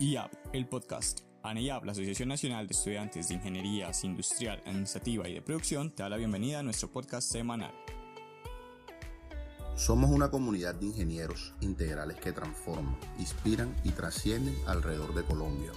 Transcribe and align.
IAP, 0.00 0.32
el 0.52 0.66
podcast. 0.66 1.20
ANEIAP, 1.44 1.84
la 1.84 1.92
Asociación 1.92 2.28
Nacional 2.28 2.66
de 2.66 2.72
Estudiantes 2.72 3.28
de 3.28 3.34
Ingenierías 3.34 4.02
Industrial, 4.02 4.60
Administrativa 4.66 5.28
y 5.28 5.34
de 5.34 5.42
Producción, 5.42 5.94
te 5.94 6.02
da 6.02 6.08
la 6.08 6.16
bienvenida 6.16 6.58
a 6.58 6.62
nuestro 6.64 6.90
podcast 6.90 7.30
semanal. 7.30 7.72
Somos 9.76 10.10
una 10.10 10.32
comunidad 10.32 10.74
de 10.74 10.86
ingenieros 10.86 11.54
integrales 11.60 12.16
que 12.16 12.32
transforman, 12.32 12.98
inspiran 13.20 13.76
y 13.84 13.90
trascienden 13.90 14.56
alrededor 14.66 15.14
de 15.14 15.22
Colombia. 15.22 15.70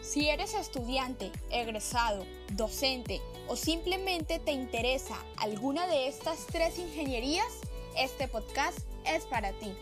Si 0.00 0.30
eres 0.30 0.54
estudiante, 0.54 1.32
egresado, 1.50 2.24
docente 2.52 3.20
o 3.46 3.56
simplemente 3.56 4.38
te 4.38 4.52
interesa 4.52 5.16
alguna 5.36 5.86
de 5.86 6.08
estas 6.08 6.46
tres 6.46 6.78
ingenierías, 6.78 7.60
este 7.94 8.26
podcast 8.26 8.78
es 9.04 9.26
para 9.26 9.52
ti 9.52 9.74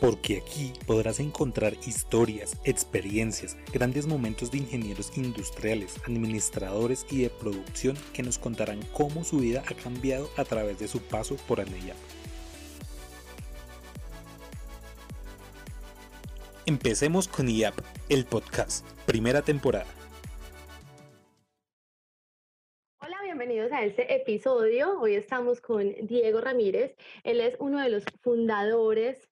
porque 0.00 0.38
aquí 0.38 0.72
podrás 0.86 1.20
encontrar 1.20 1.74
historias, 1.86 2.58
experiencias, 2.64 3.56
grandes 3.72 4.06
momentos 4.06 4.50
de 4.50 4.58
ingenieros 4.58 5.16
industriales, 5.16 5.96
administradores 6.06 7.06
y 7.10 7.22
de 7.22 7.30
producción 7.30 7.96
que 8.12 8.22
nos 8.22 8.38
contarán 8.38 8.80
cómo 8.92 9.24
su 9.24 9.38
vida 9.38 9.62
ha 9.66 9.74
cambiado 9.74 10.28
a 10.36 10.44
través 10.44 10.78
de 10.78 10.88
su 10.88 11.00
paso 11.00 11.36
por 11.48 11.60
ANEIAP. 11.60 11.96
Empecemos 16.66 17.28
con 17.28 17.48
IAP, 17.48 17.78
el 18.08 18.24
podcast, 18.24 18.84
primera 19.06 19.40
temporada. 19.40 19.86
Hola, 23.00 23.16
bienvenidos 23.22 23.70
a 23.70 23.84
este 23.84 24.16
episodio. 24.16 25.00
Hoy 25.00 25.14
estamos 25.14 25.60
con 25.60 25.94
Diego 26.02 26.40
Ramírez. 26.40 26.96
Él 27.22 27.40
es 27.40 27.54
uno 27.60 27.80
de 27.80 27.88
los 27.88 28.02
fundadores 28.20 29.28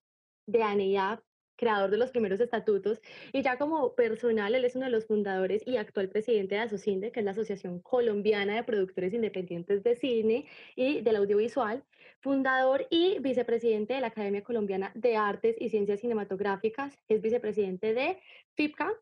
de 0.46 0.62
ANEIAP, 0.62 1.20
creador 1.56 1.90
de 1.90 1.98
los 1.98 2.10
primeros 2.10 2.40
estatutos, 2.40 3.00
y 3.32 3.42
ya 3.42 3.56
como 3.58 3.94
personal, 3.94 4.54
él 4.54 4.64
es 4.64 4.74
uno 4.74 4.86
de 4.86 4.90
los 4.90 5.06
fundadores 5.06 5.62
y 5.66 5.76
actual 5.76 6.08
presidente 6.08 6.56
de 6.56 6.62
ASOCINDE, 6.62 7.12
que 7.12 7.20
es 7.20 7.24
la 7.24 7.30
Asociación 7.30 7.80
Colombiana 7.80 8.56
de 8.56 8.64
Productores 8.64 9.14
Independientes 9.14 9.82
de 9.82 9.94
Cine 9.94 10.46
y 10.74 11.00
del 11.00 11.16
Audiovisual, 11.16 11.84
fundador 12.20 12.86
y 12.90 13.18
vicepresidente 13.20 13.94
de 13.94 14.00
la 14.00 14.08
Academia 14.08 14.42
Colombiana 14.42 14.90
de 14.94 15.16
Artes 15.16 15.56
y 15.58 15.68
Ciencias 15.68 16.00
Cinematográficas, 16.00 16.98
es 17.08 17.22
vicepresidente 17.22 17.94
de 17.94 18.18
FIPCA, 18.56 18.92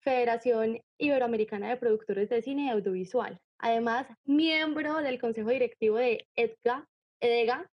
Federación 0.00 0.80
Iberoamericana 0.98 1.68
de 1.68 1.76
Productores 1.76 2.28
de 2.30 2.42
Cine 2.42 2.66
y 2.66 2.68
Audiovisual. 2.70 3.38
Además, 3.58 4.06
miembro 4.24 4.96
del 5.02 5.20
Consejo 5.20 5.50
Directivo 5.50 5.98
de 5.98 6.26
EDGA, 6.36 6.88
EDEGA, 7.20 7.70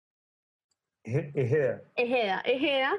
Ejeda. 1.03 1.83
Ejeda, 1.95 2.41
Ejeda, 2.45 2.93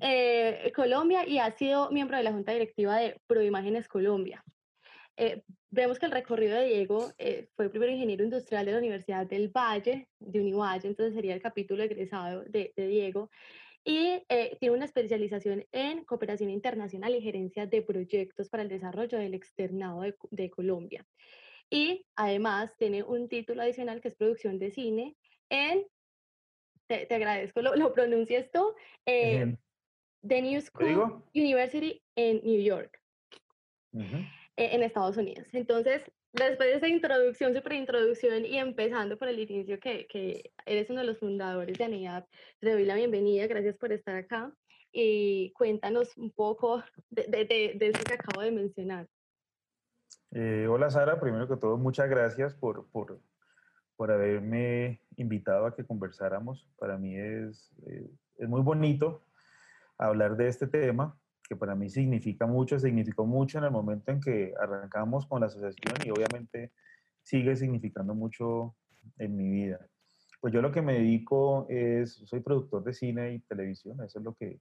eh, 0.00 0.72
Colombia 0.74 1.26
y 1.26 1.38
ha 1.38 1.50
sido 1.56 1.90
miembro 1.90 2.16
de 2.16 2.22
la 2.22 2.32
Junta 2.32 2.52
Directiva 2.52 2.96
de 2.96 3.20
Proimágenes 3.26 3.88
Colombia. 3.88 4.44
Eh, 5.16 5.42
vemos 5.70 5.98
que 5.98 6.06
el 6.06 6.12
recorrido 6.12 6.56
de 6.56 6.66
Diego 6.66 7.10
eh, 7.18 7.48
fue 7.56 7.68
primero 7.70 7.92
ingeniero 7.92 8.24
industrial 8.24 8.66
de 8.66 8.72
la 8.72 8.78
Universidad 8.78 9.26
del 9.26 9.48
Valle, 9.48 10.08
de 10.20 10.40
Univalle, 10.40 10.88
entonces 10.88 11.14
sería 11.14 11.34
el 11.34 11.42
capítulo 11.42 11.82
egresado 11.82 12.44
de, 12.44 12.72
Diego, 12.76 13.30
y 13.84 14.22
tiene 14.60 14.76
una 14.76 14.84
especialización 14.84 15.64
en 15.72 16.04
cooperación 16.04 16.50
internacional 16.50 17.14
y 17.14 17.22
gerencia 17.22 17.66
de 17.66 17.80
proyectos 17.80 18.50
para 18.50 18.62
el 18.62 18.68
desarrollo 18.68 19.18
del 19.18 19.34
externado 19.34 20.02
de 20.30 20.50
Colombia. 20.50 21.06
Y 21.70 22.04
además 22.16 22.76
tiene 22.76 23.02
un 23.02 23.28
título 23.28 23.62
adicional 23.62 24.00
que 24.00 24.08
es 24.08 24.14
producción 24.14 24.58
de 24.58 24.70
cine 24.70 25.16
en 25.50 25.84
te, 26.88 27.14
agradezco, 27.14 27.62
lo, 27.62 27.76
lo 27.76 27.92
pronuncias 27.92 28.50
tú, 28.50 28.74
eh, 29.06 29.56
The 30.26 30.42
New 30.42 30.60
School 30.60 31.22
University 31.34 32.02
en 32.16 32.40
New 32.42 32.60
York, 32.60 32.98
eh, 33.92 34.14
en 34.56 34.82
Estados 34.82 35.16
Unidos. 35.16 35.46
Entonces, 35.52 36.02
después 36.32 36.70
de 36.70 36.76
esa 36.76 36.88
introducción, 36.88 37.54
super 37.54 37.74
introducción 37.74 38.44
y 38.44 38.58
empezando 38.58 39.16
por 39.18 39.28
el 39.28 39.38
inicio, 39.38 39.78
que, 39.78 40.06
que 40.06 40.50
eres 40.66 40.90
uno 40.90 41.00
de 41.00 41.06
los 41.06 41.18
fundadores 41.18 41.76
de 41.78 41.84
ANIAP, 41.84 42.26
te 42.60 42.72
doy 42.72 42.84
la 42.84 42.96
bienvenida, 42.96 43.46
gracias 43.46 43.76
por 43.76 43.92
estar 43.92 44.16
acá 44.16 44.52
y 44.90 45.52
cuéntanos 45.52 46.16
un 46.16 46.30
poco 46.30 46.82
de, 47.10 47.24
de, 47.24 47.74
de, 47.78 47.86
eso 47.88 48.02
que 48.02 48.14
acabo 48.14 48.40
de 48.40 48.50
mencionar. 48.50 49.06
Eh, 50.30 50.66
hola 50.68 50.90
Sara, 50.90 51.20
primero 51.20 51.46
que 51.46 51.56
todo, 51.56 51.76
muchas 51.76 52.08
gracias 52.08 52.54
por, 52.54 52.86
por, 52.90 53.20
por 53.98 54.12
haberme 54.12 55.00
invitado 55.16 55.66
a 55.66 55.74
que 55.74 55.84
conversáramos. 55.84 56.64
Para 56.78 56.96
mí 56.96 57.16
es, 57.16 57.74
eh, 57.84 58.08
es 58.36 58.48
muy 58.48 58.60
bonito 58.60 59.24
hablar 59.98 60.36
de 60.36 60.46
este 60.46 60.68
tema, 60.68 61.18
que 61.48 61.56
para 61.56 61.74
mí 61.74 61.90
significa 61.90 62.46
mucho, 62.46 62.78
significó 62.78 63.26
mucho 63.26 63.58
en 63.58 63.64
el 63.64 63.72
momento 63.72 64.12
en 64.12 64.20
que 64.20 64.54
arrancamos 64.56 65.26
con 65.26 65.40
la 65.40 65.46
asociación 65.46 65.96
y 66.04 66.10
obviamente 66.10 66.70
sigue 67.24 67.56
significando 67.56 68.14
mucho 68.14 68.76
en 69.18 69.36
mi 69.36 69.50
vida. 69.50 69.84
Pues 70.40 70.54
yo 70.54 70.62
lo 70.62 70.70
que 70.70 70.80
me 70.80 70.92
dedico 70.94 71.66
es, 71.68 72.12
soy 72.24 72.38
productor 72.38 72.84
de 72.84 72.94
cine 72.94 73.34
y 73.34 73.40
televisión, 73.40 74.00
eso 74.04 74.20
es 74.20 74.24
lo 74.24 74.34
que 74.34 74.60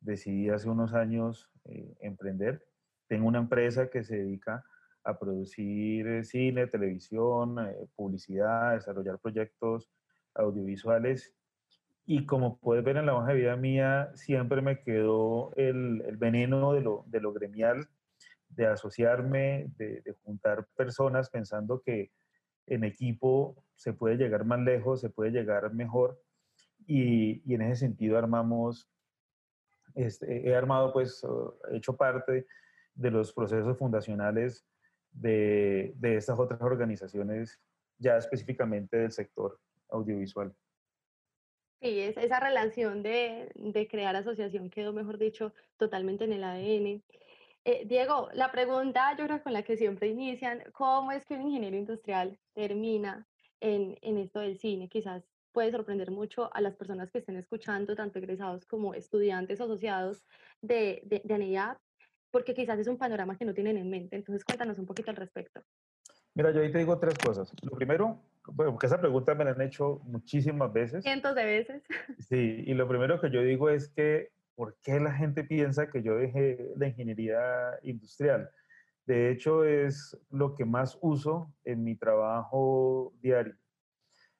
decidí 0.00 0.50
hace 0.50 0.68
unos 0.68 0.92
años 0.92 1.48
eh, 1.64 1.96
emprender. 2.00 2.62
Tengo 3.08 3.26
una 3.26 3.38
empresa 3.38 3.88
que 3.88 4.04
se 4.04 4.18
dedica 4.18 4.66
a 5.06 5.18
producir 5.18 6.06
eh, 6.06 6.24
cine, 6.24 6.66
televisión, 6.66 7.58
eh, 7.60 7.86
publicidad, 7.94 8.74
desarrollar 8.74 9.18
proyectos 9.20 9.88
audiovisuales. 10.34 11.32
Y 12.04 12.26
como 12.26 12.58
puedes 12.58 12.84
ver 12.84 12.96
en 12.96 13.06
la 13.06 13.14
hoja 13.14 13.28
de 13.28 13.34
vida 13.34 13.56
mía, 13.56 14.10
siempre 14.14 14.60
me 14.62 14.80
quedó 14.80 15.52
el, 15.56 16.02
el 16.06 16.16
veneno 16.16 16.72
de 16.72 16.80
lo, 16.80 17.04
de 17.06 17.20
lo, 17.20 17.32
gremial, 17.32 17.88
de 18.48 18.66
asociarme, 18.66 19.66
de, 19.76 20.02
juntar 20.24 20.66
personas 20.76 21.30
pensando 21.30 21.80
que 21.82 22.10
en 22.66 22.84
equipo 22.84 23.64
se 23.76 23.92
puede 23.92 24.16
llegar 24.16 24.44
más 24.44 24.60
lejos, 24.60 25.00
se 25.00 25.10
puede 25.10 25.30
llegar 25.30 25.72
mejor. 25.72 26.20
Y, 26.86 27.42
y 27.44 27.54
en 27.54 27.62
ese 27.62 27.86
sentido 27.86 28.18
armamos, 28.18 28.88
este, 29.94 30.48
he 30.48 30.54
armado, 30.54 30.92
pues, 30.92 31.24
he 31.70 31.76
hecho 31.76 31.96
parte 31.96 32.46
de 32.94 33.10
los 33.10 33.32
procesos 33.32 33.78
fundacionales 33.78 34.64
de, 35.20 35.92
de 35.96 36.16
estas 36.16 36.38
otras 36.38 36.60
organizaciones 36.60 37.60
ya 37.98 38.16
específicamente 38.16 38.98
del 38.98 39.12
sector 39.12 39.58
audiovisual. 39.88 40.54
Sí, 41.80 42.00
es, 42.00 42.16
esa 42.16 42.40
relación 42.40 43.02
de, 43.02 43.50
de, 43.54 43.88
crear 43.88 44.16
asociación 44.16 44.70
quedó, 44.70 44.92
mejor 44.92 45.18
dicho, 45.18 45.52
totalmente 45.76 46.24
en 46.24 46.32
el 46.32 46.44
ADN. 46.44 47.02
Eh, 47.64 47.84
Diego, 47.86 48.28
la 48.32 48.50
pregunta 48.50 49.14
yo 49.16 49.26
creo 49.26 49.42
con 49.42 49.52
la 49.52 49.62
que 49.62 49.76
siempre 49.76 50.08
inician, 50.08 50.62
¿cómo 50.72 51.12
es 51.12 51.24
que 51.26 51.34
un 51.34 51.42
ingeniero 51.42 51.76
industrial 51.76 52.38
termina 52.54 53.26
en, 53.60 53.98
en 54.00 54.18
esto 54.18 54.40
del 54.40 54.58
cine? 54.58 54.88
Quizás 54.88 55.24
puede 55.52 55.70
sorprender 55.70 56.10
mucho 56.10 56.54
a 56.54 56.60
las 56.60 56.76
personas 56.76 57.10
que 57.10 57.18
estén 57.18 57.36
escuchando, 57.36 57.96
tanto 57.96 58.18
egresados 58.18 58.66
como 58.66 58.94
estudiantes 58.94 59.60
asociados 59.60 60.24
de, 60.60 61.02
de, 61.04 61.22
de 61.24 61.34
porque 62.36 62.52
quizás 62.52 62.78
es 62.78 62.86
un 62.86 62.98
panorama 62.98 63.34
que 63.38 63.46
no 63.46 63.54
tienen 63.54 63.78
en 63.78 63.88
mente. 63.88 64.14
Entonces, 64.14 64.44
cuéntanos 64.44 64.78
un 64.78 64.84
poquito 64.84 65.08
al 65.10 65.16
respecto. 65.16 65.62
Mira, 66.34 66.50
yo 66.50 66.60
ahí 66.60 66.70
te 66.70 66.76
digo 66.76 66.98
tres 66.98 67.16
cosas. 67.16 67.50
Lo 67.62 67.70
primero, 67.70 68.20
bueno, 68.44 68.72
porque 68.72 68.88
esa 68.88 69.00
pregunta 69.00 69.34
me 69.34 69.42
la 69.42 69.52
han 69.52 69.62
hecho 69.62 70.00
muchísimas 70.04 70.70
veces. 70.70 71.02
Cientos 71.02 71.34
de 71.34 71.46
veces. 71.46 71.82
Sí, 72.28 72.62
y 72.66 72.74
lo 72.74 72.86
primero 72.86 73.18
que 73.22 73.30
yo 73.30 73.40
digo 73.40 73.70
es 73.70 73.88
que, 73.88 74.32
¿por 74.54 74.76
qué 74.82 75.00
la 75.00 75.14
gente 75.14 75.44
piensa 75.44 75.88
que 75.88 76.02
yo 76.02 76.14
dejé 76.16 76.74
la 76.76 76.88
ingeniería 76.88 77.40
industrial? 77.82 78.50
De 79.06 79.30
hecho, 79.30 79.64
es 79.64 80.14
lo 80.28 80.54
que 80.54 80.66
más 80.66 80.98
uso 81.00 81.54
en 81.64 81.84
mi 81.84 81.96
trabajo 81.96 83.14
diario. 83.22 83.56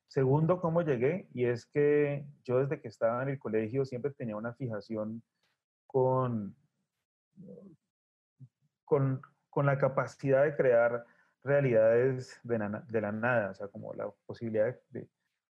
Segundo, 0.07 0.61
¿cómo 0.61 0.83
llegué? 0.83 1.29
Y 1.33 1.47
es 1.47 1.65
que 1.65 2.27
yo 2.45 2.59
desde 2.59 2.79
que 2.79 2.89
estaba 2.89 3.23
en 3.23 3.31
el 3.31 3.39
colegio 3.39 3.87
siempre 3.87 4.11
tenía 4.11 4.37
una 4.37 4.53
fijación 4.53 5.23
con, 5.87 6.55
con, 8.87 9.21
con 9.51 9.67
la 9.67 9.77
capacidad 9.77 10.45
de 10.45 10.57
crear 10.57 11.05
realidades 11.45 12.41
de 12.43 12.59
la, 12.59 12.69
de 12.89 13.01
la, 13.03 13.13
nada, 13.13 13.51
o 13.51 13.55
sea, 13.55 13.69
como 13.69 13.93
la 13.93 14.11
posibilidad 14.27 14.75
de, 14.89 15.07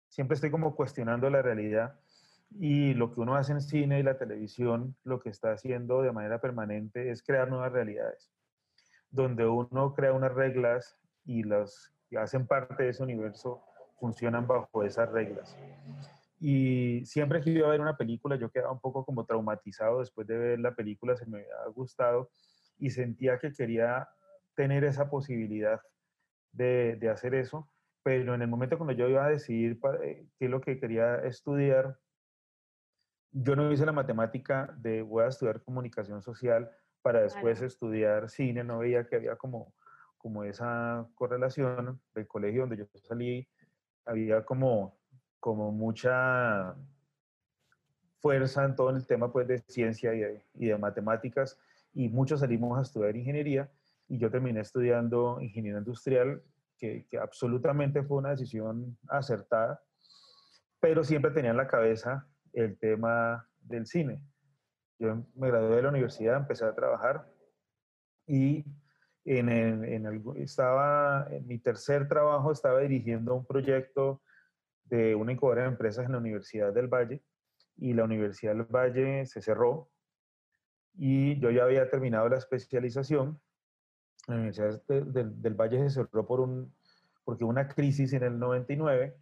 Siempre 0.09 0.35
estoy 0.35 0.50
como 0.50 0.75
cuestionando 0.75 1.29
la 1.31 1.43
realidad 1.43 1.99
y 2.50 2.94
lo 2.94 3.12
que 3.12 3.21
uno 3.21 3.35
hace 3.35 3.53
en 3.53 3.61
cine 3.61 3.99
y 3.99 4.03
la 4.03 4.19
televisión, 4.19 4.97
lo 5.05 5.21
que 5.21 5.31
está 5.31 5.53
haciendo 5.53 6.00
de 6.03 6.12
manera 6.12 6.41
permanente 6.41 7.11
es 7.11 7.23
crear 7.23 7.49
nuevas 7.49 7.73
realidades, 7.73 8.31
donde 9.11 9.47
uno 9.47 9.94
crea 9.94 10.12
unas 10.12 10.33
reglas 10.33 10.97
y 11.25 11.43
las 11.43 11.93
que 12.09 12.19
hacen 12.19 12.47
parte 12.47 12.85
de 12.85 12.91
ese 12.91 13.03
universo 13.03 13.62
funcionan 13.99 14.47
bajo 14.47 14.85
esas 14.85 15.11
reglas. 15.11 15.56
Y 16.38 17.05
siempre 17.05 17.41
que 17.41 17.50
iba 17.50 17.67
a 17.67 17.73
ver 17.73 17.81
una 17.81 17.97
película, 17.97 18.37
yo 18.37 18.50
quedaba 18.50 18.73
un 18.73 18.81
poco 18.81 19.05
como 19.05 19.25
traumatizado 19.25 20.00
después 20.00 20.27
de 20.27 20.38
ver 20.38 20.61
la 20.61 20.75
película, 20.75 21.17
se 21.17 21.27
me 21.27 21.38
había 21.38 21.67
gustado 21.75 22.31
y 22.78 22.90
sentía 22.90 23.38
que 23.38 23.52
quería 23.52 24.08
tener 24.55 24.84
esa 24.84 25.08
posibilidad 25.08 25.81
de, 26.52 26.96
de, 26.96 27.11
hacer 27.11 27.34
eso, 27.34 27.69
pero 28.02 28.34
en 28.34 28.43
el 28.43 28.49
momento 28.49 28.78
cuando 28.78 28.94
yo 28.94 29.08
iba 29.08 29.25
a 29.25 29.31
decidir 29.31 29.78
para, 29.78 30.02
eh, 30.05 30.26
qué 30.38 30.46
es 30.46 30.50
lo 30.50 30.61
que 30.61 30.78
quería 30.78 31.17
estudiar, 31.17 31.99
yo 33.32 33.55
no 33.55 33.70
hice 33.70 33.84
la 33.84 33.93
matemática 33.93 34.75
de 34.78 35.02
voy 35.02 35.25
a 35.25 35.28
estudiar 35.28 35.62
comunicación 35.62 36.23
social 36.23 36.70
para 37.02 37.20
después 37.23 37.61
estudiar 37.61 38.28
cine, 38.31 38.64
no 38.64 38.78
veía 38.78 39.06
que 39.06 39.17
había 39.17 39.37
como, 39.37 39.75
como 40.17 40.43
esa 40.43 41.06
correlación 41.14 42.00
del 42.14 42.26
colegio 42.26 42.62
donde 42.62 42.78
yo 42.78 42.87
salí, 42.94 43.46
había 44.05 44.44
como, 44.44 44.99
como 45.38 45.70
mucha 45.70 46.75
fuerza 48.19 48.64
en 48.64 48.75
todo 48.75 48.90
el 48.90 49.06
tema 49.06 49.31
pues, 49.31 49.46
de 49.46 49.58
ciencia 49.69 50.14
y 50.14 50.20
de, 50.20 50.43
y 50.55 50.67
de 50.67 50.78
matemáticas 50.78 51.58
y 51.97 52.11
muchos 52.11 52.41
salimos 52.41 52.79
a 52.79 52.83
estudiar 52.83 53.17
ingeniería 53.17 53.71
y 54.07 54.19
yo 54.19 54.31
terminé 54.31 54.61
estudiando 54.61 55.41
ingeniería 55.41 55.79
industrial, 55.79 56.43
que, 56.79 57.07
absolutamente 57.19 58.03
fue 58.03 58.19
una 58.19 58.31
decisión 58.31 58.99
acertada, 59.09 59.83
pero 60.79 61.03
siempre 61.03 61.31
tenía 61.31 61.53
en 61.53 61.57
la 61.57 61.67
cabeza 61.67 62.29
el 62.53 62.79
tema 62.79 63.49
del 63.61 63.87
cine. 63.87 64.21
Yo 64.99 65.25
me 65.35 65.49
gradué 65.49 65.77
de 65.77 65.83
la 65.83 65.89
universidad, 65.89 66.37
empecé 66.37 66.67
a 66.67 66.75
trabajar 66.75 67.33
y 68.27 68.63
en, 69.25 69.49
estaba, 70.37 71.29
mi 71.47 71.59
tercer 71.59 72.09
trabajo 72.09 72.53
estaba 72.53 72.81
dirigiendo 72.81 73.35
un 73.35 73.47
proyecto 73.47 74.21
de 74.85 75.15
una 75.15 75.33
incubadora 75.33 75.63
de 75.63 75.69
empresas 75.69 76.05
en 76.05 76.13
la 76.13 76.19
Universidad 76.19 76.75
del 76.75 76.89
Valle 76.89 77.23
y 77.79 77.95
la 77.95 78.05
Universidad 78.05 78.55
del 78.55 78.65
Valle 78.65 79.25
se 79.25 79.41
cerró 79.41 79.91
y 80.97 81.39
yo 81.41 81.51
ya 81.51 81.65
había 81.65 81.89
terminado 81.91 82.29
la 82.29 82.39
especialización. 82.39 83.41
La 84.29 84.35
Universidad 84.35 84.83
del, 84.87 85.41
del 85.41 85.55
Valle 85.55 85.79
se 85.89 85.91
cerró 85.91 86.27
por 86.27 86.41
un, 86.41 86.75
porque 87.25 87.45
una 87.45 87.69
crisis 87.69 88.13
en 88.13 88.23
el 88.23 88.39
99 88.39 89.17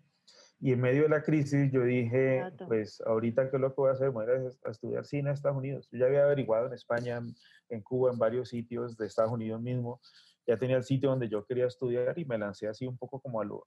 y 0.61 0.73
en 0.73 0.81
medio 0.81 1.03
de 1.03 1.09
la 1.11 1.23
crisis 1.23 1.71
yo 1.73 1.82
dije, 1.85 2.43
pues 2.67 3.03
ahorita 3.03 3.50
qué 3.50 3.56
es 3.56 3.61
lo 3.61 3.71
que 3.71 3.81
voy 3.82 3.91
a 3.91 3.93
hacer, 3.93 4.11
voy 4.11 4.26
a, 4.26 4.35
ir 4.35 4.50
a 4.65 4.71
estudiar 4.71 5.05
cine 5.05 5.29
en 5.29 5.35
Estados 5.35 5.59
Unidos. 5.59 5.88
Yo 5.93 5.99
ya 5.99 6.06
había 6.06 6.25
averiguado 6.25 6.69
en 6.69 6.73
España, 6.73 7.21
en 7.69 7.82
Cuba, 7.82 8.11
en 8.12 8.19
varios 8.19 8.49
sitios 8.49 8.97
de 8.97 9.06
Estados 9.06 9.32
Unidos 9.32 9.61
mismo. 9.61 10.00
Ya 10.47 10.56
tenía 10.56 10.76
el 10.76 10.85
sitio 10.85 11.11
donde 11.11 11.29
yo 11.29 11.44
quería 11.44 11.67
estudiar 11.67 12.19
y 12.19 12.25
me 12.25 12.38
lancé 12.38 12.69
así 12.69 12.87
un 12.87 12.97
poco 12.97 13.21
como 13.21 13.41
a 13.41 13.44
lo, 13.44 13.67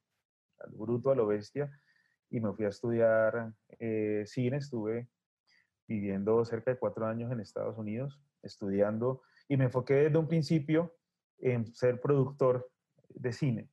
bruto, 0.69 1.11
a 1.11 1.15
lo 1.15 1.27
bestia. 1.27 1.69
Y 2.29 2.39
me 2.39 2.51
fui 2.53 2.65
a 2.65 2.69
estudiar 2.69 3.53
eh, 3.79 4.23
cine. 4.25 4.57
Estuve 4.57 5.07
viviendo 5.87 6.43
cerca 6.45 6.71
de 6.71 6.77
cuatro 6.77 7.05
años 7.05 7.31
en 7.31 7.39
Estados 7.39 7.77
Unidos, 7.77 8.19
estudiando. 8.43 9.21
Y 9.47 9.57
me 9.57 9.65
enfoqué 9.65 9.95
desde 9.95 10.17
un 10.17 10.27
principio 10.27 10.95
en 11.39 11.73
ser 11.73 12.01
productor 12.01 12.69
de 13.09 13.31
cine 13.31 13.69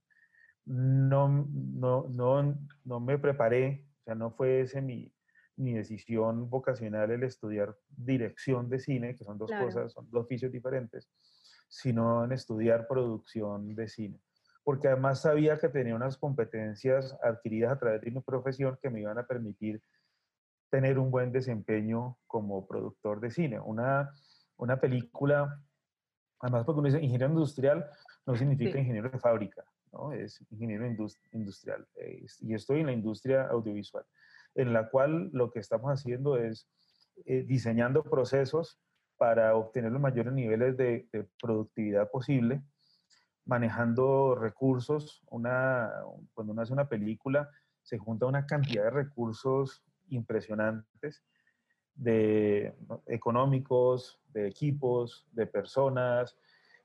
no, 0.66 1.28
no, 1.28 2.06
no, 2.08 2.58
no 2.84 3.00
me 3.00 3.18
preparé, 3.18 3.86
o 4.00 4.04
sea, 4.04 4.14
no 4.14 4.30
fue 4.30 4.62
ese 4.62 4.80
mi, 4.80 5.12
mi 5.56 5.74
decisión 5.74 6.48
vocacional 6.48 7.10
el 7.10 7.22
estudiar 7.22 7.76
dirección 7.88 8.68
de 8.68 8.78
cine, 8.78 9.16
que 9.16 9.24
son 9.24 9.38
dos 9.38 9.50
cosas, 9.50 9.92
son 9.92 10.08
dos 10.10 10.24
oficios 10.24 10.50
diferentes, 10.52 11.10
sino 11.68 12.24
en 12.24 12.32
estudiar 12.32 12.86
producción 12.88 13.74
de 13.74 13.88
cine. 13.88 14.20
Porque 14.62 14.88
además 14.88 15.20
sabía 15.20 15.58
que 15.58 15.68
tenía 15.68 15.94
unas 15.94 16.16
competencias 16.16 17.16
adquiridas 17.22 17.72
a 17.72 17.78
través 17.78 18.00
de 18.00 18.10
mi 18.10 18.20
profesión 18.20 18.78
que 18.80 18.88
me 18.88 19.00
iban 19.00 19.18
a 19.18 19.26
permitir 19.26 19.82
tener 20.74 20.98
un 20.98 21.12
buen 21.12 21.30
desempeño 21.30 22.18
como 22.26 22.66
productor 22.66 23.20
de 23.20 23.30
cine. 23.30 23.60
Una, 23.60 24.10
una 24.56 24.80
película, 24.80 25.62
además 26.40 26.64
porque 26.64 26.80
uno 26.80 26.88
dice 26.88 26.98
ingeniero 26.98 27.28
industrial, 27.28 27.86
no 28.26 28.34
significa 28.34 28.80
ingeniero 28.80 29.08
de 29.08 29.20
fábrica 29.20 29.64
es 30.16 30.44
ingeniero 30.50 30.84
industrial 31.32 31.86
eh, 31.94 32.26
y 32.40 32.54
estoy 32.54 32.80
en 32.80 32.86
la 32.86 32.92
industria 32.92 33.46
audiovisual, 33.46 34.04
en 34.56 34.72
la 34.72 34.88
cual 34.88 35.30
lo 35.32 35.52
que 35.52 35.60
estamos 35.60 35.92
haciendo 35.92 36.36
es 36.36 36.68
eh, 37.26 37.44
diseñando 37.46 38.02
procesos 38.02 38.80
para 39.16 39.54
obtener 39.54 39.92
los 39.92 40.00
mayores 40.00 40.32
niveles 40.32 40.76
de, 40.76 41.06
productividad 41.40 42.10
posible, 42.10 42.62
manejando 43.44 44.34
recursos. 44.34 45.22
Una, 45.30 45.92
cuando 46.32 46.52
uno 46.52 46.62
hace 46.62 46.72
una 46.72 46.88
película, 46.88 47.48
se 47.82 47.96
junta 47.96 48.26
una 48.26 48.44
cantidad 48.46 48.84
de 48.84 48.90
recursos 48.90 49.84
impresionantes 50.14 51.22
de 51.94 52.74
económicos, 53.06 54.20
de 54.32 54.48
equipos, 54.48 55.26
de 55.32 55.46
personas, 55.46 56.36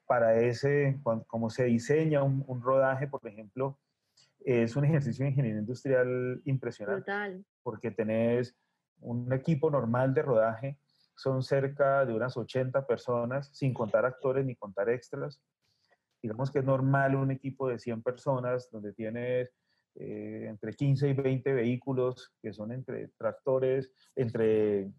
para 0.09 0.39
ese, 0.39 0.99
como 1.27 1.51
se 1.51 1.65
diseña 1.65 2.23
un, 2.23 2.61
rodaje, 2.63 3.07
por 3.07 3.27
ejemplo, 3.27 3.77
es 4.39 4.75
un 4.75 4.85
ejercicio 4.85 5.23
de 5.23 5.29
ingeniería 5.29 5.59
industrial 5.59 6.41
impresionante. 6.45 7.01
Total. 7.01 7.45
Porque 7.61 7.91
tenés 7.91 8.57
un 9.01 9.31
equipo 9.31 9.69
normal 9.69 10.15
de 10.15 10.23
rodaje, 10.23 10.79
son 11.15 11.43
cerca 11.43 12.05
de 12.05 12.13
unas 12.13 12.37
80 12.37 12.87
personas, 12.87 13.49
sin 13.53 13.71
contar 13.71 14.05
actores 14.05 14.43
ni 14.45 14.55
contar 14.55 14.89
extras. 14.89 15.43
Digamos 16.23 16.49
que 16.49 16.59
es 16.59 16.65
normal 16.65 17.15
un 17.15 17.29
equipo 17.29 17.67
de 17.67 17.77
100 17.77 18.01
personas, 18.01 18.69
donde 18.71 18.93
tienes 18.93 19.53
eh, 19.95 20.45
entre 20.47 20.73
15 20.73 21.09
y 21.09 21.13
20 21.13 21.53
vehículos, 21.53 22.31
que 22.41 22.53
son 22.53 22.71
entre 22.71 23.09
tractores, 23.17 23.91
entre, 24.15 24.91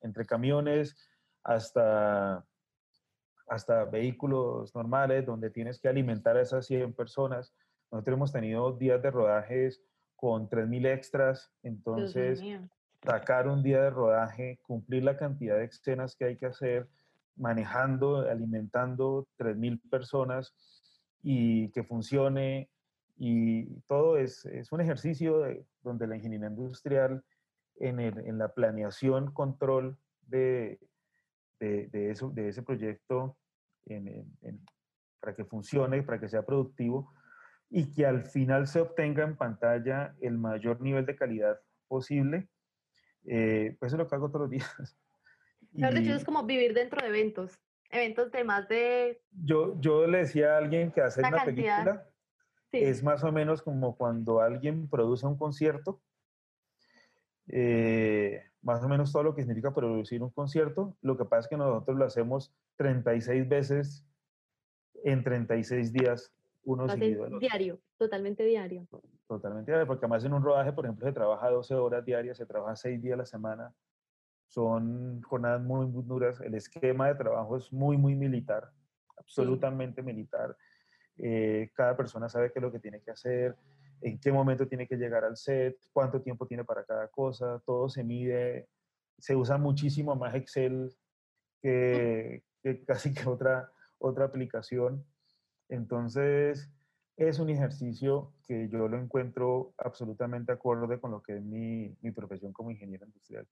entre 0.00 0.24
camiones, 0.26 0.96
hasta 1.42 2.44
hasta 3.48 3.84
vehículos 3.84 4.74
normales 4.74 5.26
donde 5.26 5.50
tienes 5.50 5.80
que 5.80 5.88
alimentar 5.88 6.36
a 6.36 6.42
esas 6.42 6.66
100 6.66 6.92
personas. 6.92 7.54
Nosotros 7.90 8.16
hemos 8.16 8.32
tenido 8.32 8.72
días 8.72 9.02
de 9.02 9.10
rodajes 9.10 9.82
con 10.16 10.48
3.000 10.48 10.86
extras, 10.86 11.50
entonces 11.62 12.42
sacar 13.02 13.48
un 13.48 13.62
día 13.62 13.82
de 13.82 13.90
rodaje, 13.90 14.58
cumplir 14.62 15.04
la 15.04 15.16
cantidad 15.16 15.56
de 15.56 15.64
escenas 15.64 16.16
que 16.16 16.26
hay 16.26 16.36
que 16.36 16.46
hacer, 16.46 16.88
manejando, 17.36 18.28
alimentando 18.28 19.26
3.000 19.38 19.80
personas 19.88 20.54
y 21.22 21.70
que 21.70 21.84
funcione. 21.84 22.68
Y 23.18 23.80
todo 23.88 24.16
es, 24.16 24.44
es 24.46 24.70
un 24.70 24.80
ejercicio 24.80 25.44
donde 25.82 26.06
la 26.06 26.16
ingeniería 26.16 26.48
industrial 26.48 27.24
en, 27.76 27.98
el, 27.98 28.18
en 28.18 28.38
la 28.38 28.54
planeación, 28.54 29.32
control 29.32 29.98
de, 30.22 30.78
de, 31.58 32.10
eso, 32.10 32.30
de 32.30 32.48
ese 32.48 32.62
proyecto 32.62 33.36
para 35.20 35.34
que 35.34 35.44
funcione, 35.44 36.02
para 36.02 36.20
que 36.20 36.28
sea 36.28 36.42
productivo 36.42 37.12
y 37.70 37.92
que 37.92 38.06
al 38.06 38.24
final 38.24 38.66
se 38.66 38.80
obtenga 38.80 39.24
en 39.24 39.36
pantalla 39.36 40.14
el 40.20 40.38
mayor 40.38 40.80
nivel 40.80 41.04
de 41.06 41.16
calidad 41.16 41.60
posible. 41.86 42.48
Eh, 43.26 43.76
pues 43.78 43.90
eso 43.90 43.96
es 43.96 44.04
lo 44.04 44.08
que 44.08 44.14
hago 44.14 44.30
todos 44.30 44.42
los 44.42 44.50
días. 44.50 44.96
Claro, 45.76 45.98
es 45.98 46.24
como 46.24 46.44
vivir 46.44 46.72
dentro 46.72 47.00
de 47.02 47.08
eventos, 47.08 47.60
eventos 47.90 48.32
de 48.32 48.42
más 48.42 48.66
de... 48.68 49.20
Yo, 49.30 49.78
yo 49.80 50.06
le 50.06 50.18
decía 50.18 50.54
a 50.54 50.58
alguien 50.58 50.90
que 50.90 51.02
hacer 51.02 51.24
una 51.24 51.44
película 51.44 52.08
es 52.72 53.02
más 53.02 53.24
o 53.24 53.32
menos 53.32 53.62
como 53.62 53.96
cuando 53.96 54.40
alguien 54.40 54.88
produce 54.88 55.26
un 55.26 55.36
concierto. 55.36 56.00
Eh, 57.48 58.42
más 58.62 58.82
o 58.82 58.88
menos 58.88 59.12
todo 59.12 59.22
lo 59.22 59.34
que 59.34 59.42
significa 59.42 59.72
producir 59.72 60.22
un 60.22 60.30
concierto. 60.30 60.96
Lo 61.00 61.16
que 61.16 61.24
pasa 61.24 61.40
es 61.40 61.48
que 61.48 61.56
nosotros 61.56 61.96
lo 61.96 62.04
hacemos 62.04 62.52
36 62.76 63.48
veces 63.48 64.04
en 65.04 65.22
36 65.22 65.92
días, 65.92 66.32
uno 66.64 66.88
seguido 66.88 67.28
Diario, 67.38 67.78
totalmente 67.96 68.44
diario. 68.44 68.86
Totalmente 69.26 69.70
diario, 69.70 69.86
porque 69.86 70.06
además 70.06 70.24
en 70.24 70.32
un 70.32 70.42
rodaje, 70.42 70.72
por 70.72 70.84
ejemplo, 70.84 71.06
se 71.06 71.12
trabaja 71.12 71.50
12 71.50 71.74
horas 71.74 72.04
diarias, 72.04 72.36
se 72.36 72.46
trabaja 72.46 72.76
6 72.76 73.00
días 73.00 73.14
a 73.14 73.18
la 73.18 73.26
semana. 73.26 73.74
Son 74.48 75.20
jornadas 75.22 75.60
muy, 75.62 75.86
muy 75.86 76.02
duras. 76.02 76.40
El 76.40 76.54
esquema 76.54 77.08
de 77.08 77.14
trabajo 77.14 77.56
es 77.56 77.70
muy, 77.72 77.98
muy 77.98 78.14
militar, 78.14 78.70
absolutamente 79.16 80.02
militar. 80.02 80.56
Eh, 81.18 81.70
cada 81.74 81.96
persona 81.96 82.28
sabe 82.28 82.52
qué 82.52 82.58
es 82.58 82.62
lo 82.62 82.72
que 82.72 82.78
tiene 82.78 83.00
que 83.00 83.10
hacer 83.10 83.56
en 84.00 84.18
qué 84.20 84.32
momento 84.32 84.66
tiene 84.68 84.86
que 84.86 84.96
llegar 84.96 85.24
al 85.24 85.36
set, 85.36 85.76
cuánto 85.92 86.22
tiempo 86.22 86.46
tiene 86.46 86.64
para 86.64 86.84
cada 86.84 87.08
cosa, 87.08 87.60
todo 87.64 87.88
se 87.88 88.04
mide, 88.04 88.68
se 89.18 89.34
usa 89.34 89.58
muchísimo 89.58 90.14
más 90.14 90.34
Excel 90.34 90.94
que, 91.60 92.44
casi 92.86 93.12
que 93.12 93.28
otra, 93.28 93.70
otra 93.98 94.26
aplicación. 94.26 95.04
Entonces, 95.68 96.70
es 97.16 97.38
un 97.38 97.50
ejercicio 97.50 98.32
que 98.46 98.68
yo 98.68 98.88
lo 98.88 98.96
encuentro 98.96 99.74
absolutamente 99.76 100.52
acorde 100.52 101.00
con 101.00 101.10
lo 101.10 101.22
que 101.22 101.36
es 101.36 101.42
mi, 101.42 101.96
mi 102.00 102.12
profesión 102.12 102.52
como 102.52 102.70
ingeniero 102.70 103.06
industrial. 103.06 103.46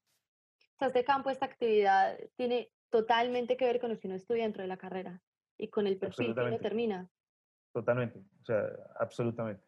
Sea, 0.78 0.88
este 0.88 1.04
campo, 1.04 1.30
esta 1.30 1.46
actividad 1.46 2.16
tiene 2.36 2.70
totalmente 2.90 3.56
que 3.56 3.64
ver 3.64 3.80
con 3.80 3.90
lo 3.90 3.98
que 3.98 4.06
uno 4.06 4.16
estudia 4.16 4.44
dentro 4.44 4.62
de 4.62 4.68
la 4.68 4.76
carrera 4.76 5.22
y 5.58 5.68
con 5.68 5.86
el 5.86 5.98
perfil 5.98 6.34
que 6.34 6.40
uno 6.40 6.58
termina. 6.58 7.10
Totalmente, 7.76 8.20
o 8.40 8.44
sea, 8.46 8.70
absolutamente. 8.98 9.62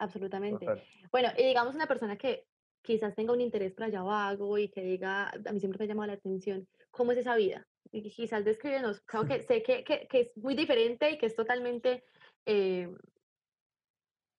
Absolutamente. 0.00 0.66
Bueno, 1.12 1.28
y 1.38 1.44
digamos 1.44 1.76
una 1.76 1.86
persona 1.86 2.16
que 2.16 2.44
quizás 2.82 3.14
tenga 3.14 3.32
un 3.32 3.40
interés 3.40 3.72
por 3.72 3.84
allá 3.84 4.02
vago 4.02 4.58
y 4.58 4.68
que 4.68 4.82
diga, 4.82 5.28
a 5.28 5.52
mí 5.52 5.60
siempre 5.60 5.78
me 5.78 5.84
ha 5.84 5.86
llamado 5.86 6.08
la 6.08 6.14
atención, 6.14 6.66
¿cómo 6.90 7.12
es 7.12 7.18
esa 7.18 7.36
vida? 7.36 7.64
Y 7.92 8.10
quizás 8.10 8.44
descríbenos, 8.44 9.00
creo 9.06 9.26
que 9.26 9.44
sé 9.44 9.62
que, 9.62 9.84
que, 9.84 10.08
que, 10.08 10.20
es 10.22 10.36
muy 10.36 10.56
diferente 10.56 11.08
y 11.08 11.18
que 11.18 11.26
es 11.26 11.36
totalmente, 11.36 12.02
eh, 12.46 12.92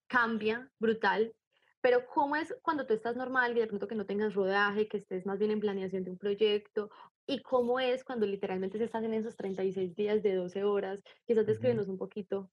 cambia, 0.08 0.70
brutal, 0.78 1.34
pero 1.80 2.06
¿cómo 2.08 2.36
es 2.36 2.54
cuando 2.62 2.86
tú 2.86 2.94
estás 2.94 3.16
normal 3.16 3.56
y 3.56 3.62
de 3.62 3.68
pronto 3.68 3.88
que 3.88 3.96
no 3.96 4.06
tengas 4.06 4.34
rodaje, 4.34 4.90
que 4.90 4.98
estés 4.98 5.26
más 5.26 5.40
bien 5.40 5.52
en 5.52 5.62
planeación 5.62 6.04
de 6.04 6.12
un 6.12 6.18
proyecto? 6.18 6.90
¿Y 7.26 7.42
cómo 7.42 7.80
es 7.80 8.04
cuando 8.04 8.26
literalmente 8.26 8.78
se 8.78 8.86
estás 8.86 9.04
en 9.04 9.14
esos 9.14 9.36
36 9.36 9.96
días 9.96 10.24
de 10.24 10.36
12 10.36 10.64
horas? 10.64 11.04
Quizás 11.26 11.46
descríbenos 11.46 11.90
un 11.90 11.98
poquito. 11.98 12.50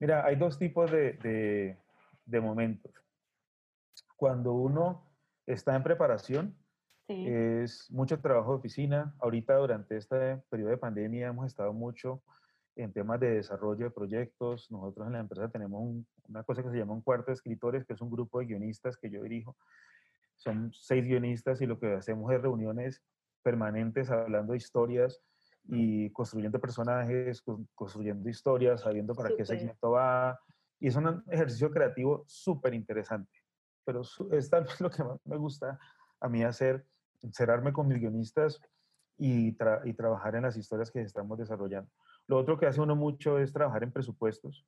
Mira, 0.00 0.24
hay 0.24 0.36
dos 0.36 0.58
tipos 0.58 0.90
de, 0.90 1.76
de, 2.24 2.40
momentos. 2.40 2.92
Cuando 4.16 4.52
uno 4.52 5.04
está 5.46 5.74
en 5.74 5.82
preparación, 5.82 6.56
es 7.08 7.90
mucho 7.90 8.20
trabajo 8.20 8.52
de 8.52 8.58
oficina. 8.58 9.14
Ahorita 9.18 9.56
durante 9.56 9.96
este 9.96 10.36
periodo 10.50 10.70
de 10.70 10.76
pandemia 10.76 11.28
hemos 11.28 11.46
estado 11.46 11.72
mucho 11.72 12.22
en 12.76 12.92
temas 12.92 13.18
de 13.18 13.30
desarrollo 13.30 13.86
de 13.86 13.90
proyectos. 13.90 14.70
Nosotros 14.70 15.06
en 15.06 15.14
la 15.14 15.20
empresa 15.20 15.48
tenemos 15.48 16.04
una 16.28 16.44
cosa 16.44 16.62
que 16.62 16.70
se 16.70 16.76
llama 16.76 16.92
un 16.92 17.02
cuarto 17.02 17.26
de 17.26 17.34
escritores, 17.34 17.84
que 17.84 17.94
es 17.94 18.00
un 18.00 18.10
grupo 18.10 18.38
de 18.38 18.46
guionistas 18.46 18.96
que 18.96 19.10
yo 19.10 19.22
dirijo. 19.22 19.56
Son 20.36 20.70
seis 20.72 21.04
guionistas 21.04 21.60
y 21.60 21.66
lo 21.66 21.80
que 21.80 21.94
hacemos 21.94 22.30
es 22.32 22.40
reuniones 22.40 23.02
permanentes 23.42 24.10
hablando 24.10 24.52
de 24.52 24.58
historias 24.58 25.20
y 25.68 26.10
construyendo 26.10 26.58
personajes, 26.58 27.42
construyendo 27.74 28.28
historias, 28.28 28.80
sabiendo 28.80 29.14
para 29.14 29.34
qué 29.36 29.44
segmento 29.44 29.90
va. 29.90 30.40
Y 30.80 30.88
es 30.88 30.96
un 30.96 31.22
ejercicio 31.30 31.70
creativo 31.70 32.24
súper 32.26 32.74
interesante. 32.74 33.30
Pero 33.84 34.02
es 34.32 34.50
tal 34.50 34.64
vez 34.64 34.80
lo 34.80 34.90
que 34.90 35.04
más 35.04 35.20
me 35.26 35.36
gusta 35.36 35.78
a 36.20 36.28
mí 36.28 36.42
hacer, 36.42 36.86
encerrarme 37.22 37.72
con 37.72 37.86
mis 37.86 38.00
guionistas 38.00 38.60
y, 39.18 39.56
y 39.84 39.94
trabajar 39.94 40.36
en 40.36 40.42
las 40.42 40.56
historias 40.56 40.90
que 40.90 41.02
estamos 41.02 41.38
desarrollando. 41.38 41.90
Lo 42.26 42.38
otro 42.38 42.58
que 42.58 42.66
hace 42.66 42.80
uno 42.80 42.96
mucho 42.96 43.38
es 43.38 43.52
trabajar 43.52 43.82
en 43.82 43.92
presupuestos. 43.92 44.66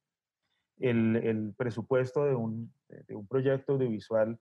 El, 0.79 1.17
el 1.17 1.55
presupuesto 1.57 2.25
de 2.25 2.35
un, 2.35 2.73
de 2.89 3.15
un, 3.15 3.27
proyecto 3.27 3.75
audiovisual 3.75 4.39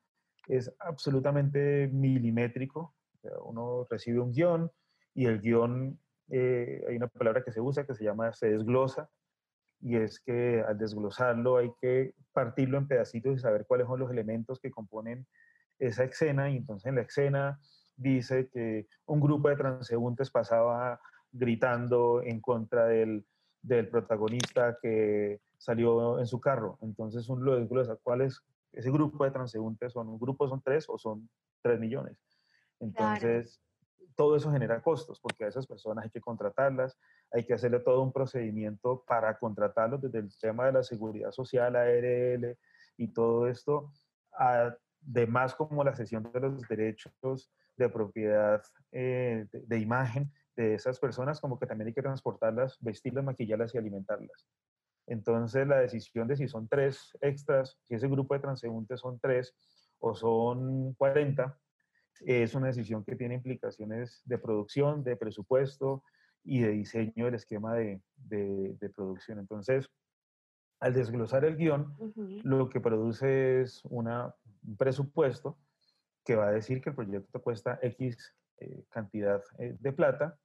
es 0.47 0.73
absolutamente 0.79 1.87
milimétrico. 1.87 2.95
Uno 3.43 3.85
recibe 3.89 4.19
un 4.19 4.31
guion 4.31 4.71
y 5.13 5.25
el 5.25 5.41
guion, 5.41 5.99
eh, 6.29 6.83
hay 6.87 6.95
una 6.95 7.07
palabra 7.07 7.43
que 7.43 7.51
se 7.51 7.61
usa 7.61 7.85
que 7.85 7.95
se 7.95 8.03
llama 8.03 8.33
se 8.33 8.51
desglosa, 8.51 9.09
y 9.81 9.95
es 9.95 10.19
que 10.19 10.61
al 10.67 10.77
desglosarlo 10.77 11.57
hay 11.57 11.71
que 11.81 12.13
partirlo 12.33 12.77
en 12.77 12.87
pedacitos 12.87 13.35
y 13.35 13.39
saber 13.39 13.65
cuáles 13.65 13.87
son 13.87 13.99
los 13.99 14.11
elementos 14.11 14.59
que 14.59 14.71
componen 14.71 15.25
esa 15.79 16.03
escena. 16.03 16.49
Y 16.49 16.57
entonces 16.57 16.87
en 16.87 16.95
la 16.95 17.01
escena 17.01 17.59
dice 17.95 18.49
que 18.49 18.87
un 19.05 19.21
grupo 19.21 19.49
de 19.49 19.55
transeúntes 19.55 20.31
pasaba 20.31 20.99
gritando 21.31 22.21
en 22.21 22.41
contra 22.41 22.87
del, 22.87 23.25
del 23.61 23.87
protagonista 23.89 24.77
que 24.81 25.39
salió 25.57 26.19
en 26.19 26.27
su 26.27 26.39
carro. 26.39 26.77
Entonces, 26.81 27.29
un 27.29 27.43
lo 27.43 27.57
desglosa. 27.57 27.97
¿Cuál 28.01 28.21
es 28.21 28.41
ese 28.71 28.91
grupo 28.91 29.23
de 29.25 29.31
transeúntes? 29.31 29.93
¿Son 29.93 30.07
un 30.07 30.19
grupo 30.19 30.47
son 30.47 30.61
tres 30.61 30.85
o 30.87 30.97
son 30.97 31.29
tres 31.61 31.79
millones? 31.79 32.17
Entonces, 32.79 33.61
todo 34.19 34.35
eso 34.35 34.51
genera 34.51 34.81
costos 34.81 35.17
porque 35.21 35.45
a 35.45 35.47
esas 35.47 35.65
personas 35.65 36.03
hay 36.03 36.09
que 36.09 36.19
contratarlas, 36.19 36.99
hay 37.31 37.45
que 37.45 37.53
hacerle 37.53 37.79
todo 37.79 38.01
un 38.01 38.11
procedimiento 38.11 39.01
para 39.07 39.39
contratarlos 39.39 40.01
desde 40.01 40.19
el 40.19 40.29
tema 40.41 40.65
de 40.65 40.73
la 40.73 40.83
seguridad 40.83 41.31
social, 41.31 41.73
ARL 41.77 42.57
y 42.97 43.07
todo 43.13 43.47
esto, 43.47 43.93
además 44.33 45.55
como 45.55 45.85
la 45.85 45.95
sesión 45.95 46.29
de 46.33 46.39
los 46.41 46.67
derechos 46.67 47.49
de 47.77 47.87
propiedad 47.87 48.61
eh, 48.91 49.47
de, 49.53 49.79
imagen 49.79 50.29
de 50.53 50.73
esas 50.73 50.99
personas, 50.99 51.39
como 51.39 51.57
que 51.57 51.65
también 51.65 51.87
hay 51.87 51.93
que 51.93 52.01
transportarlas, 52.01 52.77
vestirlas, 52.81 53.23
maquillarlas 53.23 53.73
y 53.73 53.77
alimentarlas. 53.77 54.45
Entonces, 55.07 55.65
la 55.65 55.79
decisión 55.79 56.27
de 56.27 56.35
si 56.35 56.49
son 56.49 56.67
tres 56.67 57.17
extras, 57.21 57.79
si 57.87 57.95
ese 57.95 58.09
grupo 58.09 58.33
de 58.33 58.41
transeúntes 58.41 58.99
son 58.99 59.17
tres 59.17 59.55
o 59.99 60.13
son 60.13 60.93
40, 60.95 61.57
es 62.21 62.53
una 62.55 62.67
decisión 62.67 63.03
que 63.03 63.15
tiene 63.15 63.35
implicaciones 63.35 64.21
de 64.25 64.37
producción, 64.37 65.03
de 65.03 65.15
presupuesto 65.15 66.03
y 66.43 66.61
de 66.61 66.69
diseño 66.69 67.25
del 67.25 67.35
esquema 67.35 67.75
de, 67.75 68.01
de, 68.17 68.89
producción. 68.95 69.39
Entonces, 69.39 69.89
al 70.79 70.93
desglosar 70.93 71.45
el 71.45 71.57
guion, 71.57 71.95
lo 72.43 72.69
que 72.69 72.79
produce 72.79 73.61
es 73.61 73.83
una, 73.85 74.33
un 74.65 74.77
presupuesto 74.77 75.57
que 76.23 76.35
va 76.35 76.47
a 76.47 76.51
decir 76.51 76.81
que 76.81 76.89
el 76.89 76.95
proyecto 76.95 77.41
cuesta 77.41 77.79
X 77.81 78.35
eh, 78.59 78.83
cantidad 78.89 79.41
eh, 79.57 79.75
de 79.79 79.93
plata 79.93 80.37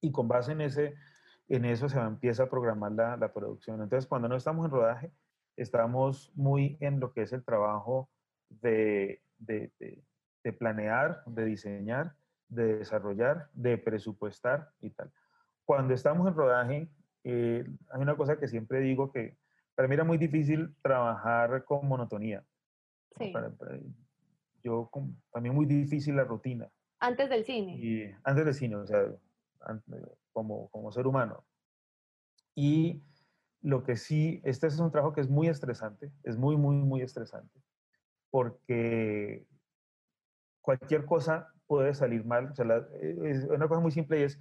y 0.00 0.12
con 0.12 0.28
base 0.28 0.52
en, 0.52 0.60
ese, 0.60 0.94
en 1.48 1.64
eso 1.64 1.88
se 1.88 1.98
empieza 1.98 2.44
a 2.44 2.50
programar 2.50 2.92
la, 2.92 3.16
la, 3.16 3.32
producción. 3.32 3.82
Entonces, 3.82 4.08
cuando 4.08 4.28
no 4.28 4.36
estamos 4.36 4.64
en 4.64 4.70
rodaje, 4.70 5.12
estamos 5.56 6.32
muy 6.34 6.76
en 6.80 7.00
lo 7.00 7.12
que 7.12 7.22
es 7.22 7.32
el 7.32 7.44
trabajo 7.44 8.08
de, 8.48 9.22
de, 9.38 9.72
de, 9.78 10.02
planear, 10.52 11.22
de 11.26 11.44
diseñar, 11.44 12.14
de 12.48 12.76
desarrollar, 12.76 13.48
de 13.52 13.78
presupuestar 13.78 14.70
y 14.80 14.90
tal. 14.90 15.10
Cuando 15.64 15.94
estamos 15.94 16.28
en 16.28 16.34
rodaje, 16.34 16.88
eh, 17.24 17.64
hay 17.90 18.00
una 18.00 18.16
cosa 18.16 18.38
que 18.38 18.48
siempre 18.48 18.80
digo 18.80 19.12
que 19.12 19.36
para 19.74 19.88
mí 19.88 19.94
era 19.94 20.04
muy 20.04 20.18
difícil 20.18 20.74
trabajar 20.82 21.64
con 21.64 21.86
monotonía. 21.86 22.44
Sí. 23.18 23.30
Para, 23.32 23.52
yo, 24.62 24.90
para 25.30 25.42
mí 25.42 25.50
muy 25.50 25.66
difícil 25.66 26.16
la 26.16 26.24
rutina. 26.24 26.68
Antes 27.00 27.28
del 27.28 27.44
cine. 27.44 27.76
Y 27.76 28.14
antes 28.24 28.44
del 28.44 28.54
cine, 28.54 28.76
o 28.76 28.86
sea, 28.86 29.04
como, 30.32 30.68
como 30.70 30.92
ser 30.92 31.06
humano. 31.06 31.44
Y 32.54 33.02
lo 33.60 33.82
que 33.82 33.96
sí, 33.96 34.40
este 34.44 34.66
es 34.66 34.78
un 34.78 34.90
trabajo 34.90 35.12
que 35.12 35.20
es 35.20 35.28
muy 35.28 35.48
estresante, 35.48 36.10
es 36.22 36.36
muy, 36.36 36.56
muy, 36.56 36.76
muy 36.76 37.02
estresante, 37.02 37.60
porque 38.30 39.46
cualquier 40.66 41.04
cosa 41.04 41.48
puede 41.68 41.94
salir 41.94 42.24
mal. 42.24 42.50
O 42.50 42.54
sea, 42.56 42.66
es 43.00 43.44
una 43.44 43.68
cosa 43.68 43.80
muy 43.80 43.92
simple 43.92 44.18
y 44.18 44.22
es 44.24 44.40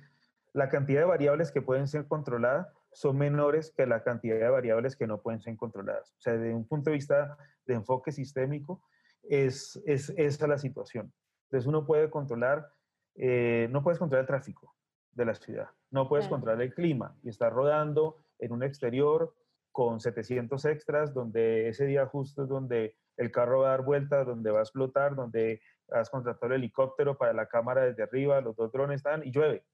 la 0.53 0.69
cantidad 0.69 1.01
de 1.01 1.05
variables 1.05 1.51
que 1.51 1.61
pueden 1.61 1.87
ser 1.87 2.07
controladas 2.07 2.67
son 2.91 3.17
menores 3.17 3.73
que 3.75 3.85
la 3.85 4.03
cantidad 4.03 4.39
de 4.39 4.49
variables 4.49 4.95
que 4.95 5.05
no 5.05 5.21
pueden 5.21 5.39
ser 5.39 5.55
controladas. 5.55 6.11
O 6.17 6.21
sea, 6.21 6.33
desde 6.33 6.55
un 6.55 6.65
punto 6.65 6.89
de 6.89 6.95
vista 6.95 7.37
de 7.67 7.75
enfoque 7.75 8.11
sistémico, 8.11 8.81
es, 9.21 9.79
es 9.85 10.13
esa 10.17 10.47
la 10.47 10.57
situación. 10.57 11.13
Entonces 11.45 11.67
uno 11.67 11.85
puede 11.85 12.09
controlar, 12.09 12.71
eh, 13.15 13.67
no 13.69 13.83
puedes 13.83 13.99
controlar 13.99 14.23
el 14.23 14.27
tráfico, 14.27 14.73
de 15.11 15.25
la 15.25 15.35
ciudad. 15.35 15.69
No 15.91 16.09
puedes 16.09 16.27
controlar 16.27 16.61
el 16.61 16.73
clima 16.73 17.15
y 17.23 17.29
estás 17.29 17.51
rodando 17.53 18.17
en 18.39 18.51
un 18.51 18.63
exterior 18.63 19.33
con 19.71 19.99
700 19.99 20.63
extras, 20.65 21.13
donde 21.13 21.69
ese 21.69 21.85
día 21.85 22.05
justo 22.05 22.43
es 22.43 22.49
donde 22.49 22.95
el 23.17 23.31
carro 23.31 23.61
va 23.61 23.67
a 23.67 23.71
dar 23.71 23.83
vueltas, 23.83 24.25
donde 24.25 24.51
va 24.51 24.59
a 24.59 24.63
explotar, 24.63 25.15
donde 25.15 25.61
has 25.91 26.09
contratado 26.09 26.53
el 26.53 26.63
helicóptero 26.63 27.17
para 27.17 27.33
la 27.33 27.47
cámara 27.47 27.83
desde 27.83 28.03
arriba, 28.03 28.41
los 28.41 28.55
dos 28.55 28.71
drones 28.71 28.97
están 28.97 29.25
y 29.25 29.31
llueve. 29.31 29.65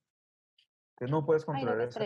Entonces 0.92 1.12
no 1.12 1.26
puedes 1.26 1.46
controlar 1.46 1.82
eso. 1.82 2.00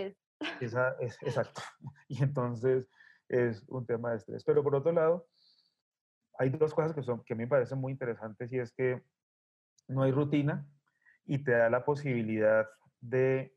esa, 0.62 0.96
es, 1.00 1.18
exacto. 1.22 1.62
Y 2.08 2.24
entonces 2.24 2.88
es 3.28 3.64
un 3.68 3.86
tema 3.86 4.12
de 4.12 4.18
estrés. 4.18 4.44
Pero 4.44 4.64
por 4.64 4.76
otro 4.76 4.92
lado, 4.92 5.28
hay 6.38 6.50
dos 6.50 6.74
cosas 6.74 6.94
que, 6.94 7.02
son, 7.02 7.24
que 7.24 7.34
a 7.34 7.38
mí 7.38 7.44
me 7.44 7.50
parecen 7.50 7.80
muy 7.80 7.92
interesantes 7.92 8.52
y 8.52 8.60
es 8.60 8.72
que 8.74 9.04
no 9.88 10.04
hay 10.04 10.12
rutina 10.12 10.68
y 11.26 11.40
te 11.40 11.52
da 11.52 11.70
la 11.70 11.86
posibilidad 11.86 12.68
de, 13.00 13.56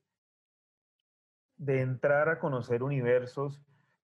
de 1.56 1.80
entrar 1.80 2.28
a 2.28 2.38
conocer 2.38 2.82
universos 2.82 3.62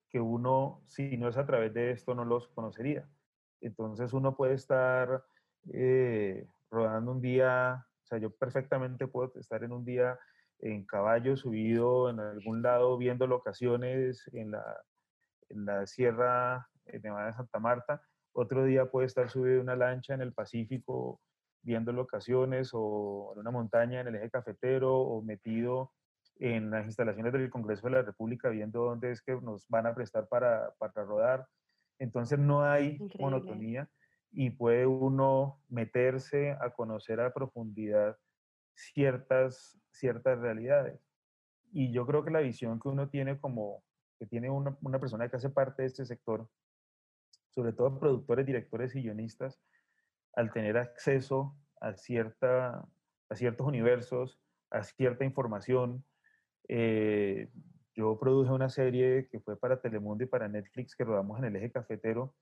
que 0.09 0.21
uno, 0.21 0.83
si 0.87 1.17
no 1.17 1.29
es 1.29 1.37
a 1.37 1.47
través 1.47 1.73
de 1.75 1.93
esto, 1.93 2.15
no 2.15 2.25
los 2.25 2.49
conocería. 2.49 3.09
Entonces 3.61 4.13
uno 4.13 4.37
puede 4.37 4.55
estar 4.55 5.25
eh, 5.73 6.47
rodando 6.71 7.13
un 7.13 7.21
día, 7.21 7.87
o 8.05 8.07
sea, 8.07 8.19
yo 8.19 8.31
perfectamente 8.31 9.07
puedo 9.07 9.33
estar 9.37 9.63
en 9.65 9.73
un 9.73 9.85
día 9.85 10.19
en 10.61 10.85
caballo 10.85 11.37
subido 11.37 12.11
en 12.11 12.21
algún 12.21 12.63
lado 12.63 12.97
viendo 12.99 13.27
locaciones 13.27 14.29
en 14.33 14.53
la, 14.53 14.83
en 15.49 15.65
la 15.65 15.87
Sierra 15.87 16.69
Nevada 17.03 17.27
de 17.27 17.33
Santa 17.33 17.59
Marta. 17.59 18.03
Otro 18.33 18.65
día 18.65 18.91
puede 18.91 19.07
estar 19.07 19.31
subido 19.31 19.57
en 19.57 19.63
una 19.63 19.77
lancha 19.77 20.15
en 20.15 20.21
el 20.21 20.33
Pacífico 20.33 21.21
viendo 21.63 21.93
locaciones 21.93 22.71
o 22.73 23.33
en 23.35 23.41
una 23.41 23.51
montaña 23.51 24.01
en 24.01 24.09
el 24.09 24.17
eje 24.17 24.31
cafetero 24.31 24.97
o 24.97 25.23
metido 25.23 25.93
en 26.39 26.71
las 26.71 26.87
instalaciones 26.87 27.33
del 27.33 27.51
Congreso 27.51 27.87
de 27.87 27.95
la 27.95 28.03
República 28.03 28.49
viendo 28.49 28.85
dónde 28.85 29.11
es 29.11 29.21
que 29.21 29.35
nos 29.41 29.69
van 29.69 29.87
a 29.87 29.95
prestar 29.95 30.27
para, 30.29 30.73
para 30.79 31.05
rodar. 31.05 31.47
Entonces 31.99 32.39
no 32.39 32.65
hay 32.65 32.99
monotonía 33.19 33.89
y 34.33 34.51
puede 34.51 34.87
uno 34.87 35.61
meterse 35.69 36.53
a 36.61 36.71
conocer 36.71 37.21
a 37.21 37.33
profundidad 37.33 38.17
ciertas, 38.75 39.79
ciertas 39.91 40.39
realidades. 40.39 41.01
Y 41.73 41.93
yo 41.93 42.07
creo 42.07 42.25
que 42.25 42.31
la 42.31 42.41
visión 42.41 42.81
que 42.81 42.89
uno 42.89 43.09
tiene 43.09 43.39
como 43.39 43.83
que 44.19 44.27
tiene 44.27 44.51
una, 44.51 44.77
una 44.83 44.99
persona 44.99 45.29
que 45.29 45.37
hace 45.37 45.49
parte 45.49 45.83
de 45.83 45.89
este 45.89 46.05
sector, 46.05 46.47
sobre 47.49 47.73
todo 47.73 47.99
productores, 47.99 48.45
directores 48.45 48.95
y 48.95 49.03
guionistas, 49.03 49.59
al 50.35 50.53
tener 50.53 50.77
acceso 50.77 51.57
a, 51.81 51.95
cierta, 51.95 52.87
a 53.31 53.35
ciertos 53.35 53.67
universos, 53.67 54.39
a 54.71 54.83
cierta 54.83 55.25
información. 55.25 56.05
Eh, 56.69 57.51
yo 57.95 58.19
produje 58.19 58.53
una 58.53 58.69
serie 58.69 59.29
que 59.31 59.41
fue 59.41 59.59
para 59.59 59.81
Telemundo 59.81 60.25
y 60.25 60.27
para 60.27 60.49
Netflix 60.49 60.95
que 60.95 61.05
rodamos 61.05 61.39
en 61.39 61.47
el 61.47 61.57
eje 61.57 61.73
cafetero 61.73 62.35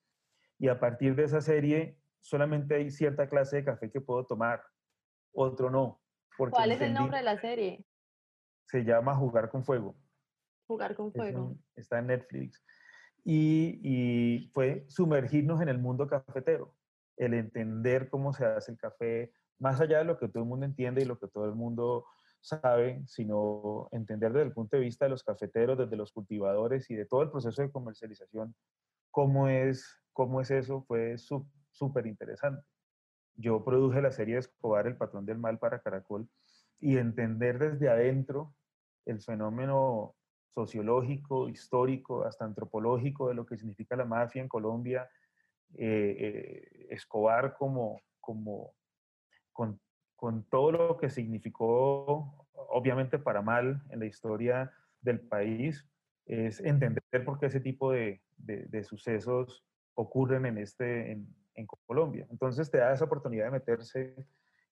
y 0.59 0.69
a 0.69 0.79
partir 0.79 1.15
de 1.15 1.25
esa 1.25 1.41
serie 1.41 1.99
solamente 2.21 2.75
hay 2.75 2.91
cierta 2.91 3.29
clase 3.29 3.57
de 3.57 3.65
café 3.65 3.91
que 3.91 4.01
puedo 4.01 4.27
tomar, 4.27 4.63
otro 5.33 5.71
no. 5.71 6.01
¿Cuál 6.37 6.73
es 6.73 6.81
el 6.81 6.95
nombre 6.95 7.19
de 7.19 7.25
la 7.25 7.41
serie? 7.41 7.85
Se 8.67 8.85
llama 8.85 9.15
Jugar 9.15 9.51
con 9.51 9.65
Fuego. 9.65 9.97
Jugar 10.67 10.95
con 10.95 11.13
Fuego. 11.13 11.57
está 11.75 11.99
en 11.99 12.09
Netflix. 12.09 12.63
Y, 13.25 13.81
y, 13.83 14.51
fue 14.53 14.85
sumergirnos 14.89 15.61
en 15.61 15.69
el 15.69 15.79
mundo 15.79 16.07
cafetero, 16.07 16.75
el 17.17 17.35
entender 17.35 18.09
cómo 18.09 18.33
se 18.33 18.45
hace 18.47 18.73
el 18.73 18.79
café, 18.79 19.33
más 19.59 19.81
allá 19.81 19.99
de 19.99 20.05
lo 20.05 20.19
que 20.19 20.29
todo 20.29 20.43
el 20.43 20.49
mundo 20.49 20.67
entiende 20.67 21.03
y 21.03 21.05
lo 21.05 21.19
que 21.19 21.29
todo 21.29 21.47
el 21.47 21.55
mundo 21.55 22.07
sabe, 22.41 23.03
sino 23.07 23.89
entender 23.91 24.33
desde 24.33 24.47
el 24.47 24.53
punto 24.53 24.77
de 24.77 24.85
vista 24.85 25.05
de 25.05 25.11
los 25.11 25.25
cafeteros, 25.25 25.79
desde 25.79 25.97
los 25.97 26.13
cultivadores 26.13 26.89
y 26.91 26.95
de 26.95 27.07
todo 27.07 27.23
el 27.23 27.31
proceso 27.31 27.63
de 27.63 27.71
comercialización, 27.71 28.55
cómo 29.11 29.49
es, 29.49 30.01
cómo 30.19 30.41
es 30.41 30.51
eso, 30.51 30.83
fue 30.83 31.15
súper 31.17 32.09
interesante. 32.09 32.67
Yo 33.37 33.65
produje 33.65 34.03
la 34.03 34.11
serie 34.11 34.39
Escobar, 34.39 34.89
El 34.89 34.97
Patrón 34.97 35.25
del 35.25 35.39
Mal 35.39 35.61
para 35.61 35.79
Caracol, 35.79 36.29
y 36.81 36.97
entender 36.97 37.61
desde 37.61 37.89
adentro 37.89 38.53
el 39.07 39.23
fenómeno 39.23 40.17
sociológico, 40.49 41.49
histórico, 41.49 42.25
hasta 42.25 42.45
antropológico 42.45 43.29
de 43.29 43.35
lo 43.35 43.47
que 43.47 43.57
significa 43.57 43.95
la 43.95 44.07
mafia 44.07 44.43
en 44.43 44.49
Colombia, 44.49 45.09
eh, 45.77 46.17
eh, 46.19 46.87
Escobar 46.91 47.55
como, 47.57 48.03
con, 49.53 49.79
todo 50.51 50.73
lo 50.73 50.97
que 50.97 51.11
significó, 51.11 52.45
obviamente 52.55 53.21
para 53.21 53.41
mal, 53.41 53.85
en 53.91 54.01
la 54.01 54.07
historia 54.07 54.73
del 55.01 55.21
país, 55.21 55.89
es 56.27 56.59
entender 56.59 57.25
por 57.25 57.39
qué 57.39 57.47
ese 57.47 57.61
tipo 57.61 57.93
de, 57.93 58.21
sucesos 58.83 59.65
ocurren 59.99 60.47
en, 60.47 60.59
este, 60.59 61.11
en, 61.13 61.67
Colombia. 61.87 62.25
Entonces 62.31 62.71
te 62.71 62.79
da 62.79 62.93
esa 62.93 63.07
oportunidad 63.07 63.47
de 63.47 63.51
meterse 63.51 64.15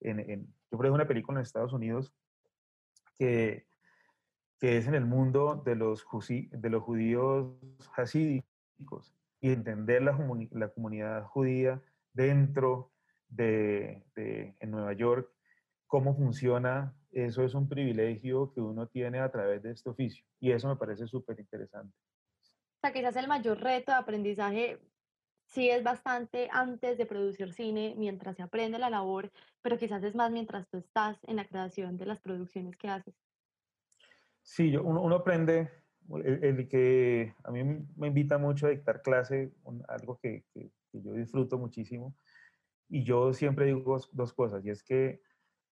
en, 0.00 0.46
yo 0.70 0.78
por 0.78 0.86
una 0.86 1.08
película 1.08 1.38
en 1.38 1.42
Estados 1.42 1.72
Unidos 1.72 2.14
que, 3.18 3.66
que 4.60 4.76
es 4.76 4.86
en 4.86 4.94
el 4.94 5.04
mundo 5.04 5.60
de 5.64 5.74
los, 5.74 6.06
de 6.28 6.70
los 6.70 6.82
judíos 6.84 7.56
hasídicos 7.96 9.12
y 9.40 9.50
entender 9.50 10.02
la, 10.02 10.16
la 10.52 10.68
comunidad 10.68 11.24
judía 11.24 11.82
dentro 12.12 12.92
de, 13.28 14.04
de, 14.14 14.54
en 14.60 14.70
Nueva 14.70 14.92
York 14.92 15.28
cómo 15.88 16.14
funciona, 16.14 16.94
eso 17.10 17.42
es 17.42 17.54
un 17.54 17.68
privilegio 17.68 18.52
que 18.54 18.60
uno 18.60 18.86
tiene 18.86 19.18
a 19.18 19.32
través 19.32 19.60
de 19.64 19.72
este 19.72 19.90
oficio 19.90 20.24
y 20.38 20.52
eso 20.52 20.68
me 20.68 20.76
parece 20.76 21.08
súper 21.08 21.40
interesante. 21.40 21.92
O 22.76 22.80
sea, 22.80 22.92
quizás 22.92 23.16
el 23.16 23.26
mayor 23.26 23.58
reto 23.58 23.90
de 23.90 23.98
aprendizaje 23.98 24.80
sí 25.46 25.70
es 25.70 25.82
bastante 25.82 26.48
antes 26.52 26.98
de 26.98 27.06
producir 27.06 27.52
cine, 27.52 27.94
mientras 27.96 28.36
se 28.36 28.42
aprende 28.42 28.78
la 28.78 28.90
labor, 28.90 29.30
pero 29.62 29.78
quizás 29.78 30.02
es 30.04 30.14
más 30.14 30.30
mientras 30.30 30.68
tú 30.68 30.78
estás 30.78 31.18
en 31.24 31.36
la 31.36 31.46
creación 31.46 31.96
de 31.96 32.06
las 32.06 32.20
producciones 32.20 32.76
que 32.76 32.88
haces. 32.88 33.14
Sí, 34.42 34.76
uno, 34.76 35.02
uno 35.02 35.16
aprende, 35.16 35.70
el, 36.24 36.68
que 36.68 37.34
a 37.42 37.50
mí 37.50 37.64
me 37.96 38.08
invita 38.08 38.38
mucho 38.38 38.66
a 38.66 38.70
dictar 38.70 39.02
clase, 39.02 39.52
algo 39.88 40.18
que, 40.18 40.44
que, 40.52 40.70
que, 40.92 41.02
yo 41.02 41.12
disfruto 41.14 41.58
muchísimo, 41.58 42.14
y 42.88 43.02
yo 43.02 43.32
siempre 43.32 43.66
digo 43.66 43.98
dos 44.12 44.32
cosas, 44.32 44.64
y 44.64 44.70
es 44.70 44.82
que 44.82 45.20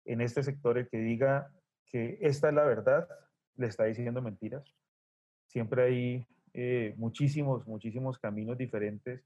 en 0.04 0.20
este 0.20 0.42
sector 0.42 0.78
el 0.78 0.88
que 0.88 0.98
diga 0.98 1.52
que 1.86 2.18
esta 2.22 2.48
es 2.48 2.54
la 2.54 2.64
verdad, 2.64 3.06
le 3.56 3.66
está 3.66 3.84
diciendo 3.84 4.22
mentiras. 4.22 4.64
Siempre 5.46 5.82
hay 5.82 6.26
eh, 6.54 6.94
muchísimos, 6.96 7.66
muchísimos 7.66 8.18
caminos 8.18 8.56
diferentes 8.56 9.22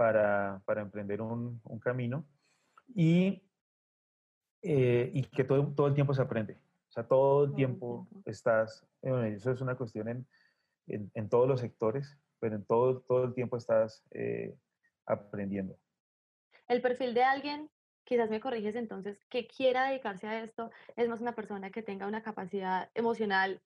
para, 0.00 0.62
para 0.64 0.80
emprender 0.80 1.20
un, 1.20 1.60
un, 1.62 1.78
camino 1.78 2.24
y, 2.94 3.42
eh, 4.62 5.10
y 5.12 5.24
que 5.24 5.44
todo, 5.44 5.74
todo 5.74 5.88
el 5.88 5.94
tiempo 5.94 6.14
se 6.14 6.22
aprende. 6.22 6.54
O 6.88 6.92
sea, 6.92 7.06
todo 7.06 7.44
el 7.44 7.54
tiempo 7.54 8.08
estás, 8.24 8.88
bueno, 9.02 9.24
eso 9.24 9.50
es 9.50 9.60
una 9.60 9.76
cuestión 9.76 10.08
en, 10.08 10.26
en, 10.86 11.10
en, 11.12 11.28
todos 11.28 11.46
los 11.46 11.60
sectores, 11.60 12.16
pero 12.38 12.56
en 12.56 12.64
todo, 12.64 13.02
todo 13.02 13.24
el 13.24 13.34
tiempo 13.34 13.58
estás 13.58 14.02
eh, 14.12 14.56
aprendiendo. 15.04 15.76
El 16.66 16.80
perfil 16.80 17.12
de 17.12 17.24
alguien 17.24 17.68
quizás 18.04 18.30
me 18.30 18.40
corriges 18.40 18.76
entonces, 18.76 19.22
que 19.28 19.46
quiera 19.48 19.90
dedicarse 19.90 20.26
a 20.26 20.42
esto 20.42 20.70
es 20.96 21.10
más 21.10 21.20
una 21.20 21.34
persona 21.34 21.70
que 21.70 21.82
tenga 21.82 22.06
una 22.06 22.22
capacidad 22.22 22.88
emocional, 22.94 23.60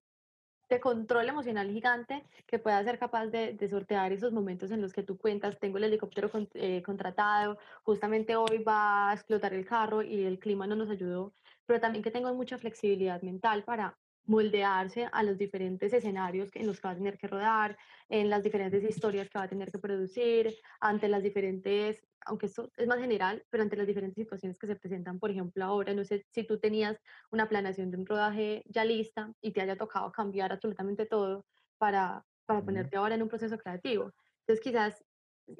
de 0.69 0.81
control 0.81 1.29
emocional 1.29 1.71
gigante, 1.71 2.25
que 2.47 2.59
pueda 2.59 2.83
ser 2.85 2.99
capaz 2.99 3.27
de, 3.27 3.69
sortear 3.69 4.13
esos 4.13 4.33
momentos 4.33 4.71
en 4.71 4.81
los 4.81 4.93
que 4.93 5.03
tú 5.03 5.17
cuentas, 5.19 5.59
tengo 5.59 5.79
el 5.79 5.85
helicóptero 5.85 6.31
eh, 6.55 6.83
contratado, 6.83 7.59
justamente 7.83 8.37
hoy 8.37 8.63
va 8.63 9.11
a 9.11 9.15
explotar 9.15 9.55
el 9.55 9.67
carro 9.67 10.03
y 10.03 10.25
el 10.25 10.39
clima 10.39 10.67
no 10.67 10.77
nos 10.77 10.91
ayudó, 10.91 11.33
pero 11.67 11.81
también 11.81 12.03
que 12.03 12.11
tengo 12.11 12.33
mucha 12.35 12.59
flexibilidad 12.59 13.23
mental 13.23 13.65
para 13.65 13.97
moldearse 14.27 15.09
a 15.13 15.23
los 15.23 15.37
diferentes 15.37 15.93
escenarios 15.93 16.49
en 16.55 16.67
los 16.67 16.81
que 16.81 16.89
va 16.89 16.93
a 16.93 16.97
tener 16.97 17.19
que 17.19 17.29
rodar, 17.29 17.77
en 18.09 18.31
las 18.31 18.43
diferentes 18.43 18.83
historias 18.83 19.29
que 19.29 19.39
va 19.39 19.45
a 19.45 19.49
tener 19.49 19.71
que 19.71 19.79
producir, 19.79 20.55
ante 20.81 21.09
las 21.09 21.23
diferentes, 21.23 22.01
aunque 22.25 22.47
esto 22.47 22.71
es 22.77 22.87
más 22.87 22.99
general, 22.99 23.45
pero 23.51 23.63
ante 23.63 23.77
las 23.77 23.87
diferentes 23.87 24.23
situaciones 24.23 24.59
que 24.59 24.67
se 24.67 24.77
presentan, 24.77 25.19
por 25.19 25.31
ejemplo, 25.31 25.65
ahora, 25.65 25.95
no 25.95 26.05
sé 26.05 26.25
si 26.31 26.45
tú 26.45 26.59
tenías 26.59 26.99
una 27.31 27.49
planeación 27.49 27.91
de 27.91 27.99
un 27.99 28.07
rodaje 28.07 28.63
ya 28.67 28.85
lista 28.85 29.33
y 29.41 29.53
te 29.53 29.61
haya 29.61 29.77
tocado 29.77 30.11
cambiar 30.13 30.53
absolutamente 30.53 31.07
todo 31.07 31.47
para, 31.79 32.25
para 32.47 32.63
ponerte 32.63 32.97
ahora 32.97 33.15
en 33.15 33.23
un 33.23 33.29
proceso 33.29 33.59
creativo. 33.59 34.13
Entonces 34.41 34.63
quizás 34.63 35.05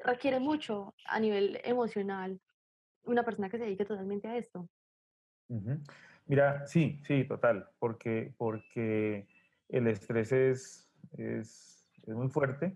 requiere 0.03 0.39
mucho 0.39 0.95
a 1.05 1.19
nivel 1.19 1.59
emocional 1.63 2.39
una 3.03 3.23
persona 3.23 3.49
que 3.49 3.57
se 3.57 3.65
dedique 3.65 3.85
totalmente 3.85 4.27
a 4.27 4.37
esto. 4.37 4.67
Mira, 6.25 6.65
sí, 6.65 6.99
sí, 7.03 7.23
total, 7.25 7.69
porque, 7.77 8.33
porque 8.37 9.27
el 9.69 9.87
estrés 9.87 10.31
es, 10.31 10.89
es, 11.17 11.87
es 12.03 12.15
muy 12.15 12.29
fuerte, 12.29 12.75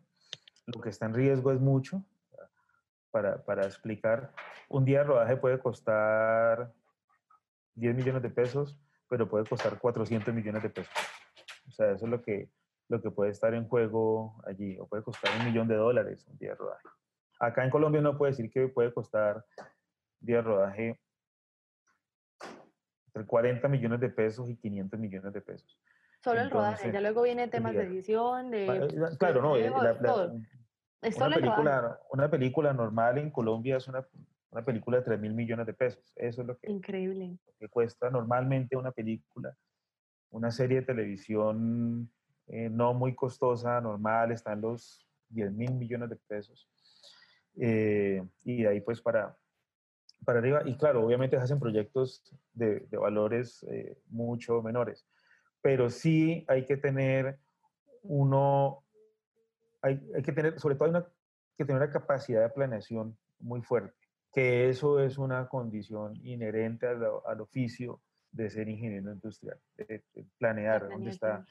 lo 0.67 0.79
que 0.81 0.89
está 0.89 1.07
en 1.07 1.15
riesgo 1.15 1.51
es 1.51 1.59
mucho. 1.59 2.03
Para, 3.11 3.43
para 3.43 3.65
explicar, 3.65 4.33
un 4.67 4.85
día 4.85 4.99
de 4.99 5.05
rodaje 5.05 5.37
puede 5.37 5.59
costar 5.59 6.71
10 7.75 7.95
millones 7.95 8.21
de 8.21 8.29
pesos, 8.29 8.77
pero 9.09 9.27
puede 9.27 9.45
costar 9.45 9.79
400 9.79 10.33
millones 10.33 10.61
de 10.61 10.69
pesos. 10.69 10.93
O 11.67 11.71
sea, 11.71 11.91
eso 11.91 12.05
es 12.05 12.11
lo 12.11 12.21
que, 12.21 12.49
lo 12.87 13.01
que 13.01 13.09
puede 13.09 13.31
estar 13.31 13.53
en 13.53 13.67
juego 13.67 14.41
allí, 14.45 14.77
o 14.79 14.87
puede 14.87 15.03
costar 15.03 15.31
un 15.39 15.45
millón 15.45 15.67
de 15.67 15.75
dólares 15.75 16.27
un 16.27 16.37
día 16.37 16.49
de 16.49 16.55
rodaje. 16.55 16.87
Acá 17.39 17.63
en 17.63 17.69
Colombia 17.69 18.01
no 18.01 18.17
puede 18.17 18.31
decir 18.31 18.51
que 18.51 18.67
puede 18.67 18.93
costar 18.93 19.45
día 20.19 20.37
de 20.37 20.41
rodaje 20.41 20.99
entre 23.07 23.25
40 23.25 23.67
millones 23.69 23.99
de 24.01 24.09
pesos 24.09 24.49
y 24.49 24.55
500 24.57 24.99
millones 24.99 25.33
de 25.33 25.41
pesos. 25.41 25.79
Solo 26.21 26.41
el 26.41 26.51
rodaje, 26.51 26.91
ya 26.91 26.99
luego 26.99 27.21
viene 27.21 27.47
temas 27.47 27.73
de 27.73 27.83
edición, 27.83 28.51
de... 28.51 28.65
Eh, 28.67 28.87
claro, 29.17 29.41
no, 29.41 29.55
eh, 31.01 31.11
una, 31.15 31.35
película, 31.35 31.99
una 32.11 32.29
película 32.29 32.73
normal 32.73 33.17
en 33.17 33.31
Colombia 33.31 33.77
es 33.77 33.87
una, 33.87 34.05
una 34.51 34.63
película 34.63 34.97
de 34.97 35.03
3 35.03 35.19
mil 35.19 35.33
millones 35.33 35.65
de 35.65 35.73
pesos. 35.73 36.11
Eso 36.15 36.41
es 36.41 36.47
lo 36.47 36.57
que, 36.57 36.71
Increíble. 36.71 37.37
que 37.59 37.69
cuesta 37.69 38.09
normalmente 38.09 38.75
una 38.75 38.91
película. 38.91 39.55
Una 40.31 40.51
serie 40.51 40.81
de 40.81 40.85
televisión 40.85 42.11
eh, 42.47 42.69
no 42.69 42.93
muy 42.93 43.15
costosa, 43.15 43.81
normal, 43.81 44.31
está 44.31 44.53
en 44.53 44.61
los 44.61 45.07
10 45.29 45.51
mil 45.53 45.73
millones 45.73 46.09
de 46.09 46.15
pesos. 46.15 46.69
y 47.55 48.63
de 48.63 48.67
ahí 48.67 48.81
pues 48.81 49.01
para, 49.01 49.35
para 50.25 50.39
arriba. 50.39 50.61
Y 50.65 50.75
claro, 50.75 51.05
obviamente 51.05 51.37
hacen 51.37 51.59
proyectos 51.59 52.23
de, 52.53 52.81
de 52.81 52.97
valores 52.97 53.63
eh, 53.69 53.97
mucho 54.07 54.61
menores, 54.61 55.05
pero 55.61 55.89
sí 55.89 56.45
hay 56.47 56.65
que 56.65 56.77
tener 56.77 57.39
uno, 58.03 58.83
hay, 59.81 60.01
hay, 60.15 60.21
que 60.21 60.31
tener, 60.31 60.59
sobre 60.59 60.75
todo 60.75 60.85
hay 60.85 60.91
una, 60.91 61.05
que 61.57 61.65
tener 61.65 61.81
una 61.81 61.91
capacidad 61.91 62.41
de 62.41 62.49
planeación 62.49 63.17
muy 63.39 63.61
fuerte, 63.61 63.93
que 64.33 64.69
eso 64.69 64.99
es 64.99 65.17
una 65.17 65.47
condición 65.47 66.15
inherente 66.23 66.87
al, 66.87 67.03
al 67.25 67.41
oficio 67.41 68.01
de 68.31 68.49
ser 68.49 68.69
ingeniero 68.69 69.11
industrial, 69.11 69.57
de, 69.77 70.03
de 70.13 70.25
planear 70.37 70.87
dónde 70.87 71.09
está 71.09 71.45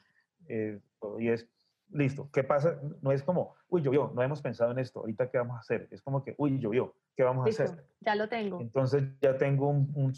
eh, 0.47 0.79
todo. 0.99 1.19
Y 1.19 1.29
es, 1.29 1.47
listo, 1.91 2.29
¿qué 2.31 2.43
pasa? 2.43 2.79
No 3.01 3.11
es 3.11 3.23
como, 3.23 3.55
uy, 3.69 3.81
llovió, 3.81 4.11
no 4.15 4.21
hemos 4.21 4.41
pensado 4.41 4.71
en 4.71 4.79
esto, 4.79 4.99
ahorita 4.99 5.29
qué 5.29 5.37
vamos 5.37 5.57
a 5.57 5.59
hacer. 5.59 5.87
Es 5.91 6.01
como 6.01 6.23
que, 6.23 6.35
uy, 6.37 6.59
llovió, 6.59 6.95
¿qué 7.15 7.23
vamos 7.23 7.45
a 7.45 7.49
hacer? 7.49 7.83
Ya 8.01 8.15
lo 8.15 8.29
tengo. 8.29 8.61
Entonces 8.61 9.03
ya 9.21 9.37
tengo 9.37 9.69
un, 9.69 10.13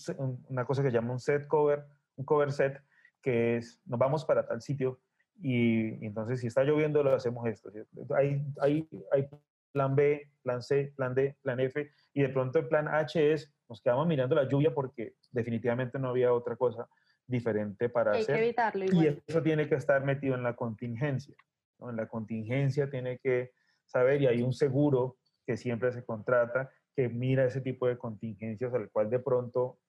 una 0.49 0.65
cosa 0.65 0.83
que 0.83 0.89
se 0.89 0.95
llama 0.95 1.13
un 1.13 1.19
set 1.19 1.47
cover, 1.47 1.85
un 2.15 2.25
cover 2.25 2.51
set, 2.51 2.81
que 3.21 3.57
es, 3.57 3.79
nos 3.85 3.99
vamos 3.99 4.25
para 4.25 4.45
tal 4.45 4.61
sitio 4.61 4.99
y, 5.41 6.05
entonces 6.05 6.39
si 6.39 6.47
está 6.47 6.63
lloviendo 6.63 7.03
lo 7.03 7.13
hacemos 7.13 7.47
esto. 7.47 7.71
Hay, 8.15 8.43
hay, 8.61 8.87
hay 9.11 9.27
plan 9.71 9.95
B, 9.95 10.29
plan 10.43 10.61
C, 10.61 10.93
plan 10.95 11.15
D, 11.15 11.35
plan 11.41 11.59
F 11.59 11.89
y 12.13 12.21
de 12.21 12.29
pronto 12.29 12.59
el 12.59 12.67
plan 12.67 12.87
H 12.87 13.33
es, 13.33 13.53
nos 13.69 13.81
quedamos 13.81 14.07
mirando 14.07 14.35
la 14.35 14.47
lluvia 14.47 14.73
porque 14.73 15.15
definitivamente 15.31 15.97
no 15.97 16.09
había 16.09 16.33
otra 16.33 16.55
cosa 16.55 16.87
diferente 17.25 17.89
para 17.89 18.11
hay 18.11 18.21
hacer. 18.21 18.35
Que 18.35 18.43
evitarlo 18.43 18.85
igual. 18.85 19.05
Y 19.05 19.31
eso 19.31 19.41
tiene 19.41 19.67
que 19.67 19.75
estar 19.75 20.03
metido 20.03 20.35
en 20.35 20.43
la 20.43 20.55
contingencia. 20.55 21.35
¿no? 21.79 21.89
En 21.89 21.95
la 21.95 22.07
contingencia 22.07 22.89
tiene 22.89 23.17
que 23.19 23.51
saber 23.85 24.21
y 24.21 24.27
hay 24.27 24.41
un 24.41 24.53
seguro 24.53 25.17
que 25.45 25.57
siempre 25.57 25.91
se 25.91 26.03
contrata, 26.03 26.69
que 26.95 27.09
mira 27.09 27.45
ese 27.45 27.61
tipo 27.61 27.87
de 27.87 27.97
contingencias 27.97 28.73
al 28.73 28.89
cual 28.91 29.09
de 29.09 29.19
pronto, 29.19 29.79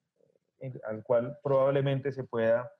al 0.85 1.03
cual 1.03 1.39
probablemente 1.43 2.13
se 2.13 2.25
pueda, 2.25 2.71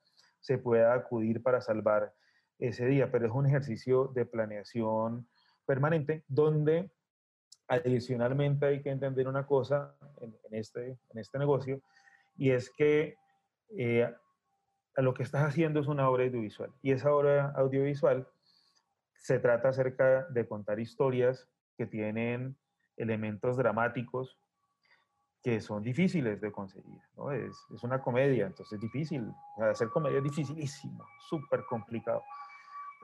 se 0.41 0.59
pueda 0.59 0.95
acudir 0.95 1.43
para 1.43 1.61
salvar 1.61 2.13
ese 2.59 2.87
día, 2.87 3.11
pero 3.11 3.27
es 3.27 3.33
un 3.33 3.47
ejercicio 3.47 4.09
de 4.15 4.25
planeación 4.25 5.27
permanente 5.67 6.25
donde 6.29 6.91
adicionalmente 7.69 8.67
hay 8.67 8.83
que 8.83 8.91
entender 8.91 9.29
una 9.29 9.47
cosa 9.47 9.97
en, 10.21 10.35
este, 10.51 10.99
en 11.11 11.19
este 11.19 11.39
negocio 11.39 11.81
y 12.37 12.51
es 12.51 12.71
que 12.71 13.17
eh, 13.77 14.13
lo 14.97 15.15
que 15.15 15.23
estás 15.23 15.43
haciendo 15.43 15.81
es 15.81 15.87
una 15.87 16.09
obra 16.09 16.25
audiovisual 16.25 16.71
y 16.83 16.93
esa 16.93 17.15
obra 17.15 17.53
audiovisual 17.57 18.29
se 19.15 19.39
trata 19.39 19.69
acerca 19.69 20.27
de 20.29 20.47
contar 20.47 20.81
historias 20.81 21.49
que 21.77 21.87
tienen 21.87 22.57
elementos 22.97 23.57
dramáticos 23.57 24.39
que 25.43 25.61
son 25.61 25.83
difíciles 25.83 26.41
de 26.41 26.53
conseguir. 26.53 27.01
¿no? 27.17 27.33
Es, 27.33 27.57
es, 27.75 27.83
una 27.83 28.01
comedia, 28.01 28.47
entonces 28.47 28.75
es 28.75 28.81
difícil. 28.81 29.33
hacer 29.59 29.89
comedia 29.89 30.19
es 30.19 30.25
dificilísimo, 30.25 31.05
súper 31.29 31.65
complicado. 31.69 32.23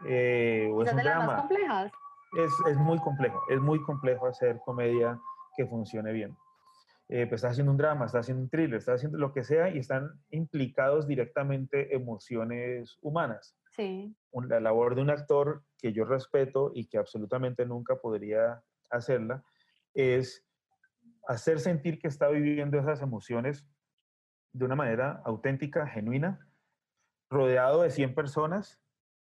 Eh, 0.06 0.70
o 0.72 0.82
es 0.82 0.92
un 0.92 0.98
drama. 0.98 1.26
Más 1.26 1.40
complejas? 1.40 1.92
Es, 2.36 2.52
es, 2.70 2.76
muy 2.76 2.98
complejo, 2.98 3.42
es 3.48 3.60
muy 3.60 3.82
complejo 3.82 4.26
hacer 4.26 4.60
comedia 4.64 5.18
que 5.56 5.66
funcione 5.66 6.12
bien. 6.12 6.36
Eh, 7.08 7.26
pues 7.26 7.38
estás 7.38 7.52
haciendo 7.52 7.72
un 7.72 7.78
drama, 7.78 8.04
estás 8.04 8.26
haciendo 8.26 8.42
un 8.42 8.50
thriller, 8.50 8.74
estás 8.74 8.96
haciendo 8.96 9.16
lo 9.16 9.32
que 9.32 9.42
sea 9.42 9.70
y 9.70 9.78
están 9.78 10.10
implicados 10.30 11.08
directamente 11.08 11.94
emociones 11.94 12.98
humanas. 13.00 13.56
Sí. 13.70 14.14
La 14.48 14.60
labor 14.60 14.94
de 14.94 15.02
un 15.02 15.10
actor 15.10 15.62
que 15.78 15.92
yo 15.94 16.04
respeto 16.04 16.70
y 16.74 16.86
que 16.86 16.98
absolutamente 16.98 17.64
nunca 17.64 17.96
podría 17.96 18.62
hacerla 18.90 19.42
es 19.94 20.44
hacer 21.28 21.60
sentir 21.60 21.98
que 21.98 22.08
está 22.08 22.28
viviendo 22.28 22.78
esas 22.78 23.02
emociones 23.02 23.68
de 24.54 24.64
una 24.64 24.74
manera 24.74 25.20
auténtica, 25.26 25.86
genuina, 25.86 26.48
rodeado 27.30 27.82
de 27.82 27.90
100 27.90 28.14
personas 28.14 28.80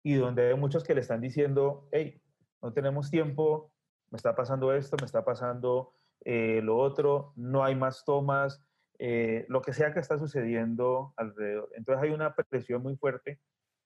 y 0.03 0.15
donde 0.15 0.49
hay 0.49 0.57
muchos 0.57 0.85
que 0.85 0.95
le 0.95 1.03
están 1.03 1.21
diciendo, 1.21 1.89
hey, 1.93 2.21
no 2.63 2.73
tenemos 2.73 3.11
tiempo, 3.11 3.71
me 4.11 4.17
está 4.17 4.35
pasando 4.35 4.73
esto, 4.73 4.97
me 5.01 5.05
está 5.05 5.23
pasando 5.23 5.95
eh, 6.25 6.63
lo 6.63 6.79
otro, 6.79 7.35
no 7.37 7.63
hay 7.63 7.75
más 7.75 8.07
tomas, 8.07 8.65
eh, 8.99 9.45
lo 9.49 9.61
que 9.61 9.75
sea 9.75 9.93
que 9.93 10.01
está 10.01 10.19
sucediendo 10.19 11.13
alrededor. 11.19 11.69
Entonces 11.75 12.03
hay 12.03 12.11
una 12.11 12.35
presión 12.35 12.83
muy 12.83 12.97
fuerte 12.97 13.39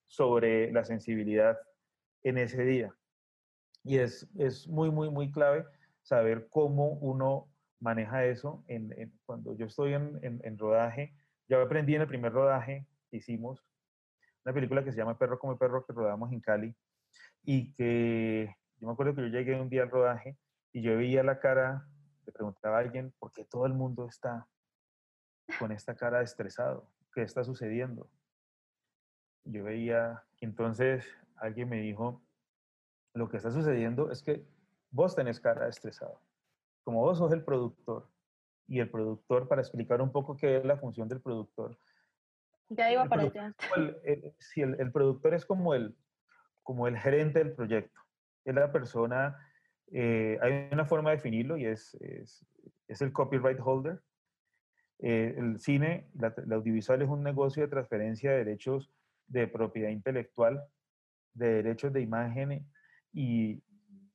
sobre 0.06 0.70
la 0.70 0.84
sensibilidad 0.84 1.58
en 2.22 2.38
ese 2.38 2.62
día. 2.62 2.94
Y 3.82 3.98
es, 3.98 4.28
es 4.38 4.68
muy, 4.68 4.92
muy, 4.92 5.10
muy 5.10 5.32
clave 5.32 5.64
saber 6.02 6.48
cómo 6.48 6.90
uno 6.90 7.48
maneja 7.80 8.24
eso. 8.24 8.64
En, 8.68 9.12
cuando 9.24 9.56
yo 9.56 9.66
estoy 9.66 9.94
en, 9.94 10.20
en, 10.22 10.58
rodaje, 10.58 11.14
yo 11.48 11.60
aprendí 11.60 11.94
en 11.94 12.02
el 12.02 12.08
primer 12.08 12.32
rodaje 12.32 12.86
que 13.10 13.18
hicimos, 13.18 13.64
una 14.44 14.54
película 14.54 14.84
que 14.84 14.92
se 14.92 14.98
llama 14.98 15.18
Perro 15.18 15.38
como 15.38 15.58
Perro 15.58 15.84
que 15.84 15.92
rodamos 15.92 16.32
en 16.32 16.40
Cali, 16.40 16.74
y 17.42 17.72
que 17.74 18.54
yo 18.78 18.86
me 18.86 18.92
acuerdo 18.92 19.14
que 19.14 19.22
yo 19.22 19.28
llegué 19.28 19.60
un 19.60 19.68
día 19.68 19.82
al 19.82 19.90
rodaje 19.90 20.36
y 20.72 20.82
yo 20.82 20.96
veía 20.96 21.22
la 21.22 21.38
cara, 21.38 21.86
le 22.26 22.32
preguntaba 22.32 22.76
a 22.76 22.80
alguien, 22.80 23.12
¿por 23.18 23.32
qué 23.32 23.44
todo 23.44 23.66
el 23.66 23.72
mundo 23.72 24.06
está 24.06 24.46
con 25.58 25.72
esta 25.72 25.94
cara 25.94 26.22
estresado? 26.22 26.90
¿Qué 27.14 27.22
está 27.22 27.44
sucediendo? 27.44 28.10
Yo 29.44 29.64
veía, 29.64 30.24
entonces 30.40 31.06
alguien 31.36 31.68
me 31.68 31.80
dijo, 31.80 32.20
lo 33.14 33.28
que 33.28 33.38
está 33.38 33.50
sucediendo 33.50 34.10
es 34.10 34.22
que 34.22 34.44
vos 34.90 35.14
tenés 35.14 35.40
cara 35.40 35.68
estresado. 35.68 36.20
Como 36.86 37.00
vos 37.00 37.18
sos 37.18 37.32
el 37.32 37.42
productor, 37.42 38.08
y 38.68 38.78
el 38.78 38.88
productor, 38.88 39.48
para 39.48 39.60
explicar 39.60 40.00
un 40.00 40.12
poco 40.12 40.36
qué 40.36 40.58
es 40.58 40.64
la 40.64 40.76
función 40.76 41.08
del 41.08 41.20
productor. 41.20 41.76
Ya 42.68 42.92
iba 42.92 43.06
para 43.06 43.24
allá. 43.24 43.52
si 44.38 44.60
el, 44.60 44.92
productor 44.92 45.34
es 45.34 45.44
como 45.44 45.74
el, 45.74 45.96
como 46.62 46.86
el 46.86 46.96
gerente 46.96 47.40
del 47.40 47.54
proyecto, 47.54 48.00
es 48.44 48.54
la 48.54 48.70
persona, 48.70 49.36
eh, 49.90 50.38
hay 50.40 50.68
una 50.70 50.84
forma 50.84 51.10
de 51.10 51.16
definirlo 51.16 51.56
y 51.56 51.66
es, 51.66 51.96
es, 51.96 52.46
es 52.86 53.02
el 53.02 53.12
copyright 53.12 53.58
holder. 53.60 54.00
Eh, 55.00 55.34
el 55.36 55.58
cine, 55.58 56.08
la, 56.14 56.32
audiovisual 56.52 57.02
es 57.02 57.08
un 57.08 57.24
negocio 57.24 57.64
de 57.64 57.68
transferencia 57.68 58.30
de 58.30 58.44
derechos 58.44 58.92
de 59.26 59.48
propiedad 59.48 59.90
intelectual, 59.90 60.64
de 61.34 61.48
derechos 61.48 61.92
de 61.92 62.00
imagen 62.00 62.64
y, 63.12 63.60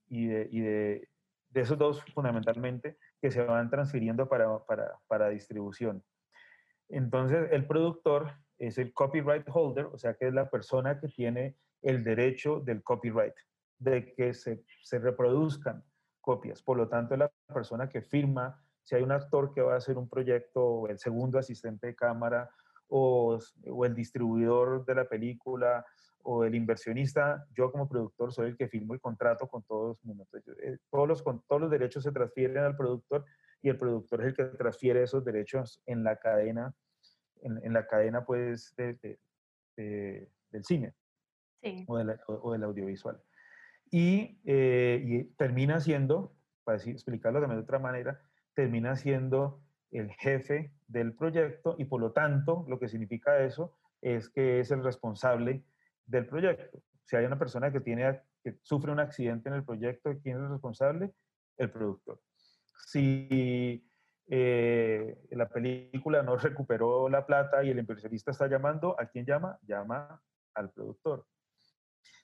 y, 0.07 0.27
de, 0.27 0.47
y 0.49 0.62
de, 0.62 1.11
de, 1.52 1.62
esos 1.62 1.78
dos 1.78 2.04
fundamentalmente 2.14 2.98
que 3.22 3.32
se 3.32 3.44
van 3.44 3.70
transfiriendo 3.70 4.28
para, 4.28 4.60
para, 4.66 4.98
para 5.08 5.30
distribución. 5.30 6.04
Entonces, 6.90 7.50
el 7.52 7.66
productor 7.66 8.34
es 8.58 8.78
el 8.78 8.94
copyright 8.94 9.48
holder, 9.52 9.86
o 9.86 9.98
sea, 9.98 10.14
que 10.16 10.28
es 10.28 10.34
la 10.34 10.50
persona 10.50 11.00
que 11.00 11.08
tiene 11.08 11.56
el 11.82 12.04
derecho 12.04 12.60
del 12.60 12.84
copyright, 12.84 13.34
de 13.80 14.14
que 14.14 14.34
se, 14.34 14.64
se 14.84 15.00
reproduzcan 15.00 15.84
copias. 16.20 16.62
Por 16.62 16.78
lo 16.78 16.88
tanto, 16.88 17.16
es 17.16 17.20
la 17.20 17.32
persona 17.48 17.90
que 17.90 18.02
firma 18.02 18.62
si 18.84 18.96
hay 18.96 19.04
un 19.04 19.12
actor 19.12 19.54
que 19.54 19.62
va 19.62 19.74
a 19.74 19.78
hacer 19.78 19.98
un 19.98 20.10
proyecto, 20.10 20.66
o 20.66 20.88
el 20.88 21.00
segundo 21.00 21.40
asistente 21.40 21.88
de 21.88 21.96
cámara, 21.96 22.50
o, 22.88 23.40
o 23.68 23.86
el 23.86 23.96
distribuidor 23.96 24.86
de 24.86 24.96
la 24.96 25.06
película, 25.06 25.86
o 26.23 26.43
el 26.43 26.55
inversionista, 26.55 27.45
yo 27.53 27.71
como 27.71 27.88
productor 27.88 28.34
soy 28.34 28.49
el 28.49 28.57
que 28.57 28.67
firmo 28.67 28.93
el 28.93 28.99
contrato 28.99 29.47
con 29.47 29.63
todos 29.63 29.89
los 29.89 30.05
momentos. 30.05 30.41
Eh, 30.62 30.77
todos 30.89 31.07
los, 31.07 31.21
con, 31.21 31.43
todos 31.47 31.62
los 31.62 31.71
derechos 31.71 32.03
se 32.03 32.12
transfieren 32.12 32.63
al 32.63 32.75
productor 32.75 33.25
y 33.62 33.69
el 33.69 33.77
productor 33.77 34.21
es 34.21 34.27
el 34.27 34.36
que 34.36 34.45
transfiere 34.57 35.03
esos 35.03 35.23
derechos 35.23 35.81
en 35.86 36.03
la 36.03 36.17
cadena, 36.17 36.73
en, 37.41 37.73
la 37.73 37.88
cadena 37.88 38.25
pues 38.25 38.73
de, 38.75 39.19
del 39.75 40.65
cine 40.65 40.93
o, 41.88 41.95
o, 42.27 42.51
del 42.51 42.63
audiovisual. 42.63 43.21
Y, 43.89 44.39
eh, 44.45 45.03
y, 45.05 45.23
termina 45.36 45.79
siendo, 45.79 46.34
para 46.63 46.77
decir, 46.77 46.93
explicarlo 46.93 47.41
de 47.41 47.57
otra 47.57 47.79
manera, 47.79 48.21
termina 48.53 48.95
siendo 48.95 49.62
el 49.91 50.12
jefe 50.13 50.71
del 50.88 51.13
proyecto 51.13 51.75
y 51.77 51.86
por 51.86 51.99
lo 51.99 52.12
tanto 52.12 52.65
lo 52.67 52.79
que 52.79 52.88
significa 52.88 53.43
eso 53.43 53.75
es 54.01 54.29
que 54.29 54.60
es 54.60 54.71
el 54.71 54.84
responsable 54.84 55.63
del 56.12 56.28
proyecto. 56.28 56.84
Si 57.06 57.15
hay 57.15 57.26
una 57.26 57.39
persona 57.39 57.71
que, 57.71 57.80
tiene, 57.80 58.21
que 58.43 58.58
sufre 58.62 58.91
un 58.91 59.00
accidente 59.00 59.50
en 59.50 59.56
el 59.56 59.63
proyecto, 59.63 60.12
¿quién 60.21 60.38
es 60.38 60.43
el 60.43 60.50
responsable? 60.52 61.13
El 61.58 61.71
productor. 61.71 62.21
Si 62.86 63.88
eh, 64.28 65.28
la 65.32 65.50
película 65.50 66.21
no 66.21 66.36
recuperó 66.38 67.10
la 67.10 67.26
plata 67.26 67.63
y 67.63 67.69
el 67.69 67.80
inversionista 67.80 68.32
está 68.32 68.47
llamando, 68.47 69.00
¿a 69.00 69.08
quién 69.08 69.26
llama? 69.26 69.58
Llama 69.63 70.21
al 70.54 70.69
productor. 70.71 71.26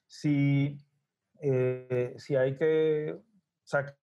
Si, 0.06 0.78
eh, 1.40 2.14
si 2.18 2.36
hay 2.36 2.56
que 2.56 3.18
sacar 3.64 3.96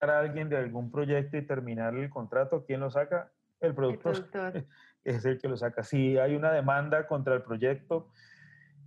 a 0.00 0.20
alguien 0.20 0.48
de 0.48 0.56
algún 0.56 0.90
proyecto 0.90 1.36
y 1.36 1.46
terminar 1.46 1.94
el 1.94 2.08
contrato, 2.08 2.64
¿quién 2.64 2.80
lo 2.80 2.90
saca? 2.90 3.32
El 3.60 3.74
productor. 3.74 4.16
El 4.16 4.24
productor. 4.24 4.66
Es 5.02 5.24
el 5.24 5.38
que 5.38 5.48
lo 5.48 5.56
saca. 5.56 5.82
Si 5.82 6.18
hay 6.18 6.34
una 6.34 6.52
demanda 6.52 7.06
contra 7.06 7.34
el 7.34 7.42
proyecto, 7.42 8.10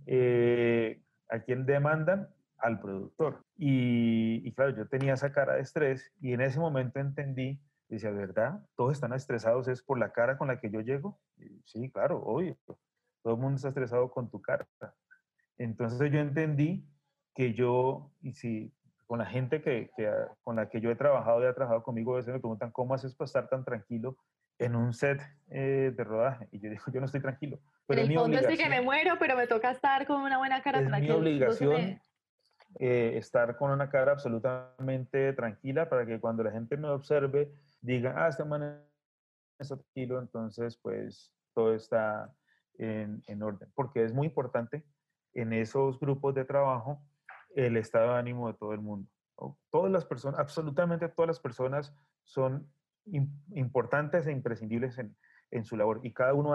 eh, 0.06 1.02
¿a 1.28 1.40
quién 1.40 1.66
demandan? 1.66 2.28
Al 2.58 2.80
productor. 2.80 3.44
Y, 3.56 4.50
claro, 4.52 4.70
yo 4.70 4.88
tenía 4.88 5.14
esa 5.14 5.32
cara 5.32 5.54
de 5.54 5.60
estrés 5.60 6.12
y 6.20 6.32
en 6.32 6.40
ese 6.40 6.58
momento 6.58 6.98
entendí, 6.98 7.60
decía, 7.88 8.10
¿verdad? 8.10 8.64
Todos 8.76 8.92
están 8.92 9.12
estresados, 9.12 9.68
es 9.68 9.82
por 9.82 9.98
la 9.98 10.12
cara 10.12 10.38
con 10.38 10.48
la 10.48 10.60
que 10.60 10.70
yo 10.70 10.80
llego. 10.80 11.20
sí, 11.64 11.90
claro, 11.90 12.22
obvio. 12.24 12.56
Todo 13.22 13.34
el 13.34 13.40
mundo 13.40 13.56
está 13.56 13.68
estresado 13.68 14.10
con 14.10 14.30
tu 14.30 14.40
cara. 14.40 14.66
Entonces 15.58 16.10
yo 16.10 16.18
entendí 16.18 16.86
que 17.34 17.52
yo, 17.52 18.12
y 18.20 18.32
si 18.32 18.72
con 19.06 19.18
la 19.18 19.26
gente 19.26 19.60
que, 19.62 19.90
con 20.42 20.56
la 20.56 20.68
que 20.68 20.80
yo 20.80 20.90
he 20.90 20.96
trabajado 20.96 21.42
y 21.42 21.46
ha 21.46 21.54
trabajado 21.54 21.82
conmigo, 21.82 22.14
a 22.14 22.16
veces 22.16 22.32
me 22.32 22.40
preguntan, 22.40 22.70
¿cómo 22.70 22.94
haces 22.94 23.14
para 23.14 23.26
estar 23.26 23.48
tan 23.48 23.64
tranquilo 23.64 24.16
en 24.58 24.76
un 24.76 24.92
set 24.92 25.20
eh, 25.50 25.92
de 25.96 26.04
rodaje? 26.04 26.48
Y 26.52 26.60
yo 26.60 26.70
digo, 26.70 26.84
yo 26.92 27.00
no 27.00 27.06
estoy 27.06 27.20
tranquilo. 27.20 27.58
Pero 27.86 28.02
en 28.02 28.10
el 28.10 28.18
fondo 28.18 28.38
sí 28.48 28.56
que 28.56 28.68
me 28.68 28.80
muero, 28.80 29.16
pero 29.18 29.36
me 29.36 29.46
toca 29.46 29.70
estar 29.70 30.06
con 30.06 30.22
una 30.22 30.38
buena 30.38 30.62
cara. 30.62 30.80
Es 30.80 30.88
mi 30.88 31.10
obligación 31.10 32.00
eh, 32.78 33.12
estar 33.16 33.56
con 33.56 33.70
una 33.70 33.88
cara 33.88 34.12
absolutamente 34.12 35.32
tranquila 35.34 35.88
para 35.88 36.06
que 36.06 36.18
cuando 36.18 36.42
la 36.42 36.50
gente 36.50 36.76
me 36.76 36.88
observe 36.88 37.52
diga, 37.80 38.14
ah, 38.16 38.28
este 38.28 38.44
man 38.44 38.82
está 39.58 39.76
tranquilo, 39.76 40.18
entonces 40.18 40.76
pues 40.78 41.32
todo 41.52 41.74
está 41.74 42.34
en, 42.78 43.22
en 43.26 43.42
orden. 43.42 43.70
Porque 43.74 44.02
es 44.02 44.12
muy 44.12 44.26
importante 44.28 44.84
en 45.34 45.52
esos 45.52 46.00
grupos 46.00 46.34
de 46.34 46.44
trabajo 46.44 47.02
el 47.54 47.76
estado 47.76 48.12
de 48.12 48.18
ánimo 48.18 48.48
de 48.48 48.54
todo 48.54 48.72
el 48.72 48.80
mundo. 48.80 49.08
Todas 49.70 49.92
las 49.92 50.04
personas, 50.04 50.38
absolutamente 50.38 51.08
todas 51.08 51.28
las 51.28 51.40
personas 51.40 51.94
son 52.22 52.68
importantes 53.06 54.26
e 54.26 54.32
imprescindibles 54.32 54.98
en, 54.98 55.16
en 55.50 55.64
su 55.64 55.76
labor 55.76 56.00
y 56.02 56.12
cada 56.12 56.34
uno 56.34 56.54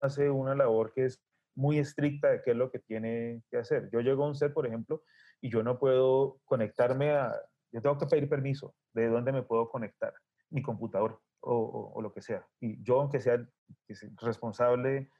hace 0.00 0.30
una 0.30 0.54
labor 0.54 0.92
que 0.92 1.06
es 1.06 1.22
muy 1.54 1.78
estricta 1.78 2.28
de 2.28 2.42
qué 2.42 2.52
es 2.52 2.56
lo 2.56 2.70
que 2.70 2.78
tiene 2.78 3.42
que 3.50 3.58
hacer. 3.58 3.90
Yo 3.90 4.00
llego 4.00 4.24
a 4.24 4.28
un 4.28 4.36
set, 4.36 4.52
por 4.52 4.66
ejemplo, 4.66 5.02
y 5.40 5.50
yo 5.50 5.62
no 5.62 5.78
puedo 5.78 6.40
conectarme 6.44 7.10
a, 7.10 7.34
Yo 7.72 7.82
tengo 7.82 7.98
que 7.98 8.06
pedir 8.06 8.28
permiso 8.28 8.74
de 8.94 9.08
dónde 9.08 9.32
me 9.32 9.42
puedo 9.42 9.68
conectar, 9.68 10.14
mi 10.50 10.62
computador 10.62 11.20
o, 11.40 11.92
o, 11.94 12.00
lo 12.00 12.12
que 12.12 12.22
sea. 12.22 12.46
Y 12.60 12.82
yo, 12.82 13.00
aunque 13.00 13.20
sea 13.20 13.34
el 13.34 13.48
responsable 14.20 15.10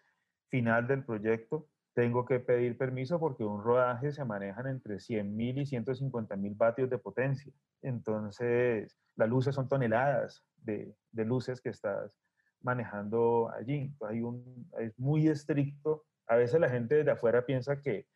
final 0.49 0.87
del 0.87 1.05
proyecto, 1.05 1.69
tengo 1.99 2.25
que 2.25 2.39
pedir 2.39 2.79
permiso 2.79 3.19
porque 3.19 3.43
un 3.43 3.61
rodaje 3.61 4.13
se 4.13 4.25
manejan 4.25 4.69
entre 4.69 4.99
100.000 4.99 5.63
y 5.63 5.65
150.000 5.65 6.57
vatios 6.57 6.89
de 6.89 6.97
potencia. 6.97 7.53
Entonces, 7.83 8.97
las 9.17 9.29
luces 9.29 9.57
son 9.57 9.69
toneladas 9.69 10.45
de, 10.59 10.95
de 11.11 11.25
luces 11.25 11.61
que 11.61 11.71
estás 11.71 12.17
manejando 12.61 13.51
allí. 13.51 13.93
Hay 14.09 14.23
un, 14.23 14.71
es 14.79 14.97
muy 14.97 15.27
estricto. 15.27 16.05
A 16.29 16.37
veces 16.37 16.61
la 16.61 16.69
gente 16.69 17.03
de 17.03 17.11
afuera 17.11 17.45
piensa 17.45 17.83
que, 17.83 18.07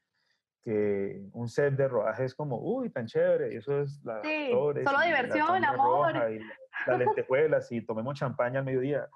que 0.63 1.21
un 1.33 1.49
set 1.49 1.75
de 1.75 1.89
rodaje 1.89 2.25
es 2.25 2.37
como, 2.37 2.61
uy, 2.61 2.89
tan 2.89 3.07
chévere, 3.07 3.57
eso 3.57 3.81
es 3.81 4.01
la... 4.05 4.23
Sí, 4.23 4.51
solo 4.53 5.01
diversión, 5.05 5.65
amor. 5.65 6.15
Y 6.31 6.39
las 6.87 6.99
lentejuelas 7.01 7.73
y 7.73 7.85
tomemos 7.85 8.17
champaña 8.17 8.61
al 8.61 8.65
mediodía 8.65 9.09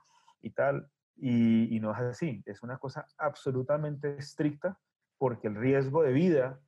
y 0.42 0.50
tal. 0.50 0.90
Y, 1.16 1.74
y, 1.74 1.80
no 1.80 1.92
es 1.92 1.98
así, 1.98 2.42
es 2.44 2.62
una 2.62 2.76
cosa 2.76 3.06
absolutamente 3.16 4.16
estricta 4.18 4.78
porque 5.16 5.48
el 5.48 5.54
riesgo 5.54 6.02
de 6.02 6.12
vida 6.12 6.60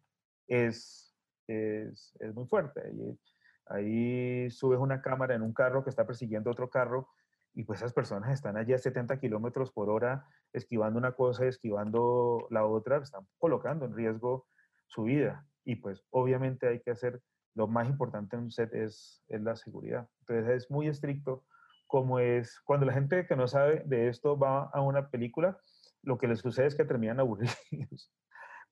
es, 0.47 1.15
es, 1.47 2.17
es 2.19 2.35
muy 2.35 2.47
fuerte. 2.47 2.81
Ahí, 2.81 3.19
ahí 3.67 4.51
subes 4.51 4.79
una 4.79 5.03
cámara 5.03 5.35
en 5.35 5.43
un 5.43 5.53
carro 5.53 5.85
que 5.85 5.91
está 5.91 6.07
persiguiendo 6.07 6.51
otro 6.51 6.71
carro 6.71 7.09
y 7.55 7.65
pues 7.65 7.81
esas 7.81 7.93
personas 7.93 8.33
están 8.33 8.57
allí 8.57 8.73
a 8.73 8.79
70 8.79 9.19
kilómetros 9.19 9.73
por 9.73 9.91
hora 9.91 10.27
esquivando 10.53 10.99
una 10.99 11.13
cosa 11.13 11.45
y 11.45 11.49
esquivando 11.49 12.47
la 12.51 12.65
otra, 12.65 12.99
están 12.99 13.27
colocando 13.39 13.85
en 13.85 13.95
riesgo 13.95 14.47
su 14.87 15.05
vida. 15.05 15.47
Y 15.65 15.77
pues 15.77 16.05
obviamente 16.11 16.69
hay 16.69 16.81
que 16.81 16.93
hacer, 16.93 17.21
lo 17.55 17.67
más 17.67 17.89
importante 17.89 18.37
en 18.37 18.45
un 18.45 18.51
set 18.51 18.73
es, 18.75 19.25
es 19.29 19.43
la 19.43 19.57
seguridad. 19.57 20.09
Entonces 20.21 20.65
es 20.65 20.71
muy 20.71 20.89
estricto 20.89 21.45
como 21.89 22.21
es, 22.21 22.61
cuando 22.61 22.87
la 22.87 22.93
gente 22.93 23.27
que 23.27 23.35
no 23.35 23.49
sabe 23.49 23.83
de 23.87 24.09
esto 24.09 24.39
va 24.39 24.71
a 24.73 24.81
una 24.81 25.11
película, 25.11 25.59
lo 26.03 26.19
que 26.19 26.29
les 26.29 26.39
sucede 26.39 26.67
es 26.67 26.77
que 26.77 26.85
terminan 26.85 27.19
aburridos. 27.19 28.13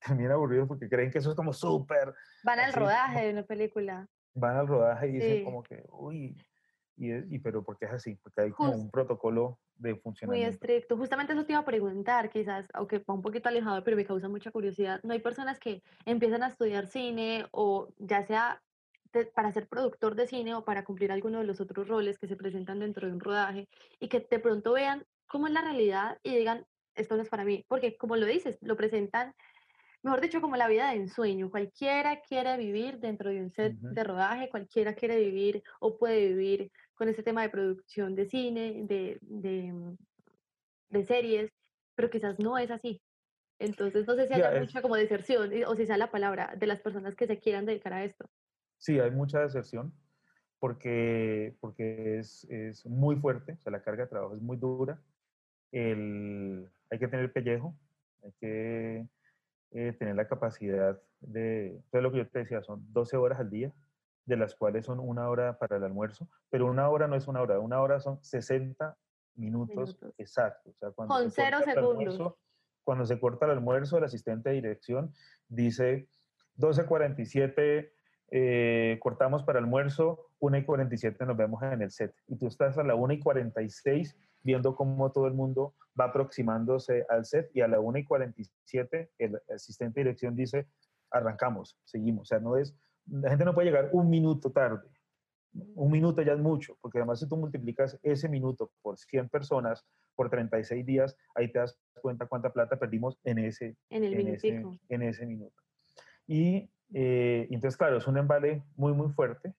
terminan 0.06 0.32
aburridos 0.32 0.68
porque 0.68 0.88
creen 0.88 1.10
que 1.10 1.18
eso 1.18 1.30
es 1.30 1.36
como 1.36 1.52
súper... 1.52 2.14
Van 2.44 2.60
al 2.60 2.72
rodaje 2.72 3.26
de 3.26 3.32
una 3.32 3.42
película. 3.42 4.06
Van 4.34 4.56
al 4.56 4.68
rodaje 4.68 5.08
y 5.08 5.12
dicen 5.12 5.44
como 5.44 5.62
que, 5.62 5.82
uy, 5.90 6.36
y, 6.98 7.34
y, 7.34 7.38
pero 7.38 7.64
porque 7.64 7.86
es 7.86 7.92
así, 7.92 8.14
porque 8.16 8.42
hay 8.42 8.50
como 8.50 8.72
un 8.72 8.90
protocolo 8.90 9.58
de 9.76 9.96
funcionamiento. 9.96 10.46
Muy 10.46 10.54
estricto. 10.54 10.96
Justamente 10.96 11.32
eso 11.32 11.44
te 11.44 11.52
iba 11.52 11.60
a 11.60 11.64
preguntar, 11.64 12.30
quizás, 12.30 12.66
aunque 12.74 12.98
va 12.98 13.14
un 13.14 13.22
poquito 13.22 13.48
alejado, 13.48 13.82
pero 13.82 13.96
me 13.96 14.04
causa 14.04 14.28
mucha 14.28 14.50
curiosidad. 14.50 15.00
¿No 15.02 15.14
hay 15.14 15.20
personas 15.20 15.58
que 15.58 15.82
empiezan 16.04 16.42
a 16.42 16.48
estudiar 16.48 16.86
cine 16.86 17.46
o 17.50 17.88
ya 17.98 18.22
sea 18.22 18.62
para 19.24 19.52
ser 19.52 19.68
productor 19.68 20.14
de 20.14 20.26
cine 20.26 20.54
o 20.54 20.64
para 20.64 20.84
cumplir 20.84 21.10
alguno 21.10 21.38
de 21.40 21.46
los 21.46 21.60
otros 21.60 21.88
roles 21.88 22.18
que 22.18 22.28
se 22.28 22.36
presentan 22.36 22.78
dentro 22.78 23.06
de 23.06 23.12
un 23.12 23.20
rodaje 23.20 23.68
y 23.98 24.08
que 24.08 24.20
de 24.20 24.38
pronto 24.38 24.72
vean 24.72 25.04
cómo 25.26 25.46
es 25.46 25.52
la 25.52 25.62
realidad 25.62 26.18
y 26.22 26.36
digan, 26.36 26.66
esto 26.94 27.16
no 27.16 27.22
es 27.22 27.28
para 27.28 27.44
mí? 27.44 27.64
Porque 27.68 27.96
como 27.96 28.16
lo 28.16 28.26
dices, 28.26 28.58
lo 28.60 28.76
presentan 28.76 29.34
mejor 30.06 30.20
dicho, 30.20 30.40
como 30.40 30.56
la 30.56 30.68
vida 30.68 30.90
de 30.90 30.96
ensueño. 30.96 31.50
Cualquiera 31.50 32.20
quiere 32.20 32.56
vivir 32.56 32.98
dentro 32.98 33.30
de 33.30 33.40
un 33.40 33.50
set 33.50 33.74
de 33.76 34.04
rodaje, 34.04 34.48
cualquiera 34.48 34.94
quiere 34.94 35.18
vivir 35.18 35.62
o 35.80 35.98
puede 35.98 36.28
vivir 36.28 36.70
con 36.94 37.08
ese 37.08 37.22
tema 37.22 37.42
de 37.42 37.50
producción 37.50 38.14
de 38.14 38.26
cine, 38.26 38.82
de, 38.84 39.18
de, 39.20 39.72
mm, 39.72 39.96
de 40.90 41.04
series, 41.04 41.50
pero 41.94 42.08
quizás 42.08 42.38
no 42.38 42.56
es 42.56 42.70
así. 42.70 43.02
Entonces, 43.58 44.06
no 44.06 44.14
sé 44.14 44.28
si 44.28 44.34
hay 44.34 44.60
mucha 44.60 44.80
como 44.80 44.96
deserción, 44.96 45.50
o 45.66 45.74
si 45.74 45.86
sea 45.86 45.96
la 45.96 46.10
palabra, 46.10 46.54
de 46.56 46.66
las 46.66 46.80
personas 46.80 47.16
que 47.16 47.26
se 47.26 47.38
quieran 47.38 47.66
dedicar 47.66 47.92
a 47.92 48.04
esto. 48.04 48.30
Sí, 48.78 48.98
hay 49.00 49.10
mucha 49.10 49.40
deserción 49.40 49.92
porque, 50.58 51.56
porque 51.60 52.18
es, 52.18 52.44
es 52.44 52.86
muy 52.86 53.16
fuerte, 53.16 53.52
o 53.52 53.62
sea, 53.62 53.72
la 53.72 53.82
carga 53.82 54.04
de 54.04 54.10
trabajo 54.10 54.34
es 54.34 54.42
muy 54.42 54.56
dura. 54.56 55.00
El, 55.72 56.68
hay 56.90 56.98
que 56.98 57.08
tener 57.08 57.32
pellejo, 57.32 57.76
hay 58.24 58.32
que 58.40 59.08
eh, 59.72 59.92
tener 59.98 60.16
la 60.16 60.28
capacidad 60.28 61.00
de, 61.20 61.82
todo 61.90 62.02
lo 62.02 62.12
que 62.12 62.18
yo 62.18 62.28
te 62.28 62.40
decía, 62.40 62.62
son 62.62 62.84
12 62.92 63.16
horas 63.16 63.40
al 63.40 63.50
día, 63.50 63.72
de 64.24 64.36
las 64.36 64.54
cuales 64.54 64.86
son 64.86 64.98
una 64.98 65.28
hora 65.28 65.58
para 65.58 65.76
el 65.76 65.84
almuerzo, 65.84 66.28
pero 66.50 66.66
una 66.66 66.88
hora 66.88 67.06
no 67.06 67.16
es 67.16 67.28
una 67.28 67.42
hora, 67.42 67.60
una 67.60 67.80
hora 67.80 68.00
son 68.00 68.22
60 68.22 68.96
minutos, 69.34 69.98
exactos. 70.18 70.74
O 70.74 70.78
sea, 70.78 70.90
cuando 70.90 71.14
Con 71.14 71.30
cero 71.30 71.58
segundos. 71.64 72.34
cuando 72.82 73.04
se 73.04 73.20
corta 73.20 73.44
el 73.44 73.52
almuerzo, 73.52 73.98
el 73.98 74.04
asistente 74.04 74.48
de 74.48 74.56
dirección 74.56 75.12
dice 75.48 76.08
12.47, 76.58 77.92
eh, 78.30 78.98
cortamos 79.00 79.42
para 79.44 79.58
almuerzo, 79.58 80.26
1 80.40 80.58
y 80.58 80.64
47 80.64 81.26
nos 81.26 81.36
vemos 81.36 81.62
en 81.62 81.82
el 81.82 81.90
set. 81.90 82.14
Y 82.26 82.36
tú 82.36 82.46
estás 82.46 82.76
a 82.78 82.82
la 82.82 82.94
1 82.94 83.14
y 83.14 83.20
46 83.20 84.16
viendo 84.42 84.74
cómo 84.74 85.10
todo 85.12 85.26
el 85.26 85.34
mundo 85.34 85.74
va 85.98 86.06
aproximándose 86.06 87.04
al 87.08 87.24
set 87.24 87.50
y 87.54 87.60
a 87.60 87.68
la 87.68 87.80
1 87.80 87.98
y 87.98 88.04
47 88.04 89.10
el 89.18 89.40
asistente 89.54 90.00
de 90.00 90.04
dirección 90.04 90.34
dice, 90.34 90.66
arrancamos, 91.10 91.78
seguimos. 91.84 92.22
O 92.22 92.26
sea, 92.26 92.40
no 92.40 92.56
es, 92.56 92.74
la 93.06 93.30
gente 93.30 93.44
no 93.44 93.54
puede 93.54 93.68
llegar 93.68 93.90
un 93.92 94.10
minuto 94.10 94.50
tarde. 94.50 94.88
Un 95.74 95.90
minuto 95.90 96.20
ya 96.20 96.34
es 96.34 96.38
mucho, 96.38 96.76
porque 96.82 96.98
además 96.98 97.18
si 97.18 97.28
tú 97.28 97.36
multiplicas 97.36 97.98
ese 98.02 98.28
minuto 98.28 98.70
por 98.82 98.98
100 98.98 99.30
personas 99.30 99.86
por 100.14 100.28
36 100.28 100.84
días, 100.84 101.16
ahí 101.34 101.50
te 101.50 101.60
das 101.60 101.78
cuenta 102.02 102.26
cuánta 102.26 102.52
plata 102.52 102.78
perdimos 102.78 103.18
en 103.24 103.38
ese, 103.38 103.74
en 103.88 104.04
el 104.04 104.14
en 104.14 104.28
ese, 104.28 104.64
en 104.88 105.02
ese 105.02 105.24
minuto. 105.24 105.62
Y 106.26 106.68
eh, 106.94 107.48
entonces, 107.50 107.76
claro, 107.76 107.98
es 107.98 108.06
un 108.06 108.18
embale 108.18 108.62
muy, 108.76 108.92
muy 108.92 109.10
fuerte 109.10 109.54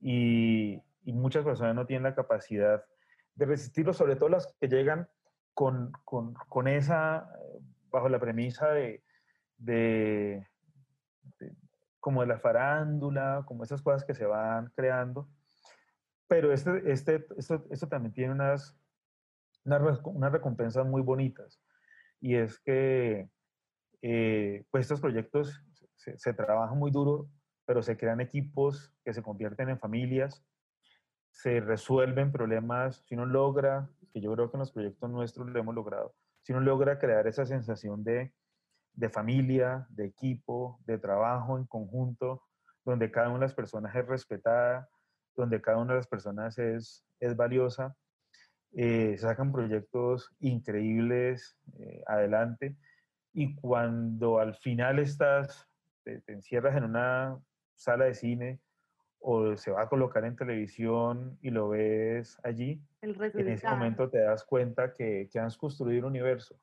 y, 0.00 0.82
y, 1.04 1.12
muchas 1.12 1.44
personas 1.44 1.74
no 1.74 1.86
tienen 1.86 2.04
la 2.04 2.14
capacidad 2.14 2.84
de 3.34 3.46
resistirlo, 3.46 3.92
sobre 3.92 4.16
todo 4.16 4.28
las 4.28 4.54
que 4.60 4.68
llegan 4.68 5.08
con, 5.52 5.92
con, 6.04 6.34
con 6.34 6.68
esa, 6.68 7.28
bajo 7.90 8.08
la 8.08 8.18
premisa 8.18 8.68
de, 8.68 9.02
de, 9.56 10.46
como 12.00 12.22
de 12.22 12.26
la 12.26 12.38
farándula, 12.38 13.44
como 13.46 13.64
esas 13.64 13.82
cosas 13.82 14.04
que 14.04 14.14
se 14.14 14.26
van 14.26 14.72
creando. 14.74 15.28
Pero 16.26 16.52
este, 16.52 16.90
este, 16.90 17.26
esto, 17.36 17.64
esto 17.70 17.88
también 17.88 18.12
tiene 18.12 18.32
unas, 18.32 18.76
unas, 19.64 20.00
unas 20.04 20.32
recompensas 20.32 20.86
muy 20.86 21.02
bonitas. 21.02 21.60
Y 22.20 22.36
es 22.36 22.58
que 22.58 23.28
eh, 24.02 24.64
pues 24.70 24.82
estos 24.82 25.00
proyectos 25.00 25.62
se, 26.16 26.34
trabajan 26.34 26.78
muy 26.78 26.90
duro, 26.90 27.28
pero 27.66 27.82
se 27.82 27.96
crean 27.96 28.20
equipos 28.20 28.92
que 29.04 29.14
se 29.14 29.22
convierten 29.22 29.68
en 29.68 29.78
familias 29.78 30.44
se 31.34 31.60
resuelven 31.60 32.30
problemas, 32.30 33.02
si 33.06 33.14
uno 33.16 33.26
logra, 33.26 33.90
que 34.12 34.20
yo 34.20 34.32
creo 34.32 34.50
que 34.50 34.56
en 34.56 34.60
los 34.60 34.70
proyectos 34.70 35.10
nuestros 35.10 35.48
lo 35.48 35.58
hemos 35.58 35.74
logrado, 35.74 36.14
si 36.42 36.52
uno 36.52 36.62
logra 36.62 36.98
crear 36.98 37.26
esa 37.26 37.44
sensación 37.44 38.04
de, 38.04 38.32
de 38.92 39.08
familia, 39.10 39.84
de 39.90 40.06
equipo, 40.06 40.78
de 40.86 40.96
trabajo 40.96 41.58
en 41.58 41.66
conjunto, 41.66 42.44
donde 42.84 43.10
cada 43.10 43.30
una 43.30 43.40
de 43.40 43.46
las 43.46 43.54
personas 43.54 43.94
es 43.96 44.06
respetada, 44.06 44.88
donde 45.34 45.60
cada 45.60 45.78
una 45.78 45.94
de 45.94 45.98
las 45.98 46.06
personas 46.06 46.56
es, 46.58 47.04
es 47.18 47.34
valiosa, 47.34 47.96
eh, 48.72 49.16
sacan 49.18 49.50
proyectos 49.50 50.30
increíbles 50.38 51.58
eh, 51.78 52.04
adelante. 52.06 52.76
Y 53.32 53.56
cuando 53.56 54.38
al 54.38 54.54
final 54.54 55.00
estás, 55.00 55.68
te, 56.04 56.22
encierras 56.28 56.76
en 56.76 56.84
una 56.84 57.38
sala 57.74 58.04
de 58.04 58.14
cine 58.14 58.60
o 59.18 59.56
se 59.56 59.70
va 59.70 59.82
a 59.82 59.88
colocar 59.88 60.24
en 60.24 60.36
televisión 60.36 61.38
y 61.40 61.50
lo 61.50 61.70
ves 61.70 62.38
allí, 62.44 62.80
en 63.00 63.48
ese 63.48 63.68
momento 63.68 64.10
te 64.10 64.18
das 64.18 64.44
cuenta 64.44 64.92
que, 64.92 65.28
que 65.32 65.38
has 65.38 65.56
construido 65.56 66.00
un 66.00 66.12
universo, 66.12 66.54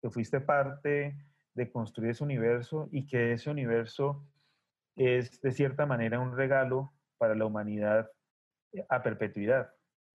que 0.00 0.10
fuiste 0.10 0.40
parte 0.40 1.16
de 1.54 1.70
construir 1.70 2.10
ese 2.10 2.22
universo 2.22 2.88
y 2.92 3.06
que 3.06 3.32
ese 3.32 3.50
universo 3.50 4.24
es 4.94 5.40
de 5.40 5.52
cierta 5.52 5.84
manera 5.84 6.20
un 6.20 6.36
regalo 6.36 6.92
para 7.18 7.34
la 7.34 7.46
humanidad 7.46 8.10
eh, 8.72 8.84
a 8.88 9.02
perpetuidad, 9.02 9.70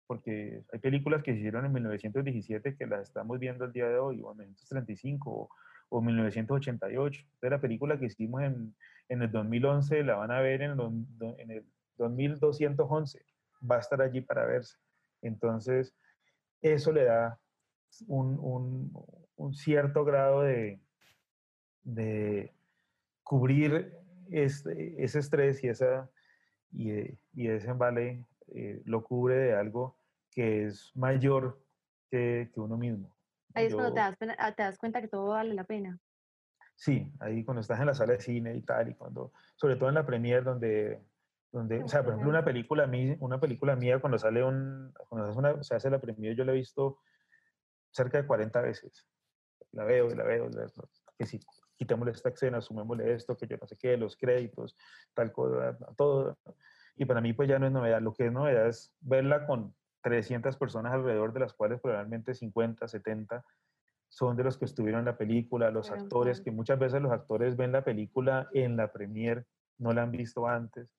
porque 0.08 0.64
hay 0.72 0.80
películas 0.80 1.24
que 1.24 1.34
se 1.34 1.40
hicieron 1.40 1.66
en 1.66 1.74
1917 1.74 2.76
que 2.76 2.86
las 2.86 3.04
estamos 3.04 3.40
viendo 3.40 3.66
el 3.66 3.74
día 3.74 3.88
de 3.88 3.98
hoy, 3.98 4.22
o 4.22 4.32
en 4.32 4.38
1935 4.38 5.50
o, 5.92 5.98
o 5.98 6.02
1988. 6.02 7.24
la 7.42 7.62
película 7.62 8.00
que 8.00 8.06
hicimos 8.06 8.42
en, 8.44 8.74
en, 9.10 9.22
el 9.22 9.32
2011 9.32 10.04
la 10.04 10.16
van 10.16 10.32
a 10.32 10.42
ver 10.42 10.62
en, 10.62 10.80
en 10.80 11.52
el 11.52 11.66
2211 11.98 13.20
va 13.70 13.76
a 13.76 13.80
estar 13.80 14.02
allí 14.02 14.22
para 14.22 14.46
verse. 14.46 14.78
Entonces, 15.22 15.94
eso 16.62 16.92
le 16.92 17.06
da 17.06 17.40
un, 18.08 18.92
un, 19.36 19.54
cierto 19.54 20.06
grado 20.06 20.44
de, 20.44 20.80
de 21.84 22.54
cubrir 23.24 23.94
este, 24.32 25.04
ese 25.04 25.20
estrés 25.20 25.64
y, 25.64 25.68
esa, 25.68 26.10
y, 26.72 26.92
y 27.34 27.48
ese 27.48 27.70
embale 27.70 28.26
eh, 28.54 28.82
lo 28.86 29.04
cubre 29.04 29.36
de 29.36 29.54
algo 29.54 29.98
que 30.32 30.66
es 30.66 30.92
mayor 30.96 31.60
que, 32.10 32.50
que 32.54 32.60
uno 32.60 32.78
mismo. 32.78 33.14
Ahí 33.54 33.66
es 33.68 33.74
cuando 33.74 33.94
te 33.94 34.00
das, 34.00 34.18
ah, 34.38 34.52
te 34.54 34.64
das, 34.64 34.78
cuenta 34.78 35.02
que 35.02 35.08
todo 35.08 35.30
vale 35.30 35.54
la 35.54 35.64
pena. 35.64 35.98
Sí, 36.76 37.12
ahí 37.20 37.44
cuando 37.44 37.62
estás 37.62 37.80
en 37.80 37.86
la 37.86 37.94
sala 37.94 38.14
de 38.14 38.22
cine 38.22 38.56
y 38.56 38.62
tal, 38.62 38.90
y 38.90 38.96
cuando, 38.96 39.34
sobre 39.56 39.76
todo 39.76 39.90
en 39.90 39.96
la 39.96 40.06
premier 40.06 40.44
donde 40.44 41.04
Donde, 41.52 41.84
o 41.84 41.88
sea, 41.88 42.02
por 42.02 42.14
ejemplo, 42.14 42.30
una 42.30 42.46
película, 42.46 42.90
una 43.20 43.40
película 43.40 43.76
mía 43.76 44.00
cuando 44.00 44.18
sale 44.18 44.44
un, 44.44 44.94
cuando 45.10 45.64
se 45.64 45.76
hace 45.76 45.90
la 45.90 46.00
premiere, 46.00 46.36
yo 46.36 46.46
la 46.46 46.54
he 46.54 46.56
visto 46.56 47.00
cerca 47.92 48.22
de 48.22 48.26
40 48.26 48.62
veces. 48.62 49.06
La 49.74 49.84
veo 49.84 50.10
y 50.10 50.16
la 50.16 50.24
veo, 50.24 50.50
que 51.18 51.26
si 51.26 51.40
quitémosle 51.78 52.14
esta 52.14 52.30
escena, 52.30 52.62
sumémosle 52.62 53.14
esto, 53.14 53.36
que 53.36 53.48
yo 53.48 53.58
no 53.58 53.68
sé 53.68 53.76
qué, 53.78 53.98
los 53.98 54.16
créditos, 54.16 54.78
tal 55.14 55.32
cosa, 55.32 55.78
todo. 55.98 56.38
Y 56.96 57.06
para 57.06 57.22
mí 57.22 57.34
pues 57.34 57.50
ya 57.50 57.60
no 57.60 57.68
es 57.68 57.72
novedad. 57.74 58.02
Lo 58.02 58.14
que 58.14 58.28
es 58.28 58.32
novedad 58.32 58.68
es 58.68 58.94
verla 59.02 59.46
con 59.46 59.76
300 60.02 60.58
personas 60.58 60.94
alrededor, 60.94 61.34
de 61.34 61.42
las 61.42 61.54
cuales 61.54 61.80
probablemente 61.80 62.34
50, 62.34 62.88
70 62.88 63.44
son 64.10 64.36
de 64.36 64.44
los 64.44 64.58
que 64.58 64.66
estuvieron 64.66 65.00
en 65.00 65.06
la 65.06 65.18
película, 65.18 65.72
los 65.72 65.90
actores, 65.90 66.42
que 66.42 66.52
muchas 66.52 66.78
veces 66.78 67.02
los 67.02 67.14
actores 67.14 67.56
ven 67.56 67.72
la 67.72 67.84
película 67.84 68.50
en 68.54 68.76
la 68.76 68.92
premier, 68.92 69.46
no 69.78 69.94
la 69.94 70.04
han 70.04 70.12
visto 70.12 70.48
antes, 70.48 70.94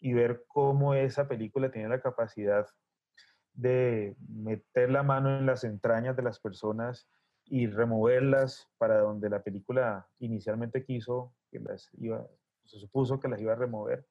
y 0.00 0.14
ver 0.14 0.44
cómo 0.48 0.94
esa 0.94 1.28
película 1.28 1.70
tiene 1.70 1.88
la 1.88 2.00
capacidad 2.00 2.66
de 3.52 4.16
meter 4.18 4.90
la 4.90 5.02
mano 5.02 5.38
en 5.38 5.46
las 5.46 5.62
entrañas 5.64 6.16
de 6.16 6.22
las 6.22 6.40
personas 6.40 7.08
y 7.44 7.66
removerlas 7.66 8.68
para 8.78 9.00
donde 9.00 9.28
la 9.28 9.42
película 9.42 10.08
inicialmente 10.18 10.84
quiso 10.84 11.34
que 11.50 11.60
las 11.60 11.90
iba, 11.94 12.26
se 12.64 12.78
supuso 12.78 13.20
que 13.20 13.28
las 13.28 13.40
iba 13.40 13.52
a 13.52 13.56
remover, 13.56 14.06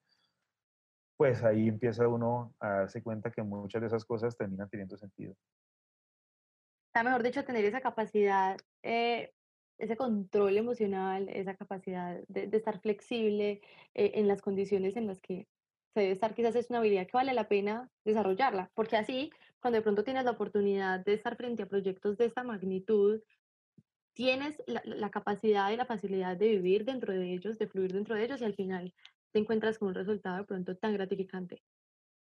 pues 1.17 1.43
ahí 1.43 1.67
empieza 1.67 2.08
uno 2.08 2.54
a 2.60 2.69
darse 2.69 3.02
cuenta 3.02 3.32
que 3.32 3.43
muchas 3.43 3.82
de 3.82 3.88
esas 3.88 4.06
cosas 4.06 4.36
terminan 4.36 4.69
teniendo 4.69 4.97
sentido. 4.97 5.36
Está 6.88 7.04
mejor 7.04 7.23
dicho, 7.23 7.43
tener 7.43 7.65
esa 7.65 7.82
capacidad, 7.82 8.58
eh, 8.84 9.34
ese 9.78 9.97
control 9.97 10.58
emocional, 10.58 11.28
esa 11.30 11.56
capacidad 11.56 12.19
de, 12.28 12.49
estar 12.56 12.80
flexible 12.80 13.62
eh, 13.93 14.12
en 14.15 14.28
las 14.28 14.41
condiciones 14.41 14.95
en 14.95 15.08
las 15.08 15.19
que 15.19 15.47
se 15.93 16.02
debe 16.02 16.13
estar, 16.13 16.34
quizás 16.34 16.56
es 16.56 16.69
una 16.69 16.80
habilidad 16.80 17.06
que 17.06 17.17
vale 17.17 17.34
la 17.34 17.47
pena 17.47 17.89
desarrollarla, 18.04 18.71
porque 18.73 18.97
así, 18.97 19.32
cuando 19.60 19.78
de 19.78 19.84
pronto 19.84 20.04
tienes 20.04 20.26
la 20.26 20.32
oportunidad 20.32 20.99
de 20.99 21.13
estar 21.13 21.36
frente 21.36 21.63
a 21.63 21.67
proyectos 21.67 22.17
de 22.17 22.26
esta 22.26 22.43
magnitud, 22.43 23.21
tienes 24.13 24.62
la, 24.67 24.82
la 24.86 25.10
capacidad 25.12 25.71
y 25.71 25.78
la 25.78 25.86
facilidad 25.86 26.38
de 26.38 26.49
vivir 26.49 26.86
dentro 26.86 27.13
de 27.13 27.34
ellos, 27.34 27.58
de 27.58 27.67
fluir 27.67 27.93
dentro 27.93 28.15
de 28.15 28.26
ellos 28.26 28.41
y 28.41 28.45
al 28.45 28.56
final 28.56 28.93
te 29.34 29.39
encuentras 29.39 29.78
con 29.80 29.89
un 29.89 29.96
resultado 29.96 30.38
de 30.38 30.43
pronto 30.46 30.78
tan 30.78 30.93
gratificante. 30.93 31.62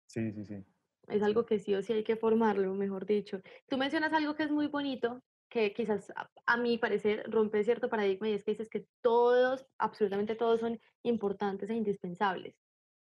Sí, 0.07 0.33
sí, 0.33 0.45
sí. 0.45 0.65
Es 1.09 1.23
algo 1.23 1.45
que 1.45 1.59
sí 1.59 1.75
o 1.75 1.83
sí 1.83 1.93
hay 1.93 2.05
que 2.05 2.17
formarlo, 2.17 2.73
mejor 2.75 3.07
dicho. 3.07 3.41
Tú 3.69 3.77
mencionas 3.77 4.12
algo 4.12 4.37
que 4.37 4.45
es 4.45 4.51
muy 4.51 4.69
bonito, 4.69 5.21
que 5.51 5.75
quizás 5.75 6.12
a, 6.47 6.57
mi 6.57 6.79
parecer 6.79 7.25
rompe 7.29 7.65
cierto 7.65 7.91
paradigma 7.91 8.29
y 8.29 8.35
es 8.35 8.45
que 8.45 8.53
dices 8.53 8.71
que 8.71 8.87
todos, 9.03 9.67
absolutamente 9.79 10.37
todos 10.37 10.61
son 10.61 10.81
importantes 11.03 11.69
e 11.71 11.75
indispensables. 11.75 12.55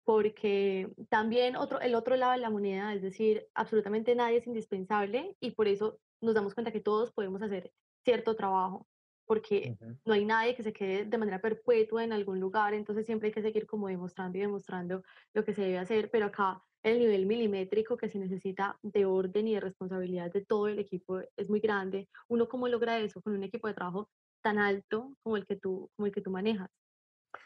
Porque 0.05 0.90
también 1.11 1.57
otro, 1.57 1.81
el 1.81 1.94
otro 1.94 2.16
lado 2.16 2.33
de 2.33 2.38
la 2.38 2.51
moneda, 2.51 2.94
es 2.94 3.03
decir, 3.03 3.47
absolutamente 3.55 4.14
nadie 4.14 4.38
es 4.38 4.47
indispensable 4.47 5.37
y 5.40 5.51
por 5.51 5.68
eso 5.68 5.99
nos 6.23 6.35
damos 6.35 6.55
cuenta 6.55 6.73
que 6.73 6.81
todos 6.81 7.12
podemos 7.12 7.42
hacer 7.42 7.70
cierto 8.03 8.35
trabajo, 8.35 8.87
porque 9.27 9.77
no 10.05 10.15
hay 10.15 10.25
nadie 10.25 10.55
que 10.55 10.63
se 10.63 10.73
quede 10.73 11.05
de 11.05 11.19
manera 11.19 11.41
perpetua 11.41 12.05
en 12.05 12.13
algún 12.13 12.41
lugar, 12.41 12.75
entonces 12.75 13.07
siempre 13.07 13.29
hay 13.29 13.33
que 13.35 13.43
seguir 13.43 13.67
como 13.67 13.89
demostrando 13.89 14.39
y 14.39 14.43
demostrando 14.43 15.03
lo 15.33 15.45
que 15.45 15.55
se 15.55 15.63
debe 15.63 15.79
hacer, 15.79 16.11
pero 16.11 16.27
acá 16.27 16.63
el 16.83 16.99
nivel 16.99 17.27
milimétrico 17.27 17.97
que 17.97 18.09
se 18.09 18.19
necesita 18.19 18.79
de 18.83 19.07
orden 19.07 19.49
y 19.49 19.55
de 19.55 19.61
responsabilidad 19.61 20.31
de 20.33 20.45
todo 20.45 20.69
el 20.69 20.79
equipo 20.79 21.21
es 21.37 21.49
muy 21.49 21.61
grande. 21.61 22.09
Uno 22.29 22.49
cómo 22.49 22.69
logra 22.69 22.99
eso 23.01 23.23
con 23.23 23.35
un 23.35 23.43
equipo 23.43 23.69
de 23.69 23.75
trabajo 23.75 24.11
tan 24.43 24.59
alto 24.59 25.17
como 25.23 25.37
el 25.39 25.47
que 25.47 25.57
tú, 25.57 25.91
como 25.97 26.07
el 26.07 26.13
que 26.13 26.21
tú 26.21 26.31
manejas. 26.31 26.84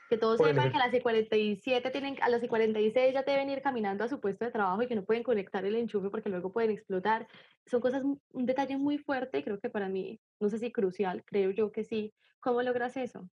Que 0.09 0.17
todos 0.17 0.39
pues 0.39 0.51
sepan 0.51 0.71
que 0.71 0.79
a 0.79 0.89
las 0.89 1.03
47 1.03 1.91
tienen, 1.91 2.17
a 2.23 2.29
las 2.29 2.47
46 2.47 3.13
ya 3.13 3.23
deben 3.23 3.51
ir 3.51 3.61
caminando 3.61 4.05
a 4.05 4.09
su 4.09 4.21
puesto 4.21 4.45
de 4.45 4.51
trabajo 4.51 4.83
y 4.83 4.87
que 4.87 4.97
no 4.97 5.05
pueden 5.05 5.23
conectar 5.23 5.65
el 5.65 5.77
enchufe 5.77 6.09
porque 6.09 6.31
luego 6.31 6.51
pueden 6.51 6.71
explotar. 6.71 7.29
Son 7.67 7.81
cosas, 7.81 8.03
un 8.05 8.47
detalle 8.47 8.79
muy 8.79 8.99
fuerte, 8.99 9.45
creo 9.45 9.61
que 9.61 9.69
para 9.69 9.89
mí, 9.89 10.21
no 10.41 10.49
sé 10.49 10.59
si 10.59 10.73
crucial, 10.73 11.25
creo 11.25 11.51
yo 11.51 11.73
que 11.73 11.85
sí. 11.85 12.15
¿Cómo 12.41 12.63
logras 12.63 12.97
eso? 12.97 13.29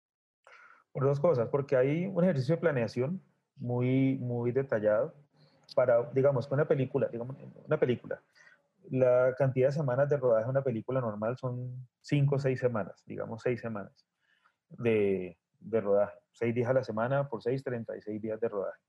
Por 0.92 1.04
dos 1.04 1.20
cosas, 1.20 1.48
porque 1.48 1.76
hay 1.76 2.06
un 2.06 2.24
ejercicio 2.24 2.56
de 2.56 2.60
planeación 2.60 3.22
muy, 3.56 4.16
muy 4.18 4.50
detallado 4.50 5.14
para, 5.74 6.10
digamos, 6.12 6.50
una 6.50 6.66
película, 6.66 7.08
digamos, 7.08 7.36
una 7.66 7.78
película, 7.78 8.20
la 8.90 9.34
cantidad 9.36 9.68
de 9.68 9.72
semanas 9.72 10.08
de 10.08 10.16
rodaje 10.16 10.44
de 10.44 10.50
una 10.50 10.62
película 10.62 11.00
normal 11.00 11.36
son 11.36 11.86
5 12.02 12.34
o 12.34 12.38
6 12.38 12.58
semanas, 12.58 13.02
digamos 13.06 13.42
6 13.42 13.60
semanas 13.60 14.06
de, 14.68 15.38
de, 15.64 15.80
rodaje. 15.80 16.18
6 16.32 16.54
días 16.54 16.68
a 16.68 16.72
la 16.72 16.84
semana 16.84 17.28
por 17.28 17.42
6, 17.42 17.62
36 17.62 18.20
días 18.20 18.40
de 18.40 18.48
rodaje. 18.48 18.80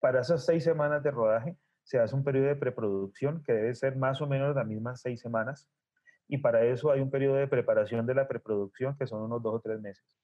Para 0.00 0.20
esas 0.20 0.44
6 0.46 0.62
semanas 0.62 1.02
de 1.02 1.10
rodaje 1.10 1.56
se 1.82 1.98
hace 1.98 2.14
un 2.14 2.24
periodo 2.24 2.46
de 2.46 2.56
preproducción 2.56 3.42
que 3.44 3.52
debe 3.52 3.74
ser 3.74 3.96
más 3.96 4.20
o 4.20 4.26
menos 4.26 4.54
las 4.54 4.66
mismas 4.66 5.00
6 5.00 5.20
semanas. 5.20 5.68
Y 6.28 6.38
para 6.38 6.64
eso 6.64 6.90
hay 6.90 7.00
un 7.00 7.10
periodo 7.10 7.36
de 7.36 7.48
preparación 7.48 8.06
de 8.06 8.14
la 8.14 8.28
preproducción 8.28 8.96
que 8.96 9.06
son 9.06 9.22
unos 9.22 9.42
2 9.42 9.54
o 9.54 9.60
3 9.60 9.80
meses. 9.80 10.18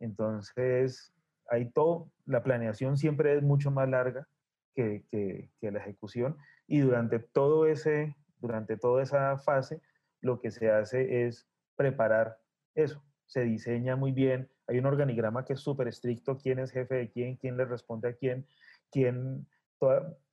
Entonces, 0.00 1.12
hay 1.48 1.70
todo, 1.70 2.10
la 2.24 2.42
planeación 2.42 2.96
siempre 2.96 3.36
es 3.36 3.42
mucho 3.42 3.70
más 3.70 3.88
larga 3.88 4.26
que, 4.74 5.04
que, 5.10 5.70
la 5.70 5.78
ejecución. 5.78 6.36
Y 6.66 6.80
durante, 6.80 7.18
todo 7.18 7.66
ese, 7.66 8.16
durante 8.38 8.76
toda 8.76 9.02
esa 9.02 9.36
fase, 9.38 9.82
lo 10.20 10.40
que 10.40 10.50
se 10.50 10.70
hace 10.70 11.26
es 11.26 11.46
preparar 11.76 12.38
eso. 12.74 13.02
Se 13.26 13.42
diseña 13.42 13.96
muy 13.96 14.12
bien, 14.12 14.50
hay 14.70 14.78
un 14.78 14.86
organigrama 14.86 15.44
que 15.44 15.54
es 15.54 15.60
súper 15.60 15.88
estricto, 15.88 16.38
quién 16.38 16.58
es 16.58 16.70
jefe 16.70 16.94
de 16.94 17.10
quién, 17.10 17.36
quién 17.36 17.56
le 17.56 17.64
responde 17.64 18.08
a 18.08 18.14
quién, 18.14 18.46
quién, 18.90 19.46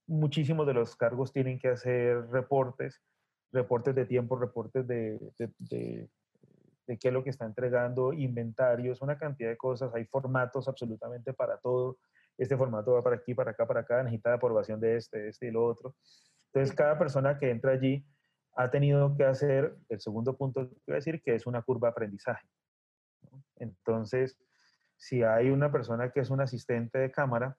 muchísimos 0.06 0.67
de 0.67 0.73
los 0.73 0.95
cargos 0.95 1.34
tienen 1.34 1.60
que 1.60 1.69
hacer 1.69 2.30
reportes, 2.30 3.02
reportes 3.52 3.95
de 3.95 4.06
tiempo, 4.06 4.38
reportes 4.38 4.88
de, 4.88 5.17
de, 5.38 5.50
de, 5.60 6.10
de 6.86 6.97
qué 6.97 7.08
es 7.08 7.13
lo 7.13 7.23
que 7.23 7.32
está 7.32 7.45
entregando, 7.45 8.13
inventarios, 8.13 9.02
una 9.02 9.17
cantidad 9.17 9.50
de 9.50 9.58
cosas, 9.58 9.93
hay 9.93 10.06
formatos 10.06 10.67
absolutamente 10.67 11.34
para 11.34 11.58
todo 11.58 11.97
este 12.38 12.56
formato 12.56 12.93
va 12.93 13.04
para 13.04 13.15
aquí, 13.15 13.34
para 13.34 13.52
acá, 13.52 13.65
para 13.65 13.82
acá, 13.82 14.04
necesita 14.04 14.30
la 14.30 14.36
aprobación 14.36 14.80
de 14.80 14.97
este, 14.97 15.30
este 15.30 15.47
y 15.47 15.52
lo 15.52 15.65
otro. 15.65 15.95
Entonces, 16.54 16.76
cada 16.76 16.97
persona 16.97 17.38
que 17.38 17.50
entra 17.50 17.71
allí 17.71 18.06
ha 18.56 18.69
tenido 18.69 19.15
que 19.15 19.23
hacer, 19.23 19.76
el 19.89 20.00
segundo 20.00 20.38
punto 20.38 20.69
que 20.69 20.76
voy 20.88 20.93
a 20.93 20.95
decir, 20.95 21.21
que 21.21 21.36
es 21.36 21.47
una 21.47 21.62
curva 21.62 21.88
de 21.88 21.91
aprendizaje. 21.91 22.47
Entonces, 23.59 24.37
si 24.97 25.23
hay 25.23 25.49
una 25.49 25.71
persona 25.71 26.11
que 26.11 26.19
es 26.19 26.29
un 26.29 26.41
asistente 26.41 26.99
de 26.99 27.11
cámara, 27.11 27.57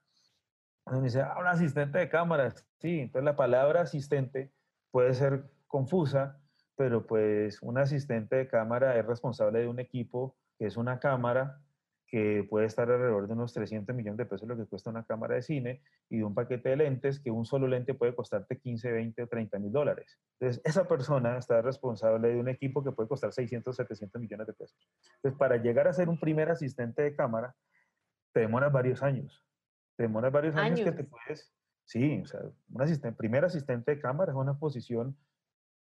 me 0.87 1.03
dice, 1.03 1.21
ah, 1.21 1.37
un 1.39 1.47
asistente 1.47 1.99
de 1.99 2.09
cámara, 2.09 2.53
sí, 2.79 3.01
entonces 3.01 3.25
la 3.25 3.37
palabra 3.37 3.83
asistente 3.83 4.53
puede 4.91 5.15
ser 5.15 5.51
confusa, 5.67 6.41
pero 6.77 7.07
pues 7.07 7.61
un 7.63 7.79
asistente 7.79 8.37
de 8.37 8.49
cámara 8.49 8.99
es 8.99 9.05
responsable 9.05 9.61
de 9.61 9.69
un 9.69 9.81
equipo 9.81 10.37
que 10.59 10.67
es 10.67 10.77
una 10.77 10.99
cámara 10.99 11.63
que 12.09 12.47
puede 12.49 12.67
estar 12.67 12.91
alrededor 12.91 13.27
de 13.27 13.35
unos 13.35 13.53
300 13.53 13.95
millones 13.95 14.17
de 14.17 14.25
pesos 14.25 14.49
lo 14.49 14.57
que 14.57 14.65
cuesta 14.65 14.89
una 14.89 15.05
cámara 15.05 15.35
de 15.35 15.43
cine 15.43 15.83
y 16.09 16.19
de 16.19 16.25
un 16.25 16.35
paquete 16.35 16.71
de 16.71 16.77
lentes 16.77 17.21
que 17.21 17.31
un 17.31 17.45
solo 17.45 17.69
lente 17.69 17.93
puede 17.93 18.15
costarte 18.15 18.59
15, 18.59 18.91
20 18.91 19.23
o 19.25 19.27
30 19.29 19.59
mil 19.59 19.71
dólares. 19.71 20.19
Entonces, 20.41 20.63
esa 20.65 20.89
persona 20.89 21.37
está 21.37 21.61
responsable 21.61 22.29
de 22.29 22.41
un 22.41 22.49
equipo 22.49 22.83
que 22.83 22.93
puede 22.93 23.11
costar 23.11 23.33
600, 23.33 23.77
700 23.77 24.21
millones 24.23 24.47
de 24.47 24.55
pesos. 24.55 24.89
Entonces, 25.17 25.39
para 25.39 25.59
llegar 25.59 25.87
a 25.87 25.93
ser 25.93 26.09
un 26.09 26.19
primer 26.19 26.51
asistente 26.51 27.03
de 27.03 27.15
cámara, 27.15 27.55
te 28.33 28.41
demoras 28.41 28.73
varios 28.73 29.03
años. 29.03 29.45
Te 29.97 30.05
demoras 30.05 30.33
varios 30.33 30.57
años, 30.57 30.81
que 30.81 30.93
te 30.93 31.05
puedes... 31.05 31.55
Sí, 31.85 32.21
o 32.23 32.27
sea, 32.27 32.41
un 32.71 32.83
asistente, 32.83 33.17
primer 33.17 33.45
asistente 33.45 33.95
de 33.95 34.01
cámara 34.01 34.33
es 34.33 34.37
una 34.37 34.59
posición 34.59 35.17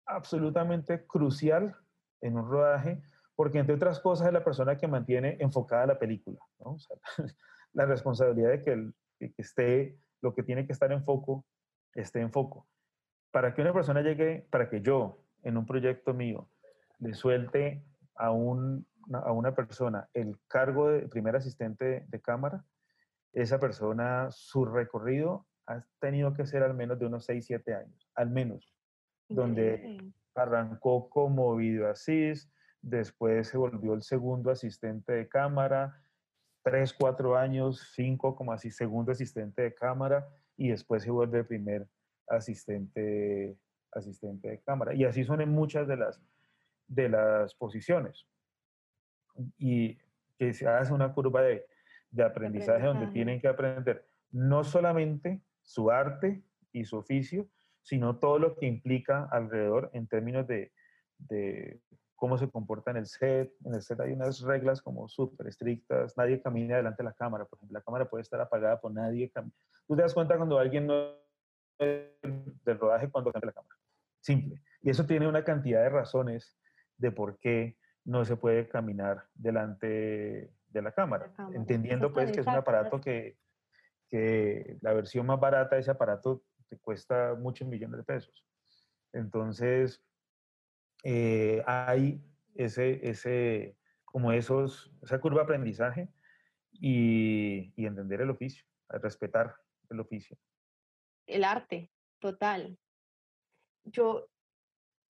absolutamente 0.06 1.06
crucial 1.06 1.76
en 2.22 2.38
un 2.38 2.50
rodaje 2.50 3.02
porque 3.36 3.60
entre 3.60 3.76
otras 3.76 4.00
cosas 4.00 4.28
es 4.28 4.34
la 4.34 4.44
persona 4.44 4.78
que 4.78 4.88
mantiene 4.88 5.38
enfocada 5.40 5.86
la 5.86 6.00
película, 6.00 6.40
¿no? 6.60 6.72
o 6.74 6.80
sea, 6.80 6.98
la 7.74 7.86
responsabilidad 7.86 8.52
de 8.52 8.62
que, 8.62 8.72
el, 8.72 8.94
que, 9.20 9.34
esté, 9.38 9.98
lo 10.22 10.34
que 10.34 10.44
tiene 10.44 10.66
que 10.66 10.74
estar 10.74 10.92
en 10.92 11.04
foco, 11.04 11.46
esté 11.94 12.20
en 12.22 12.32
foco. 12.32 12.68
Para 13.32 13.54
que 13.54 13.62
una 13.62 13.74
persona 13.74 14.02
llegue, 14.02 14.48
para 14.50 14.70
que 14.70 14.82
yo, 14.82 15.24
en 15.44 15.58
un 15.58 15.66
proyecto 15.66 16.14
mío, 16.14 16.50
le 17.00 17.14
suelte 17.14 17.84
a, 18.16 18.32
un, 18.32 18.86
a 19.14 19.32
una 19.32 19.56
persona 19.56 20.10
el 20.14 20.38
cargo 20.48 20.90
de 20.90 21.08
primer 21.08 21.36
asistente 21.36 22.06
de 22.08 22.22
cámara, 22.22 22.66
esa 23.34 23.60
persona, 23.60 24.28
su 24.32 24.66
recorrido 24.66 25.48
ha 25.68 25.84
tenido 26.00 26.34
que 26.34 26.46
ser 26.46 26.64
al 26.64 26.74
menos 26.74 27.00
de 27.00 27.06
unos 27.06 27.26
6, 27.26 27.46
7 27.46 27.74
años, 27.74 28.10
al 28.16 28.30
menos, 28.30 28.76
donde 29.30 30.12
arrancó 30.36 31.10
como 31.10 31.56
video 31.56 31.90
assist, 31.90 32.52
después 32.82 33.48
se 33.48 33.58
volvió 33.58 33.94
el 33.94 34.02
segundo 34.02 34.52
asistente 34.52 35.14
de 35.14 35.28
cámara, 35.28 36.02
tres, 36.64 36.94
cuatro 36.94 37.38
años, 37.38 37.92
cinco 37.96 38.36
como 38.36 38.52
así 38.52 38.72
segundo 38.72 39.12
asistente 39.12 39.62
de 39.62 39.74
cámara 39.74 40.28
y 40.58 40.70
después 40.70 41.04
se 41.04 41.12
vuelve 41.12 41.40
el 41.40 41.46
primer 41.46 41.88
asistente, 42.28 43.58
asistente 43.92 44.50
de 44.50 44.60
cámara. 44.62 44.94
Y 44.94 45.06
así 45.06 45.24
son 45.24 45.42
en 45.42 45.50
muchas 45.50 45.88
de 45.88 45.98
las, 45.98 46.22
de 46.88 47.10
las 47.10 47.56
posiciones. 47.56 48.26
Y 49.58 49.98
que 50.38 50.54
se 50.54 50.68
hace 50.68 50.94
una 50.94 51.14
curva 51.14 51.42
de, 51.42 51.66
de 52.12 52.24
aprendizaje, 52.24 52.86
donde 52.86 53.08
tienen 53.08 53.40
que 53.40 53.48
aprender 53.48 54.06
no 54.32 54.64
solamente 54.64 55.42
su 55.62 55.92
arte 55.92 56.42
y 56.72 56.86
su 56.86 56.98
oficio, 56.98 57.48
sino 57.82 58.18
todo 58.18 58.40
lo 58.40 58.56
que 58.56 58.66
implica 58.66 59.28
alrededor 59.32 59.90
en 59.94 60.08
términos 60.08 60.48
de, 60.48 60.72
de 61.18 61.80
cómo 62.22 62.38
se 62.38 62.48
comporta 62.48 62.92
en 62.92 62.98
el 62.98 63.08
set. 63.08 63.52
En 63.66 63.74
el 63.74 63.82
set 63.82 64.00
hay 64.00 64.12
unas 64.12 64.42
reglas 64.42 64.80
como 64.80 65.08
súper 65.08 65.48
estrictas. 65.48 66.16
Nadie 66.16 66.40
camina 66.40 66.78
delante 66.78 67.02
de 67.02 67.10
la 67.10 67.14
cámara. 67.14 67.46
Por 67.46 67.58
ejemplo, 67.58 67.80
la 67.80 67.84
cámara 67.84 68.08
puede 68.08 68.22
estar 68.22 68.40
apagada 68.40 68.80
por 68.80 68.92
nadie. 68.92 69.32
Tú 69.88 69.96
te 69.96 70.04
das 70.04 70.14
cuenta 70.14 70.38
cuando 70.38 70.60
alguien 70.60 70.86
no 70.86 71.16
del 71.80 72.78
rodaje 72.80 73.10
cuando 73.10 73.32
cambia 73.32 73.48
la 73.48 73.54
cámara. 73.54 73.76
Simple. 74.20 74.62
Y 74.84 74.92
eso 74.92 75.08
tiene 75.08 75.28
una 75.28 75.44
cantidad 75.44 75.82
de 75.82 75.90
razones 75.90 76.60
de 76.96 77.12
por 77.12 77.40
qué 77.40 77.80
no 78.06 78.24
se 78.24 78.36
puede 78.36 78.70
caminar 78.70 79.26
delante 79.34 80.54
de 80.68 80.82
la 80.84 80.92
cámara. 80.92 81.34
Entendiendo 81.56 82.14
pues 82.14 82.32
que 82.32 82.42
es 82.42 82.46
un 82.46 82.54
aparato 82.54 83.02
que, 83.02 83.40
que 84.10 84.78
la 84.82 84.94
versión 84.94 85.26
más 85.26 85.40
barata 85.40 85.74
de 85.74 85.82
ese 85.82 85.90
aparato 85.90 86.44
te 86.70 86.78
cuesta 86.78 87.34
muchos 87.34 87.68
millones 87.68 87.98
de 87.98 88.04
pesos. 88.04 88.46
Entonces, 89.12 90.06
eh, 91.04 91.64
hay 91.66 92.22
ese, 92.56 93.08
ese, 93.08 93.78
como 94.06 94.32
esos, 94.32 94.92
esa 95.02 95.20
curva 95.20 95.40
de 95.40 95.44
aprendizaje 95.44 96.10
y, 96.72 97.74
y 97.76 97.86
entender 97.86 98.22
el 98.22 98.30
oficio, 98.30 98.66
respetar 98.90 99.56
el 99.90 100.00
oficio. 100.00 100.38
El 101.26 101.44
arte, 101.44 101.92
total. 102.20 102.78
Yo, 103.86 104.28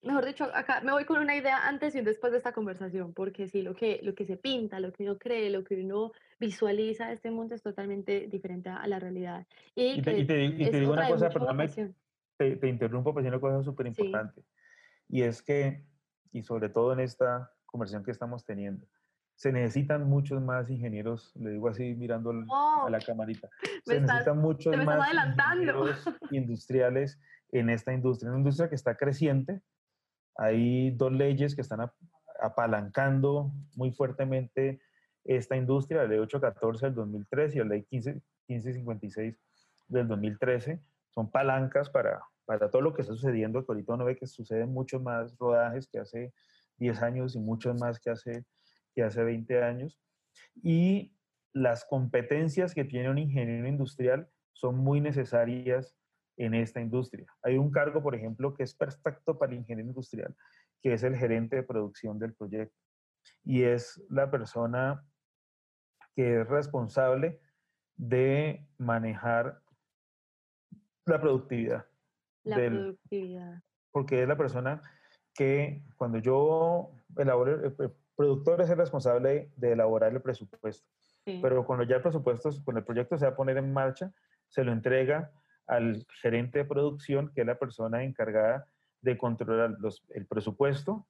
mejor 0.01 0.25
dicho, 0.25 0.45
acá 0.53 0.81
me 0.81 0.91
voy 0.91 1.05
con 1.05 1.19
una 1.19 1.35
idea 1.35 1.67
antes 1.67 1.95
y 1.95 1.99
un 1.99 2.05
después 2.05 2.31
de 2.31 2.37
esta 2.37 2.53
conversación, 2.53 3.13
porque 3.13 3.47
sí, 3.47 3.61
lo 3.61 3.75
que, 3.75 3.99
lo 4.03 4.13
que 4.15 4.25
se 4.25 4.37
pinta, 4.37 4.79
lo 4.79 4.91
que 4.93 5.03
uno 5.03 5.17
cree, 5.17 5.49
lo 5.49 5.63
que 5.63 5.83
uno 5.83 6.11
visualiza 6.39 7.07
de 7.07 7.13
este 7.13 7.31
mundo 7.31 7.55
es 7.55 7.61
totalmente 7.61 8.27
diferente 8.27 8.69
a 8.69 8.85
la 8.87 8.99
realidad. 8.99 9.45
Y, 9.75 10.01
te, 10.01 10.13
digo 10.13 10.93
una 10.93 11.07
cosa, 11.07 11.29
perdóname, 11.29 11.69
te, 12.37 12.55
te, 12.55 12.67
interrumpo, 12.67 13.13
pero 13.13 13.25
es 13.25 13.31
una 13.31 13.41
cosa 13.41 13.63
súper 13.63 13.87
importante. 13.87 14.43
Y 15.12 15.24
es 15.24 15.43
que, 15.43 15.86
y 16.32 16.41
sobre 16.43 16.70
todo 16.70 16.93
en 16.93 17.01
esta 17.01 17.51
conversación 17.66 18.03
que 18.03 18.12
estamos 18.12 18.45
teniendo, 18.45 18.88
se 19.36 19.51
necesitan 19.51 20.07
muchos 20.07 20.41
más 20.41 20.70
ingenieros, 20.70 21.36
le 21.36 21.51
digo 21.51 21.68
así 21.68 21.95
mirando 21.95 22.32
a 22.32 22.89
la 22.89 22.99
camarita, 22.99 23.49
se 23.86 23.99
necesitan 23.99 24.38
muchos 24.38 24.76
más 24.86 25.09
ingenieros 25.12 26.05
industriales 26.32 27.20
en 27.51 27.70
esta 27.70 27.93
industria, 27.93 28.30
una 28.30 28.39
industria 28.39 28.70
que 28.70 28.76
está 28.76 28.95
creciente. 28.95 29.62
Hay 30.38 30.91
dos 30.91 31.12
leyes 31.12 31.55
que 31.55 31.62
están 31.62 31.91
apalancando 32.41 33.51
muy 33.76 33.91
fuertemente 33.91 34.80
esta 35.26 35.57
industria, 35.57 36.03
la 36.03 36.07
ley 36.07 36.20
814 36.20 36.86
del 36.86 36.95
2003 36.95 37.55
y 37.55 37.59
la 37.59 37.66
ley 37.66 37.84
15, 37.84 38.14
1556 38.47 39.36
del 39.89 40.07
2013. 40.07 40.82
Son 41.09 41.30
palancas 41.30 41.89
para, 41.89 42.22
para 42.51 42.69
todo 42.69 42.81
lo 42.81 42.93
que 42.93 43.01
está 43.01 43.13
sucediendo, 43.13 43.65
que 43.65 43.71
ahorita 43.71 43.93
uno 43.93 44.03
ve 44.03 44.17
que 44.17 44.27
suceden 44.27 44.73
muchos 44.73 45.01
más 45.01 45.37
rodajes 45.37 45.87
que 45.87 45.99
hace 45.99 46.33
10 46.79 47.01
años 47.01 47.35
y 47.37 47.39
muchos 47.39 47.79
más 47.79 47.97
que 47.97 48.09
hace, 48.09 48.43
que 48.93 49.03
hace 49.03 49.23
20 49.23 49.63
años. 49.63 49.97
Y 50.61 51.15
las 51.53 51.85
competencias 51.85 52.73
que 52.73 52.83
tiene 52.83 53.09
un 53.09 53.19
ingeniero 53.19 53.69
industrial 53.69 54.29
son 54.51 54.75
muy 54.79 54.99
necesarias 54.99 55.95
en 56.35 56.53
esta 56.53 56.81
industria. 56.81 57.25
Hay 57.41 57.57
un 57.57 57.71
cargo, 57.71 58.03
por 58.03 58.15
ejemplo, 58.15 58.53
que 58.53 58.63
es 58.63 58.75
perfecto 58.75 59.39
para 59.39 59.53
el 59.53 59.59
ingeniero 59.59 59.87
industrial, 59.87 60.35
que 60.81 60.91
es 60.91 61.03
el 61.03 61.15
gerente 61.15 61.55
de 61.55 61.63
producción 61.63 62.19
del 62.19 62.33
proyecto. 62.33 62.75
Y 63.45 63.63
es 63.63 64.03
la 64.09 64.29
persona 64.29 65.05
que 66.17 66.41
es 66.41 66.47
responsable 66.49 67.39
de 67.95 68.67
manejar 68.77 69.61
la 71.05 71.21
productividad. 71.21 71.90
La 72.43 72.55
productividad. 72.55 73.61
Porque 73.91 74.21
es 74.21 74.27
la 74.27 74.37
persona 74.37 74.81
que 75.33 75.83
cuando 75.97 76.17
yo 76.17 76.91
elaboro, 77.17 77.65
el 77.65 77.91
productor 78.15 78.61
es 78.61 78.69
el 78.69 78.77
responsable 78.77 79.51
de 79.55 79.71
elaborar 79.73 80.11
el 80.11 80.21
presupuesto. 80.21 80.87
Pero 81.23 81.65
cuando 81.65 81.85
ya 81.85 81.97
el 81.97 82.01
presupuesto, 82.01 82.49
cuando 82.63 82.79
el 82.79 82.85
proyecto 82.85 83.17
se 83.17 83.25
va 83.25 83.31
a 83.31 83.35
poner 83.35 83.57
en 83.57 83.71
marcha, 83.71 84.11
se 84.47 84.63
lo 84.63 84.71
entrega 84.71 85.31
al 85.67 86.05
gerente 86.21 86.59
de 86.59 86.65
producción, 86.65 87.31
que 87.33 87.41
es 87.41 87.47
la 87.47 87.59
persona 87.59 88.03
encargada 88.03 88.65
de 89.01 89.17
controlar 89.17 89.75
los, 89.79 90.03
el 90.09 90.25
presupuesto, 90.25 91.07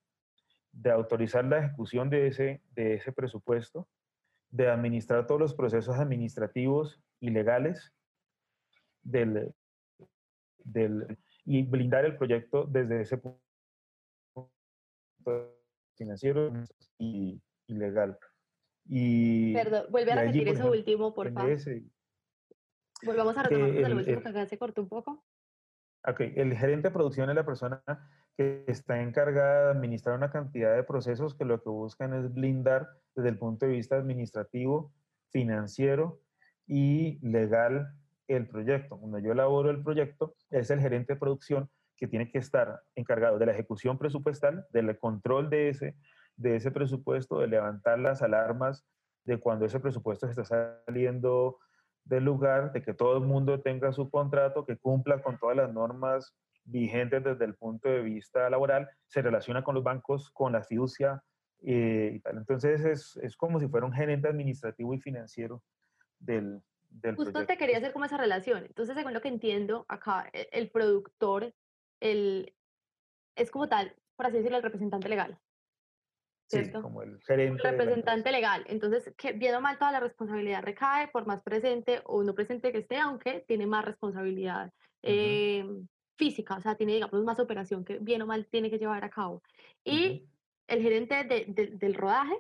de 0.72 0.92
autorizar 0.92 1.46
la 1.46 1.60
ejecución 1.60 2.10
de 2.10 2.28
ese, 2.28 2.62
de 2.72 2.96
ese 2.96 3.12
presupuesto, 3.12 3.88
de 4.50 4.70
administrar 4.70 5.28
todos 5.28 5.40
los 5.40 5.54
procesos 5.54 5.98
administrativos 5.98 7.02
y 7.20 7.30
legales 7.30 7.94
del, 9.02 9.54
del, 10.64 11.18
y 11.46 11.64
blindar 11.64 12.06
el 12.06 12.18
proyecto 12.18 12.66
desde 12.66 13.02
ese 13.02 13.18
punto 13.18 13.42
financiero 15.96 16.52
y, 16.98 17.42
legal. 17.68 18.18
Y, 18.86 19.54
Perdón, 19.54 19.86
vuelve 19.90 20.12
a 20.12 20.16
repetir 20.16 20.48
eso 20.48 20.72
último, 20.72 21.14
por 21.14 21.32
favor. 21.32 21.58
Volvamos 23.04 23.38
a 23.38 23.44
retomar 23.44 23.70
el, 23.70 23.94
último 23.94 24.22
que 24.22 24.30
acá 24.30 24.46
se 24.46 24.58
cortó 24.58 24.82
un 24.82 24.90
poco. 24.90 25.24
Ok, 26.08 26.22
el 26.36 26.56
gerente 26.58 26.88
de 26.88 26.94
producción 26.94 27.30
es 27.30 27.36
la 27.36 27.46
persona 27.46 27.84
que 28.36 28.64
está 28.68 29.02
encargada 29.02 29.66
de 29.66 29.72
administrar 29.72 30.16
una 30.16 30.32
cantidad 30.32 30.76
de 30.76 30.84
procesos 30.84 31.36
que 31.36 31.46
lo 31.46 31.62
que 31.62 31.70
buscan 31.70 32.14
es 32.14 32.34
blindar 32.34 32.90
desde 33.16 33.30
el 33.30 33.38
punto 33.38 33.66
de 33.66 33.74
vista 33.74 33.98
administrativo, 33.98 34.94
financiero 35.30 36.22
y 36.66 37.20
legal 37.22 37.94
el 38.28 38.48
proyecto. 38.48 38.98
Cuando 38.98 39.20
yo 39.20 39.32
elaboro 39.32 39.70
el 39.70 39.84
proyecto, 39.84 40.36
es 40.50 40.70
el 40.70 40.80
gerente 40.80 41.14
de 41.14 41.20
producción 41.20 41.70
que 41.98 42.08
tiene 42.08 42.32
que 42.32 42.40
estar 42.40 42.82
encargado 42.96 43.38
de 43.38 43.46
la 43.46 43.52
ejecución 43.52 43.98
presupuestal, 43.98 44.66
del 44.72 44.98
control 44.98 45.50
de 45.50 45.70
ese, 45.70 45.96
de 46.36 46.56
ese 46.56 46.72
presupuesto, 46.72 47.40
de 47.40 47.48
levantar 47.48 48.00
las 48.00 48.22
alarmas 48.22 48.86
de 49.24 49.40
cuando 49.40 49.66
ese 49.66 49.80
presupuesto 49.80 50.28
está 50.28 50.44
saliendo 50.44 51.60
del 52.04 52.26
lugar, 52.26 52.72
de 52.72 52.82
que 52.82 52.96
todo 52.96 53.18
el 53.18 53.24
mundo 53.24 53.62
tenga 53.62 53.92
su 53.92 54.10
contrato, 54.10 54.66
que 54.66 54.78
cumpla 54.78 55.22
con 55.22 55.38
todas 55.38 55.56
las 55.56 55.72
normas 55.72 56.36
vigentes 56.64 57.24
desde 57.24 57.46
el 57.46 57.56
punto 57.56 57.90
de 57.90 58.02
vista 58.02 58.50
laboral, 58.50 58.90
se 59.08 59.22
relaciona 59.22 59.64
con 59.64 59.76
los 59.76 59.84
bancos, 59.84 60.32
con 60.32 60.54
la 60.54 60.64
fiducia 60.64 61.24
eh, 61.64 62.14
y 62.16 62.20
tal. 62.20 62.38
Entonces 62.38 62.84
es, 62.84 63.18
es 63.18 63.38
como 63.38 63.60
si 63.60 63.68
fuera 63.68 63.86
un 63.86 63.94
gerente 63.94 64.28
administrativo 64.28 64.94
y 64.96 65.00
financiero 65.00 65.62
del, 66.20 66.64
Justo 67.16 67.46
te 67.46 67.58
quería 67.58 67.78
hacer 67.78 67.94
como 67.94 68.06
esa 68.06 68.18
relación. 68.18 68.66
Entonces, 68.66 68.96
según 68.96 69.14
lo 69.14 69.22
que 69.22 69.30
entiendo, 69.30 69.86
acá 69.88 70.30
e, 70.34 70.50
el, 70.52 70.70
productor 70.70 71.54
el, 72.00 72.54
es 73.36 73.50
como 73.52 73.68
tal, 73.68 73.96
por 74.16 74.28
así 74.28 74.38
decirlo, 74.38 74.58
el 74.58 74.64
representante 74.64 75.10
legal. 75.10 75.40
¿cierto? 76.52 76.80
Sí, 76.80 76.84
como 76.84 77.02
el 77.02 77.20
gerente. 77.22 77.62
El 77.64 77.72
representante 77.72 78.32
legal. 78.32 78.64
Entonces, 78.68 79.14
que 79.18 79.34
bien 79.34 79.56
o 79.56 79.62
mal 79.62 79.78
toda 79.78 79.94
la 79.94 80.00
responsabilidad 80.00 80.64
recae 80.64 81.08
por 81.08 81.26
más 81.26 81.42
presente 81.42 82.02
o 82.06 82.24
no 82.24 82.36
presente 82.36 82.72
que 82.72 82.80
esté, 82.80 82.98
aunque 82.98 83.44
tiene 83.48 83.66
más 83.66 83.86
responsabilidad 83.86 84.72
em, 85.02 85.88
física, 86.18 86.56
o 86.56 86.62
sea, 86.62 86.76
tiene, 86.76 86.94
digamos, 86.94 87.24
más 87.24 87.40
operación 87.40 87.84
que 87.84 87.98
bien 88.00 88.22
o 88.22 88.28
mal 88.28 88.48
tiene 88.48 88.70
que 88.70 88.78
llevar 88.78 89.04
a 89.04 89.10
cabo. 89.10 89.42
Y 89.84 90.28
el 90.68 90.82
gerente 90.82 91.24
de, 91.24 91.72
del 91.78 91.94
rodaje 91.94 92.38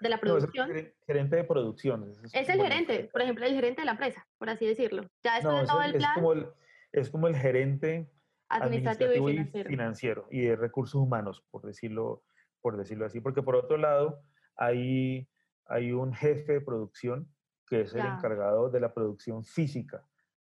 de 0.00 0.08
la 0.08 0.18
producción. 0.18 0.76
es 0.76 0.92
gerente 1.06 1.36
de 1.36 1.44
producción. 1.44 2.10
Es, 2.32 2.48
el 2.48 2.60
gerente, 2.60 3.08
por 3.12 3.22
ejemplo, 3.22 3.44
el 3.44 3.54
gerente 3.54 3.82
de 3.82 3.86
la 3.86 3.92
empresa, 3.92 4.26
por 4.38 4.50
así 4.50 4.66
decirlo. 4.66 5.06
Ya 5.22 5.36
después 5.36 5.62
de 5.62 5.66
todo 5.66 5.82
el 5.82 5.94
plan. 5.94 6.10
Es 6.10 6.14
como 6.14 6.32
el, 6.32 6.48
es 6.92 7.10
como 7.10 7.28
el 7.28 7.36
gerente 7.36 8.10
administrativo, 8.48 9.30
y, 9.30 9.44
financiero. 9.64 10.26
y 10.30 10.42
de 10.42 10.56
recursos 10.56 11.00
humanos, 11.00 11.44
por 11.50 11.62
decirlo, 11.62 12.22
por 12.60 12.76
decirlo 12.76 13.06
así. 13.06 13.20
Porque 13.20 13.42
por 13.42 13.56
otro 13.56 13.76
lado, 13.76 14.22
hay, 14.56 15.28
hay 15.66 15.92
un 15.92 16.12
jefe 16.14 16.54
de 16.54 16.60
producción 16.60 17.28
que 17.66 17.80
es 17.82 17.94
el 17.94 18.06
encargado 18.06 18.70
de 18.70 18.80
la 18.80 18.94
producción 18.94 19.44
física 19.44 20.06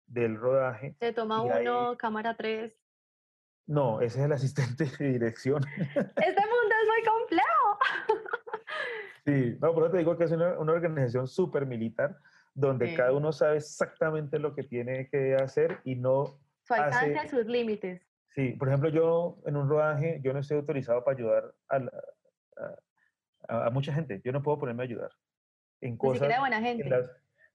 del 0.06 0.36
rodaje. 0.36 0.96
Se 1.00 1.12
toma 1.12 1.42
uno, 1.42 1.96
cámara 1.96 2.36
3. 2.36 2.72
No, 3.68 4.00
ese 4.00 4.20
es 4.20 4.24
el 4.26 4.32
asistente 4.32 4.84
de 4.84 5.12
dirección. 5.12 5.64
Este 5.76 6.42
mundo 6.46 6.74
es 6.82 6.88
muy 6.88 7.02
complejo. 7.04 7.78
Sí, 9.26 9.58
no, 9.60 9.74
por 9.74 9.82
eso 9.82 9.92
te 9.92 9.98
digo 9.98 10.16
que 10.16 10.24
es 10.24 10.30
una, 10.30 10.56
organización 10.56 11.26
súper 11.26 11.66
militar 11.66 12.16
donde 12.54 12.94
cada 12.94 13.12
uno 13.12 13.32
sabe 13.32 13.56
exactamente 13.56 14.38
lo 14.38 14.54
que 14.54 14.62
tiene 14.62 15.08
que 15.08 15.34
hacer 15.34 15.80
y 15.84 15.96
no... 15.96 16.38
Su 16.62 16.74
alcance, 16.74 17.28
sus 17.28 17.46
límites. 17.46 18.00
Sí, 18.28 18.50
por 18.52 18.68
ejemplo, 18.68 18.88
yo 18.88 19.38
en 19.44 19.56
un 19.56 19.68
rodaje, 19.68 20.20
yo 20.22 20.32
no 20.32 20.38
estoy 20.38 20.58
autorizado 20.58 21.02
para 21.02 21.16
ayudar 21.16 21.54
a, 21.68 23.66
a, 23.66 23.70
mucha 23.70 23.92
gente. 23.92 24.22
Yo 24.24 24.30
no 24.30 24.42
puedo 24.42 24.60
ponerme 24.60 24.84
a 24.84 24.86
ayudar 24.86 25.10
en 25.80 25.96
cosas... 25.96 26.28
Ni 26.28 26.38
buena 26.38 26.60
gente. 26.60 26.88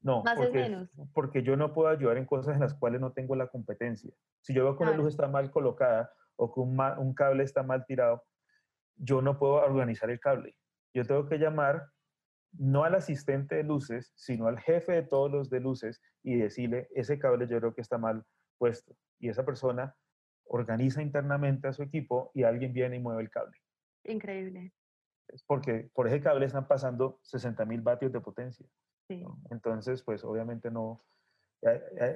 no, 0.01 0.23
Más 0.23 0.35
porque, 0.35 0.59
menos. 0.59 0.89
porque 1.13 1.41
yo 1.41 1.55
no 1.55 1.73
puedo 1.73 1.87
ayudar 1.87 2.17
en 2.17 2.25
cosas 2.25 2.53
en 2.53 2.59
las 2.59 2.73
cuales 2.73 2.99
no 2.99 3.13
tengo 3.13 3.35
la 3.35 3.47
competencia. 3.47 4.11
Si 4.41 4.53
yo 4.53 4.65
veo 4.65 4.77
que 4.77 4.83
una 4.83 4.97
luz 4.97 5.07
está 5.07 5.27
mal 5.27 5.49
colocada 5.51 6.11
o 6.35 6.53
que 6.53 6.59
un, 6.59 6.77
un 6.97 7.13
cable 7.13 7.43
está 7.43 7.63
mal 7.63 7.85
tirado, 7.85 8.25
yo 8.97 9.21
no 9.21 9.39
puedo 9.39 9.53
organizar 9.53 10.09
el 10.09 10.19
cable 10.19 10.57
yo 10.93 11.05
tengo 11.05 11.27
que 11.27 11.37
llamar 11.37 11.87
no 12.53 12.83
al 12.83 12.95
asistente 12.95 13.55
de 13.55 13.63
luces, 13.63 14.11
sino 14.15 14.47
al 14.47 14.59
jefe 14.59 14.91
de 14.91 15.03
todos 15.03 15.31
los 15.31 15.49
de 15.49 15.61
luces 15.61 16.01
y 16.23 16.35
decirle, 16.35 16.89
ese 16.93 17.17
cable 17.17 17.47
yo 17.47 17.59
creo 17.59 17.73
que 17.73 17.81
está 17.81 17.97
mal 17.97 18.25
puesto. 18.57 18.95
Y 19.19 19.29
esa 19.29 19.45
persona 19.45 19.95
organiza 20.45 21.01
internamente 21.01 21.67
a 21.67 21.73
su 21.73 21.83
equipo 21.83 22.31
y 22.33 22.43
alguien 22.43 22.73
viene 22.73 22.97
y 22.97 22.99
mueve 22.99 23.21
el 23.21 23.29
cable. 23.29 23.57
Increíble. 24.03 24.73
Es 25.29 25.43
porque 25.43 25.89
por 25.93 26.07
ese 26.07 26.21
cable 26.21 26.45
están 26.45 26.67
pasando 26.67 27.19
60 27.23 27.63
mil 27.65 27.81
vatios 27.81 28.11
de 28.11 28.19
potencia. 28.19 28.65
Entonces, 29.49 30.03
pues 30.03 30.23
obviamente 30.23 30.71
no, 30.71 31.03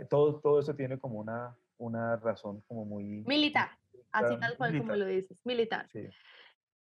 todo, 0.10 0.40
todo 0.40 0.60
eso 0.60 0.76
tiene 0.76 0.98
como 0.98 1.20
una, 1.20 1.58
una 1.78 2.16
razón 2.16 2.62
como 2.68 2.86
muy... 2.86 3.24
Militar, 3.28 3.70
así 4.14 4.40
tal 4.40 4.56
cual 4.56 4.78
como 4.78 4.96
lo 4.96 5.06
dices, 5.06 5.46
militar. 5.46 5.88
Sí. 5.92 6.08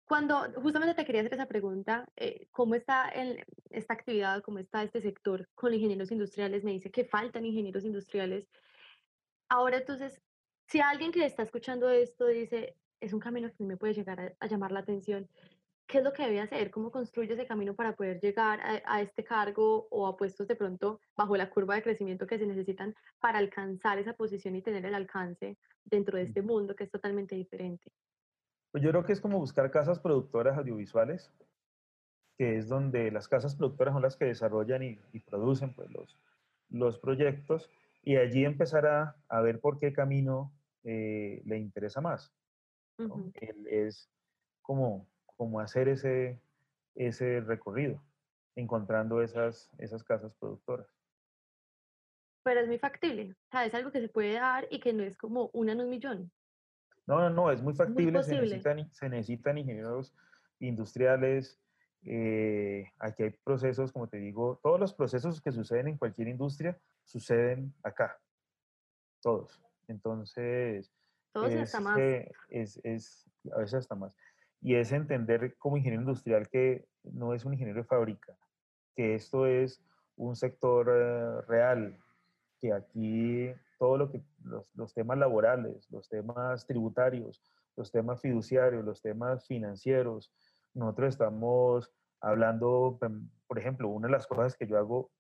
Cuando 0.09 0.51
justamente 0.55 0.95
te 0.95 1.05
quería 1.05 1.21
hacer 1.21 1.35
esa 1.35 1.45
pregunta, 1.45 2.09
eh, 2.17 2.49
¿cómo 2.51 2.75
está 2.75 3.11
el, 3.11 3.45
esta 3.69 3.93
actividad, 3.93 4.43
cómo 4.43 4.59
está 4.59 4.83
este 4.83 5.03
sector 5.03 5.47
con 5.55 5.75
ingenieros 5.75 6.11
industriales? 6.11 6.65
Me 6.65 6.73
dice 6.73 6.91
que 6.91 7.05
faltan 7.05 7.45
ingenieros 7.45 7.85
industriales. 7.85 8.49
Ahora 9.51 9.77
entonces, 9.77 10.23
si 10.67 10.81
alguien 10.81 11.13
que 11.13 11.27
está 11.27 11.43
escuchando 11.43 11.91
esto 11.91 12.27
dice, 12.27 12.75
es 13.01 13.13
un 13.13 13.21
camino 13.21 13.53
que 13.53 13.65
me 13.65 13.77
puede 13.77 13.93
llegar 13.93 14.35
a, 14.41 14.47
llamar 14.47 14.73
la 14.73 14.81
atención, 14.81 15.29
¿qué 15.87 15.99
es 15.99 16.05
lo 16.05 16.15
que 16.15 16.23
debe 16.23 16.41
hacer? 16.41 16.71
¿Cómo 16.71 16.91
construye 16.91 17.35
ese 17.35 17.47
camino 17.47 17.75
para 17.75 17.95
poder 17.95 18.19
llegar 18.19 18.61
a, 18.63 18.81
a, 18.87 19.03
este 19.03 19.25
cargo 19.25 19.89
o 19.91 20.07
a 20.07 20.17
puestos 20.17 20.49
de 20.49 20.57
pronto 20.57 21.03
bajo 21.19 21.37
la 21.37 21.51
curva 21.51 21.75
de 21.75 21.83
crecimiento 21.83 22.27
que 22.27 22.39
se 22.39 22.47
necesitan 22.47 22.95
para 23.21 23.37
alcanzar 23.37 23.99
esa 23.99 24.15
posición 24.15 24.57
y 24.57 24.63
tener 24.63 24.87
el 24.87 24.95
alcance 24.95 25.59
dentro 25.85 26.17
de 26.17 26.25
este 26.25 26.41
mundo 26.41 26.75
que 26.75 26.85
es 26.85 26.91
totalmente 26.91 27.35
diferente? 27.35 27.93
Pues 28.71 28.85
yo 28.85 28.91
creo 28.91 29.05
que 29.05 29.13
es 29.13 29.21
como 29.21 29.39
buscar 29.39 29.71
casas 29.71 29.99
productoras 29.99 30.59
audiovisuales, 30.59 31.33
que 32.37 32.57
es 32.57 32.69
donde 32.69 33.11
las 33.11 33.29
casas 33.29 33.57
productoras 33.57 33.95
son 33.95 34.03
las 34.03 34.17
que 34.17 34.27
desarrollan 34.27 34.83
y, 34.83 35.21
producen 35.21 35.75
pues, 35.75 35.91
los, 35.91 36.17
los 36.71 36.99
proyectos, 36.99 37.71
y 38.03 38.17
allí 38.17 38.45
empezar 38.45 38.87
a, 38.87 39.17
a 39.29 39.41
ver 39.41 39.61
por 39.61 39.79
qué 39.79 39.93
camino 39.93 40.53
eh, 40.85 41.43
le 41.45 41.59
interesa 41.59 42.01
más. 42.01 42.33
es 43.67 44.09
como, 44.63 45.07
como 45.37 45.61
hacer 45.61 45.89
ese, 45.89 46.41
ese 46.95 47.41
recorrido, 47.41 48.03
encontrando 48.55 49.23
esas, 49.23 49.71
esas 49.79 50.05
casas 50.05 50.33
productoras. 50.39 50.87
Pero 52.45 52.61
es 52.61 52.69
muy 52.69 52.79
factible, 52.79 53.33
o 53.33 53.51
sea, 53.51 53.67
es 53.67 53.75
algo 53.75 53.91
que 53.91 54.01
se 54.01 54.09
puede 54.09 54.35
dar 54.35 54.67
y 54.71 54.81
que 54.81 54.93
no 54.93 55.03
es 55.03 55.17
como 55.17 55.51
una 55.53 55.73
en 55.73 55.81
un 55.81 55.91
millón. 55.91 56.31
No, 57.09 57.19
no, 57.21 57.31
no, 57.31 57.51
es 57.51 57.63
muy 57.63 57.75
factible, 57.75 58.23
se, 58.23 58.35
necesitan, 58.35 58.93
se 58.93 59.09
necesitan 59.09 59.57
ingenieros 59.57 60.15
industriales, 60.61 61.59
eh, 62.05 62.93
aquí 62.99 63.23
hay 63.23 63.31
procesos, 63.31 63.93
como 63.93 64.09
te 64.09 64.19
digo, 64.19 64.61
todos 64.63 64.79
los 64.79 64.93
procesos 64.93 65.41
que 65.41 65.51
suceden 65.51 65.89
en 65.89 65.97
cualquier 65.97 66.29
industria 66.29 66.79
suceden 67.05 67.73
acá, 67.83 68.21
todos. 69.23 69.59
Entonces, 69.89 70.93
todos 71.33 71.51
es, 71.51 71.63
hasta 71.63 71.81
más. 71.81 71.99
Es, 72.51 72.79
es, 72.85 73.27
a 73.53 73.59
veces 73.59 73.75
hasta 73.75 73.95
más. 73.95 74.15
Y 74.61 74.75
es 74.75 74.93
entender 74.93 75.57
como 75.57 75.79
ingeniero 75.79 76.03
industrial 76.03 76.47
que 76.51 76.87
no 77.05 77.33
es 77.33 77.47
un 77.47 77.55
ingeniero 77.55 77.81
de 77.81 77.87
fábrica, 77.87 78.37
que 78.95 79.15
esto 79.15 79.47
es 79.47 79.83
un 80.17 80.37
sector 80.37 80.89
eh, 80.91 81.41
real, 81.49 81.99
que 82.61 82.75
aquí 82.75 83.51
todo 83.79 83.97
lo 83.97 84.11
que 84.11 84.21
los, 84.75 84.95
temas 84.95 85.19
laborales, 85.19 85.89
los 85.91 86.09
temas 86.09 86.67
tributarios, 86.67 87.43
los 87.77 87.91
temas 87.91 88.21
fiduciarios, 88.21 88.85
los 88.85 89.01
temas 89.01 89.47
financieros, 89.47 90.33
nosotros 90.75 91.11
estamos 91.11 91.93
hablando, 92.21 92.99
por 93.47 93.59
ejemplo, 93.59 93.89
una 93.89 94.09
de 94.09 94.13
las 94.13 94.27
cosas 94.27 94.57
que 94.57 94.67
yo 94.67 94.79
hago 94.79 95.11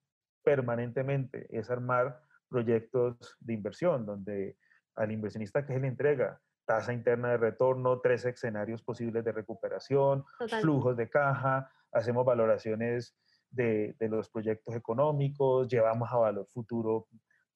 permanentemente 0.43 1.47
es 1.57 1.71
armar 1.71 2.21
proyectos 2.49 3.37
de 3.41 3.55
inversión, 3.55 4.07
donde 4.07 4.57
al 4.95 5.13
inversionista 5.13 5.67
que 5.67 5.75
se 5.75 5.81
le 5.81 5.89
entrega 5.89 6.41
tasa 6.65 6.93
interna 6.93 7.31
de 7.31 7.39
retorno, 7.39 8.01
tres 8.01 8.25
escenarios 8.27 8.83
posibles 8.83 9.25
de 9.25 9.33
recuperación, 9.33 10.25
flujos 10.61 10.97
de 10.97 11.09
caja, 11.09 11.71
hacemos 11.93 12.27
valoraciones 12.27 13.17
de, 13.51 13.97
de, 13.99 14.09
los 14.09 14.29
proyectos 14.29 14.75
económicos, 14.75 15.69
llevamos 15.69 16.13
a 16.13 16.19
valor 16.19 16.47
futuro 16.47 17.09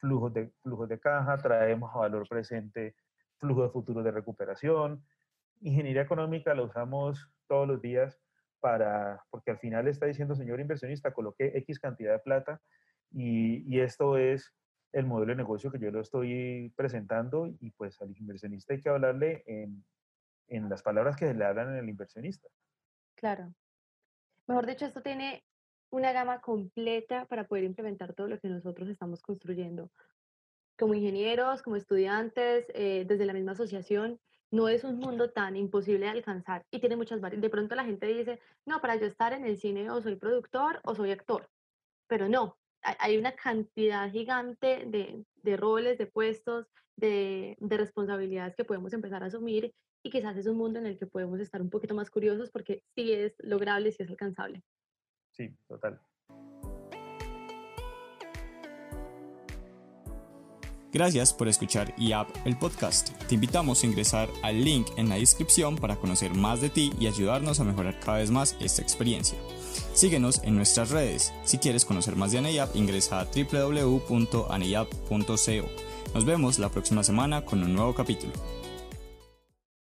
flujos 0.03 0.35
de, 0.35 0.51
flujos 0.63 0.89
de 0.89 0.99
caja, 0.99 1.39
traemos 1.39 1.95
a 1.95 1.99
valor 1.99 2.29
presente 2.29 2.97
flujos 3.39 3.69
de 3.69 3.73
futuro 3.73 4.03
de 4.03 4.11
recuperación. 4.11 5.05
Ingeniería 5.61 6.03
económica 6.03 6.55
la 6.55 6.65
usamos 6.65 7.31
todos 7.47 7.69
los 7.69 7.81
días 7.81 8.21
para, 8.59 9.25
porque 9.31 9.53
al 9.53 9.59
final 9.59 9.87
está 9.87 10.07
diciendo, 10.07 10.35
señor 10.35 10.59
inversionista, 10.59 11.15
coloque 11.15 11.57
X 11.59 11.79
cantidad 11.79 12.13
de 12.13 12.19
plata 12.19 12.61
y, 13.13 13.63
y 13.73 13.81
esto 13.81 14.19
es 14.19 14.53
el 14.93 15.07
modelo 15.07 15.31
de 15.31 15.37
negocio 15.37 15.71
que 15.71 15.79
yo 15.79 15.91
lo 15.93 16.01
estoy 16.01 16.73
presentando 16.77 17.47
y 17.61 17.71
pues 17.71 18.01
al 18.03 18.17
inversionista 18.17 18.75
hay 18.75 18.81
que 18.81 18.89
hablarle 18.89 19.45
en, 19.47 19.85
en 20.49 20.69
las 20.69 20.83
palabras 20.83 21.17
que 21.17 21.33
le 21.33 21.45
hablan 21.45 21.77
el 21.77 21.89
inversionista. 21.89 22.49
Claro. 23.15 23.55
Mejor 24.49 24.67
dicho, 24.67 24.85
esto 24.85 25.01
tiene 25.01 25.45
una 25.93 26.13
gama 26.13 26.41
completa 26.41 27.27
para 27.27 27.47
poder 27.47 27.65
implementar 27.65 28.15
todo 28.15 28.27
lo 28.27 28.41
que 28.41 28.49
nosotros 28.49 28.89
estamos 28.89 29.23
construyendo. 29.23 29.91
Como 30.79 30.95
ingenieros, 30.95 31.63
como 31.63 31.77
estudiantes, 31.77 32.67
eh, 32.75 33.05
desde 33.07 33.27
la 33.27 33.35
misma 33.35 33.53
asociación, 33.53 34.19
no 34.51 34.69
es 34.69 34.85
un 34.85 34.99
mundo 34.99 35.31
tan 35.31 35.55
imposible 35.55 36.07
de 36.07 36.13
alcanzar 36.13 36.65
y 36.71 36.81
tiene 36.81 36.97
muchas 36.97 37.21
variedades. 37.21 37.43
De 37.43 37.51
pronto 37.51 37.75
la 37.75 37.85
gente 37.85 38.07
dice, 38.07 38.41
no, 38.67 38.81
para 38.81 38.97
yo 38.97 39.07
estar 39.07 39.33
en 39.35 39.45
el 39.45 39.59
cine 39.59 39.91
o 39.91 40.01
soy 40.01 40.17
productor 40.17 40.81
o 40.85 40.95
soy 40.95 41.11
actor, 41.11 41.49
pero 42.07 42.29
no, 42.29 42.57
hay 42.83 43.19
una 43.19 43.33
cantidad 43.33 44.11
gigante 44.11 44.85
de, 44.87 45.25
de 45.43 45.57
roles, 45.57 45.99
de 45.99 46.07
puestos, 46.07 46.67
de, 46.97 47.57
de, 47.61 47.77
responsabilidades 47.77 48.55
que 48.57 48.65
podemos 48.65 48.93
empezar 48.93 49.23
a 49.23 49.27
asumir 49.27 49.73
y 50.03 50.11
quizás 50.11 50.37
es 50.37 50.47
un 50.47 50.57
mundo 50.57 50.79
en 50.79 50.87
el 50.87 50.99
que 50.99 51.07
podemos 51.07 51.41
estar 51.41 51.63
un 51.63 51.71
poquito 51.71 51.95
más 51.95 52.11
curiosos 52.11 52.51
porque 52.51 52.83
sí 52.95 53.13
es 53.13 53.35
lograble, 53.39 53.93
sí 53.93 54.03
es 54.03 54.11
alcanzable. 54.11 54.63
Sí, 55.33 55.55
total. 55.67 56.01
Gracias 60.93 61.33
por 61.33 61.49
escuchar 61.49 61.95
IAP 61.97 62.29
el 62.45 62.59
podcast. 62.59 63.13
Te 63.27 63.37
invitamos 63.37 63.83
a 63.83 63.87
ingresar 63.87 64.29
al 64.43 64.63
link 64.63 64.89
en 64.99 65.09
la 65.09 65.15
descripción 65.15 65.77
para 65.77 65.97
conocer 65.97 66.35
más 66.35 66.61
de 66.61 66.69
ti 66.69 66.93
y 67.01 67.07
ayudarnos 67.07 67.61
a 67.61 67.65
mejorar 67.65 67.99
cada 67.99 68.19
vez 68.19 68.31
más 68.31 68.55
esta 68.61 68.83
experiencia. 68.83 69.39
Síguenos 69.95 70.43
en 70.45 70.55
nuestras 70.55 70.91
redes. 70.91 71.33
Si 71.45 71.57
quieres 71.57 71.87
conocer 71.87 72.15
más 72.15 72.31
de 72.33 72.39
ANEIAP, 72.39 72.77
ingresa 72.77 73.21
a 73.21 73.25
www.aneyap.co. 73.25 74.09
Nos 76.15 76.25
vemos 76.27 76.59
la 76.59 76.69
próxima 76.69 77.03
semana 77.03 77.43
con 77.47 77.63
un 77.63 77.73
nuevo 77.73 77.95
capítulo. 77.95 78.35